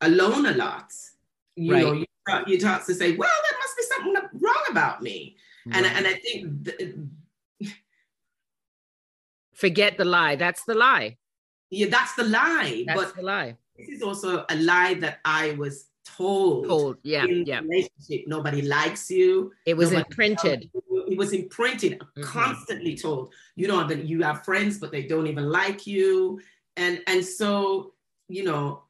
alone 0.00 0.46
a 0.46 0.54
lot, 0.54 0.92
you 1.56 1.72
right. 1.72 1.82
know, 1.82 1.92
you, 1.92 2.06
you 2.46 2.58
talk 2.58 2.86
to 2.86 2.94
say, 2.94 3.16
well, 3.16 3.30
there 3.50 3.58
must 3.58 3.76
be 3.76 3.82
something 3.82 4.40
wrong 4.40 4.64
about 4.70 5.02
me. 5.02 5.36
Right. 5.66 5.76
And, 5.76 5.86
and 5.86 6.06
I 6.06 6.14
think 6.14 6.64
th- 6.64 7.72
forget 9.52 9.96
the 9.96 10.04
lie. 10.04 10.36
That's 10.36 10.64
the 10.64 10.74
lie. 10.74 11.18
Yeah, 11.70 11.88
that's 11.88 12.14
the 12.14 12.24
lie. 12.24 12.84
That's 12.86 13.00
but 13.00 13.16
the 13.16 13.22
lie 13.22 13.56
this 13.76 13.88
is 13.88 14.02
also 14.02 14.44
a 14.48 14.56
lie 14.56 14.94
that 14.94 15.20
I 15.24 15.52
was 15.52 15.86
told. 16.04 16.66
Told, 16.66 16.96
yeah, 17.02 17.24
yeah. 17.24 17.60
Relationship, 17.60 18.26
nobody 18.26 18.62
likes 18.62 19.10
you. 19.10 19.52
It 19.66 19.76
was 19.76 19.92
imprinted. 19.92 20.70
It 21.12 21.18
was 21.18 21.32
imprinted, 21.32 21.98
mm-hmm. 21.98 22.22
constantly 22.22 22.96
told. 22.96 23.32
You 23.54 23.68
know 23.68 23.86
that 23.86 24.04
you 24.04 24.22
have 24.22 24.44
friends, 24.44 24.78
but 24.78 24.92
they 24.92 25.04
don't 25.04 25.26
even 25.26 25.50
like 25.50 25.86
you, 25.86 26.40
and 26.76 27.00
and 27.06 27.24
so 27.24 27.92
you 28.28 28.44
know, 28.44 28.84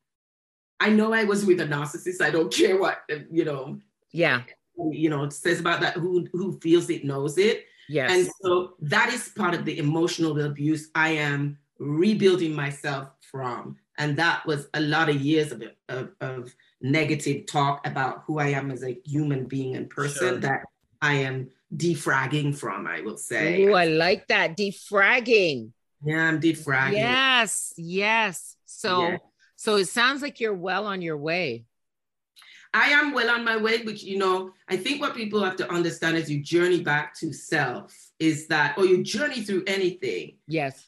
I 0.79 0.91
know 0.91 1.13
I 1.13 1.25
was 1.25 1.45
with 1.45 1.61
a 1.61 1.67
narcissist. 1.67 2.21
I 2.21 2.31
don't 2.31 2.53
care 2.61 2.79
what 2.79 3.03
you 3.31 3.45
know. 3.45 3.79
Yeah. 4.13 4.43
You 4.77 5.11
know, 5.11 5.25
it 5.25 5.33
says 5.33 5.61
about 5.61 5.81
that. 5.81 5.95
Who 5.95 6.27
who 6.33 6.59
feels 6.61 6.89
it 6.91 7.05
knows 7.05 7.39
it. 7.39 7.67
Yes. 7.89 8.11
And 8.11 8.29
so 8.41 8.75
that 8.81 9.13
is 9.13 9.29
part 9.37 9.55
of 9.55 9.65
the 9.65 9.79
emotional 9.79 10.41
abuse 10.41 10.89
I 10.95 11.11
am 11.11 11.59
rebuilding 11.79 12.55
myself 12.55 13.09
from. 13.21 13.77
And 13.99 14.17
that 14.17 14.47
was 14.47 14.69
a 14.75 14.81
lot 14.81 15.09
of 15.11 15.21
years 15.21 15.53
of, 15.53 15.63
of, 15.89 16.11
of 16.21 16.55
negative 16.81 17.47
talk 17.47 17.87
about 17.87 18.23
who 18.27 18.39
I 18.39 18.49
am 18.49 18.71
as 18.71 18.83
a 18.83 18.99
human 19.05 19.45
being 19.45 19.77
and 19.77 19.91
person 19.91 20.29
sure. 20.29 20.39
that 20.39 20.61
I 21.03 21.15
am 21.15 21.51
defragging 21.75 22.57
from, 22.57 22.87
I 22.87 23.01
will 23.01 23.17
say. 23.17 23.69
Oh, 23.69 23.75
I 23.75 23.87
like 23.87 24.29
that. 24.29 24.57
Defragging. 24.57 25.73
Yeah, 26.05 26.29
I'm 26.29 26.41
defragging. 26.41 26.93
Yes, 26.93 27.73
yes. 27.77 28.57
So 28.65 29.09
yeah. 29.09 29.17
so 29.57 29.77
it 29.77 29.87
sounds 29.87 30.23
like 30.23 30.41
you're 30.41 30.55
well 30.55 30.87
on 30.87 31.03
your 31.03 31.17
way. 31.17 31.65
I 32.75 32.89
am 32.91 33.13
well 33.13 33.31
on 33.31 33.45
my 33.45 33.57
way, 33.57 33.83
which 33.83 34.03
you 34.03 34.19
know, 34.19 34.53
I 34.69 34.77
think 34.77 35.01
what 35.01 35.15
people 35.15 35.43
have 35.45 35.57
to 35.57 35.71
understand 35.71 36.17
as 36.17 36.31
you 36.31 36.43
journey 36.43 36.83
back 36.83 37.15
to 37.21 37.33
self 37.33 37.95
is 38.19 38.49
that, 38.49 38.79
or 38.79 38.87
you 38.87 39.03
journey 39.03 39.43
through 39.43 39.65
anything. 39.67 40.39
Yes. 40.49 40.87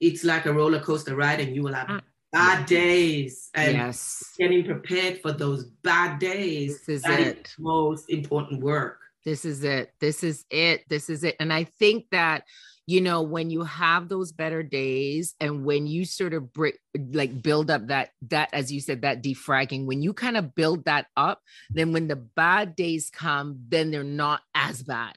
It's 0.00 0.24
like 0.24 0.46
a 0.46 0.52
roller 0.52 0.80
coaster 0.80 1.16
ride, 1.16 1.40
and 1.40 1.54
you 1.54 1.62
will 1.62 1.74
have 1.74 1.86
ah 1.88 2.00
bad 2.34 2.66
days 2.66 3.48
and 3.54 3.76
yes. 3.76 4.34
getting 4.36 4.64
prepared 4.64 5.20
for 5.22 5.30
those 5.30 5.64
bad 5.64 6.18
days. 6.18 6.80
This 6.80 6.96
is 6.96 7.02
that 7.02 7.20
it. 7.20 7.46
Is 7.46 7.54
most 7.58 8.10
important 8.10 8.60
work. 8.60 8.98
This 9.24 9.44
is 9.44 9.64
it. 9.64 9.92
This 10.00 10.22
is 10.22 10.44
it. 10.50 10.88
This 10.88 11.08
is 11.08 11.24
it. 11.24 11.36
And 11.40 11.52
I 11.52 11.64
think 11.64 12.06
that 12.10 12.44
you 12.86 13.00
know 13.00 13.22
when 13.22 13.50
you 13.50 13.62
have 13.62 14.08
those 14.08 14.32
better 14.32 14.62
days 14.62 15.34
and 15.40 15.64
when 15.64 15.86
you 15.86 16.04
sort 16.04 16.34
of 16.34 16.52
break 16.52 16.78
like 17.12 17.42
build 17.42 17.70
up 17.70 17.86
that 17.88 18.10
that 18.28 18.50
as 18.52 18.70
you 18.70 18.80
said 18.80 19.02
that 19.02 19.22
defragging 19.22 19.86
when 19.86 20.02
you 20.02 20.12
kind 20.12 20.36
of 20.36 20.54
build 20.54 20.84
that 20.84 21.06
up 21.16 21.40
then 21.70 21.92
when 21.92 22.08
the 22.08 22.16
bad 22.16 22.76
days 22.76 23.10
come 23.10 23.58
then 23.68 23.90
they're 23.90 24.04
not 24.04 24.42
as 24.54 24.82
bad 24.82 25.16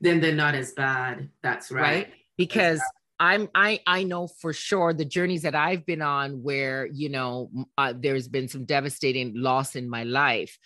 then 0.00 0.20
they're 0.20 0.34
not 0.34 0.54
as 0.54 0.72
bad 0.72 1.30
that's 1.42 1.70
right, 1.70 1.82
right? 1.82 2.12
because 2.36 2.82
I'm 3.18 3.50
I 3.54 3.80
I 3.86 4.02
know 4.02 4.28
for 4.28 4.54
sure 4.54 4.94
the 4.94 5.04
journeys 5.04 5.42
that 5.42 5.54
I've 5.54 5.84
been 5.84 6.00
on 6.00 6.42
where 6.42 6.86
you 6.86 7.10
know 7.10 7.50
uh, 7.76 7.92
there's 7.94 8.28
been 8.28 8.48
some 8.48 8.64
devastating 8.64 9.34
loss 9.36 9.76
in 9.76 9.88
my 9.90 10.04
life 10.04 10.58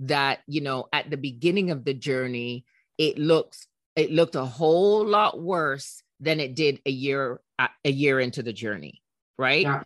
that 0.00 0.40
you 0.46 0.60
know 0.60 0.86
at 0.92 1.10
the 1.10 1.16
beginning 1.16 1.70
of 1.70 1.84
the 1.84 1.94
journey 1.94 2.64
it 2.98 3.18
looks 3.18 3.66
it 3.96 4.10
looked 4.10 4.34
a 4.34 4.44
whole 4.44 5.06
lot 5.06 5.40
worse 5.40 6.02
than 6.20 6.40
it 6.40 6.54
did 6.54 6.80
a 6.86 6.90
year 6.90 7.40
a 7.84 7.90
year 7.90 8.20
into 8.20 8.42
the 8.42 8.52
journey 8.52 9.02
right 9.38 9.62
yeah. 9.62 9.82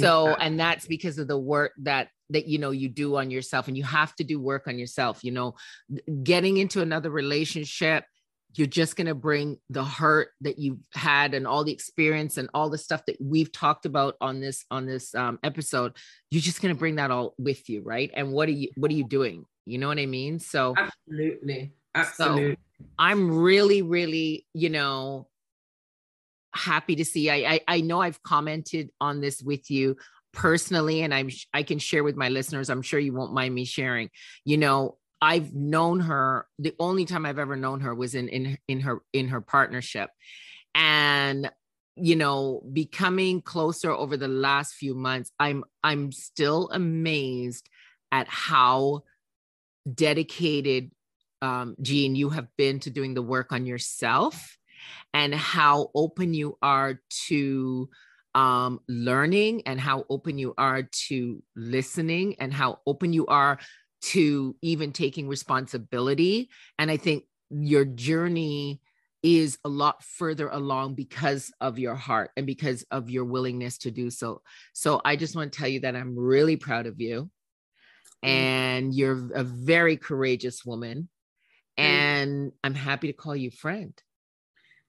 so 0.00 0.34
and 0.34 0.58
that's 0.58 0.86
because 0.86 1.18
of 1.18 1.28
the 1.28 1.38
work 1.38 1.72
that 1.78 2.08
that 2.30 2.46
you 2.46 2.58
know 2.58 2.70
you 2.70 2.88
do 2.88 3.16
on 3.16 3.30
yourself 3.30 3.68
and 3.68 3.76
you 3.76 3.84
have 3.84 4.14
to 4.16 4.24
do 4.24 4.40
work 4.40 4.66
on 4.66 4.78
yourself 4.78 5.22
you 5.22 5.30
know 5.30 5.54
getting 6.22 6.56
into 6.56 6.80
another 6.80 7.10
relationship 7.10 8.04
you're 8.56 8.66
just 8.66 8.96
going 8.96 9.06
to 9.06 9.14
bring 9.14 9.58
the 9.68 9.84
hurt 9.84 10.28
that 10.40 10.58
you've 10.58 10.78
had 10.92 11.34
and 11.34 11.46
all 11.46 11.64
the 11.64 11.72
experience 11.72 12.36
and 12.36 12.48
all 12.54 12.70
the 12.70 12.78
stuff 12.78 13.04
that 13.06 13.16
we've 13.20 13.52
talked 13.52 13.86
about 13.86 14.16
on 14.20 14.40
this 14.40 14.64
on 14.70 14.86
this 14.86 15.14
um, 15.14 15.38
episode 15.42 15.96
you're 16.30 16.42
just 16.42 16.62
going 16.62 16.74
to 16.74 16.78
bring 16.78 16.96
that 16.96 17.10
all 17.10 17.34
with 17.38 17.68
you 17.68 17.82
right? 17.82 18.10
And 18.14 18.32
what 18.32 18.48
are 18.48 18.52
you 18.52 18.68
what 18.76 18.90
are 18.90 18.94
you 18.94 19.04
doing? 19.04 19.44
You 19.66 19.78
know 19.78 19.88
what 19.88 19.98
i 19.98 20.06
mean? 20.06 20.38
So 20.38 20.74
absolutely. 20.76 21.72
absolutely. 21.94 22.52
So 22.52 22.56
i'm 22.98 23.30
really 23.38 23.82
really 23.82 24.46
you 24.52 24.68
know 24.68 25.28
happy 26.54 26.96
to 26.96 27.04
see. 27.04 27.30
I, 27.30 27.54
I 27.54 27.60
i 27.68 27.80
know 27.80 28.00
i've 28.00 28.22
commented 28.22 28.90
on 29.00 29.20
this 29.20 29.42
with 29.42 29.70
you 29.70 29.96
personally 30.32 31.02
and 31.02 31.14
i'm 31.14 31.30
i 31.52 31.62
can 31.62 31.78
share 31.78 32.04
with 32.04 32.16
my 32.16 32.28
listeners. 32.28 32.70
I'm 32.70 32.82
sure 32.82 33.00
you 33.00 33.12
won't 33.12 33.32
mind 33.32 33.54
me 33.54 33.64
sharing. 33.64 34.10
You 34.44 34.58
know 34.58 34.98
I've 35.20 35.54
known 35.54 36.00
her. 36.00 36.46
The 36.58 36.74
only 36.78 37.04
time 37.04 37.26
I've 37.26 37.38
ever 37.38 37.56
known 37.56 37.80
her 37.80 37.94
was 37.94 38.14
in 38.14 38.28
in 38.28 38.58
in 38.68 38.80
her 38.80 39.00
in 39.12 39.28
her 39.28 39.40
partnership, 39.40 40.10
and 40.74 41.50
you 41.96 42.16
know, 42.16 42.62
becoming 42.72 43.40
closer 43.40 43.90
over 43.90 44.16
the 44.16 44.28
last 44.28 44.74
few 44.74 44.94
months. 44.94 45.30
I'm 45.38 45.64
I'm 45.82 46.12
still 46.12 46.68
amazed 46.72 47.68
at 48.10 48.28
how 48.28 49.04
dedicated 49.92 50.90
um, 51.42 51.76
Jean 51.80 52.16
you 52.16 52.30
have 52.30 52.48
been 52.56 52.80
to 52.80 52.90
doing 52.90 53.14
the 53.14 53.22
work 53.22 53.52
on 53.52 53.66
yourself, 53.66 54.58
and 55.12 55.34
how 55.34 55.90
open 55.94 56.34
you 56.34 56.58
are 56.62 57.00
to 57.28 57.88
um, 58.34 58.80
learning 58.88 59.62
and 59.66 59.80
how 59.80 60.04
open 60.10 60.38
you 60.38 60.54
are 60.58 60.82
to 60.82 61.42
listening 61.54 62.34
and 62.40 62.52
how 62.52 62.80
open 62.86 63.12
you 63.12 63.26
are 63.26 63.58
to 64.04 64.54
even 64.60 64.92
taking 64.92 65.28
responsibility. 65.28 66.50
And 66.78 66.90
I 66.90 66.96
think 66.96 67.24
your 67.50 67.84
journey 67.84 68.80
is 69.22 69.58
a 69.64 69.68
lot 69.68 70.02
further 70.02 70.48
along 70.48 70.94
because 70.94 71.50
of 71.60 71.78
your 71.78 71.94
heart 71.94 72.30
and 72.36 72.46
because 72.46 72.84
of 72.90 73.08
your 73.08 73.24
willingness 73.24 73.78
to 73.78 73.90
do 73.90 74.10
so. 74.10 74.42
So 74.74 75.00
I 75.04 75.16
just 75.16 75.34
want 75.34 75.52
to 75.52 75.58
tell 75.58 75.68
you 75.68 75.80
that 75.80 75.96
I'm 75.96 76.18
really 76.18 76.56
proud 76.56 76.86
of 76.86 77.00
you. 77.00 77.30
And 78.22 78.94
you're 78.94 79.30
a 79.34 79.44
very 79.44 79.96
courageous 79.96 80.64
woman. 80.64 81.08
And 81.76 82.52
I'm 82.62 82.74
happy 82.74 83.08
to 83.08 83.12
call 83.12 83.36
you 83.36 83.50
friend. 83.50 83.92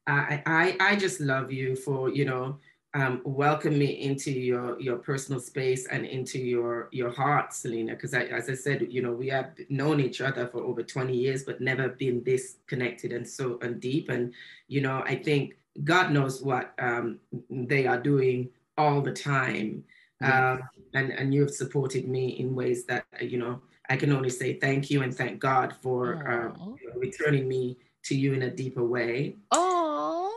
I, 0.07 0.43
I 0.45 0.78
I 0.80 0.95
just 0.95 1.20
love 1.20 1.51
you 1.51 1.76
for, 1.76 2.09
you 2.09 2.26
know, 2.26 2.59
um, 2.96 3.20
welcome 3.26 3.78
me 3.78 4.02
into 4.02 4.32
your 4.32 4.80
your 4.80 4.96
personal 4.96 5.41
space 5.41 5.86
and 5.88 6.06
into 6.06 6.39
your 6.39 6.88
your 6.91 7.12
heart, 7.12 7.54
Selena. 7.54 7.91
Because 7.91 8.14
as 8.14 8.50
I 8.50 8.56
said, 8.56 8.88
you 8.89 9.02
know, 9.02 9.12
we 9.12 9.28
have 9.28 9.52
known 9.70 10.00
each 10.00 10.22
other 10.22 10.48
for 10.48 10.60
over 10.60 10.82
20 10.82 11.14
years, 11.14 11.43
but 11.43 11.60
never 11.60 11.89
been 11.89 12.24
this 12.24 12.56
connected 12.68 13.12
and 13.12 13.28
so 13.28 13.60
and 13.62 13.82
deep. 13.82 14.08
And 14.08 14.34
you 14.70 14.80
know, 14.80 15.04
I 15.06 15.16
think 15.16 15.56
God 15.84 16.12
knows 16.12 16.41
what 16.41 16.74
um, 16.80 17.20
they 17.50 17.86
are 17.86 18.00
doing 18.00 18.50
all 18.78 19.02
the 19.02 19.14
time. 19.14 19.84
Um, 20.24 20.62
and 20.93 21.12
and 21.12 21.34
you 21.34 21.41
have 21.41 21.52
supported 21.52 22.08
me 22.08 22.30
in 22.39 22.56
ways 22.56 22.86
that 22.86 23.06
you 23.20 23.38
know 23.38 23.62
I 23.89 23.98
can 23.98 24.14
only 24.14 24.30
say 24.30 24.58
thank 24.58 24.89
you 24.89 25.04
and 25.04 25.14
thank 25.14 25.41
God 25.41 25.76
for 25.82 26.16
uh, 26.26 26.76
returning 26.96 27.50
me 27.50 27.78
to 28.04 28.16
you 28.16 28.34
in 28.34 28.43
a 28.43 28.50
deeper 28.50 28.86
way. 28.86 29.36
Oh, 29.52 30.34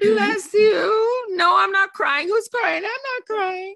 bless 0.00 0.54
you. 0.54 1.09
No, 1.40 1.56
I'm 1.56 1.72
not 1.72 1.94
crying. 1.94 2.28
Who's 2.28 2.48
crying? 2.48 2.84
I'm 2.84 2.90
not 2.90 3.26
crying. 3.26 3.74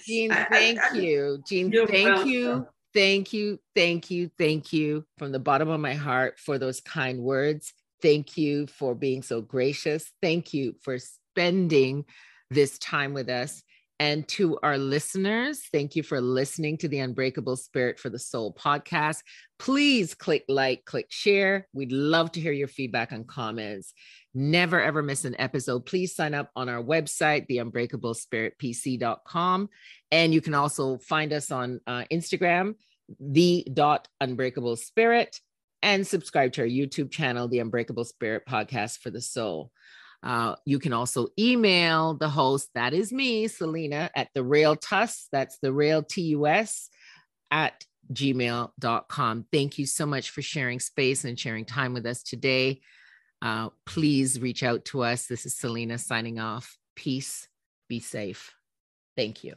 Jean, 0.04 0.30
thank 0.50 0.80
you. 0.94 1.40
Jean, 1.46 1.70
thank 1.70 2.08
welcome. 2.08 2.28
you. 2.28 2.66
Thank 2.92 3.32
you. 3.32 3.60
Thank 3.76 4.10
you. 4.10 4.30
Thank 4.36 4.72
you 4.72 5.04
from 5.16 5.30
the 5.30 5.38
bottom 5.38 5.68
of 5.68 5.78
my 5.78 5.94
heart 5.94 6.40
for 6.40 6.58
those 6.58 6.80
kind 6.80 7.20
words. 7.20 7.72
Thank 8.02 8.36
you 8.36 8.66
for 8.66 8.96
being 8.96 9.22
so 9.22 9.40
gracious. 9.40 10.10
Thank 10.20 10.52
you 10.52 10.74
for 10.82 10.98
spending 10.98 12.04
this 12.50 12.80
time 12.80 13.14
with 13.14 13.28
us. 13.28 13.62
And 13.98 14.26
to 14.28 14.58
our 14.62 14.76
listeners, 14.76 15.62
thank 15.72 15.96
you 15.96 16.02
for 16.02 16.20
listening 16.20 16.76
to 16.78 16.88
the 16.88 16.98
Unbreakable 16.98 17.56
Spirit 17.56 17.98
for 17.98 18.10
the 18.10 18.18
Soul 18.18 18.52
podcast. 18.52 19.18
Please 19.58 20.14
click 20.14 20.44
like, 20.48 20.84
click 20.84 21.06
share. 21.08 21.66
We'd 21.72 21.92
love 21.92 22.32
to 22.32 22.40
hear 22.40 22.52
your 22.52 22.68
feedback 22.68 23.12
and 23.12 23.26
comments. 23.26 23.94
Never 24.38 24.82
ever 24.82 25.02
miss 25.02 25.24
an 25.24 25.34
episode. 25.38 25.86
Please 25.86 26.14
sign 26.14 26.34
up 26.34 26.50
on 26.54 26.68
our 26.68 26.82
website, 26.82 27.48
theunbreakablespiritpc.com. 27.48 29.70
And 30.10 30.34
you 30.34 30.42
can 30.42 30.52
also 30.52 30.98
find 30.98 31.32
us 31.32 31.50
on 31.50 31.80
uh, 31.86 32.04
Instagram, 32.12 32.74
the 33.18 33.66
dot 33.72 34.08
unbreakable 34.20 34.76
spirit, 34.76 35.40
and 35.80 36.06
subscribe 36.06 36.52
to 36.52 36.60
our 36.60 36.68
YouTube 36.68 37.10
channel, 37.10 37.48
the 37.48 37.60
Unbreakable 37.60 38.04
Spirit 38.04 38.42
Podcast 38.46 38.98
for 38.98 39.08
the 39.08 39.22
Soul. 39.22 39.72
Uh, 40.22 40.56
you 40.66 40.78
can 40.80 40.92
also 40.92 41.28
email 41.38 42.12
the 42.12 42.28
host, 42.28 42.68
that 42.74 42.92
is 42.92 43.14
me, 43.14 43.48
Selena, 43.48 44.10
at 44.14 44.28
the 44.34 44.44
Rail 44.44 44.76
Tus, 44.76 45.28
that's 45.32 45.56
the 45.60 45.72
Rail 45.72 46.02
TUS 46.02 46.90
at 47.50 47.86
gmail.com. 48.12 49.46
Thank 49.50 49.78
you 49.78 49.86
so 49.86 50.04
much 50.04 50.28
for 50.28 50.42
sharing 50.42 50.78
space 50.78 51.24
and 51.24 51.38
sharing 51.38 51.64
time 51.64 51.94
with 51.94 52.04
us 52.04 52.22
today. 52.22 52.82
Uh, 53.42 53.70
please 53.84 54.40
reach 54.40 54.62
out 54.62 54.84
to 54.86 55.02
us. 55.02 55.26
This 55.26 55.46
is 55.46 55.54
Selena 55.54 55.98
signing 55.98 56.38
off. 56.38 56.78
Peace. 56.94 57.48
Be 57.88 58.00
safe. 58.00 58.54
Thank 59.16 59.44
you. 59.44 59.54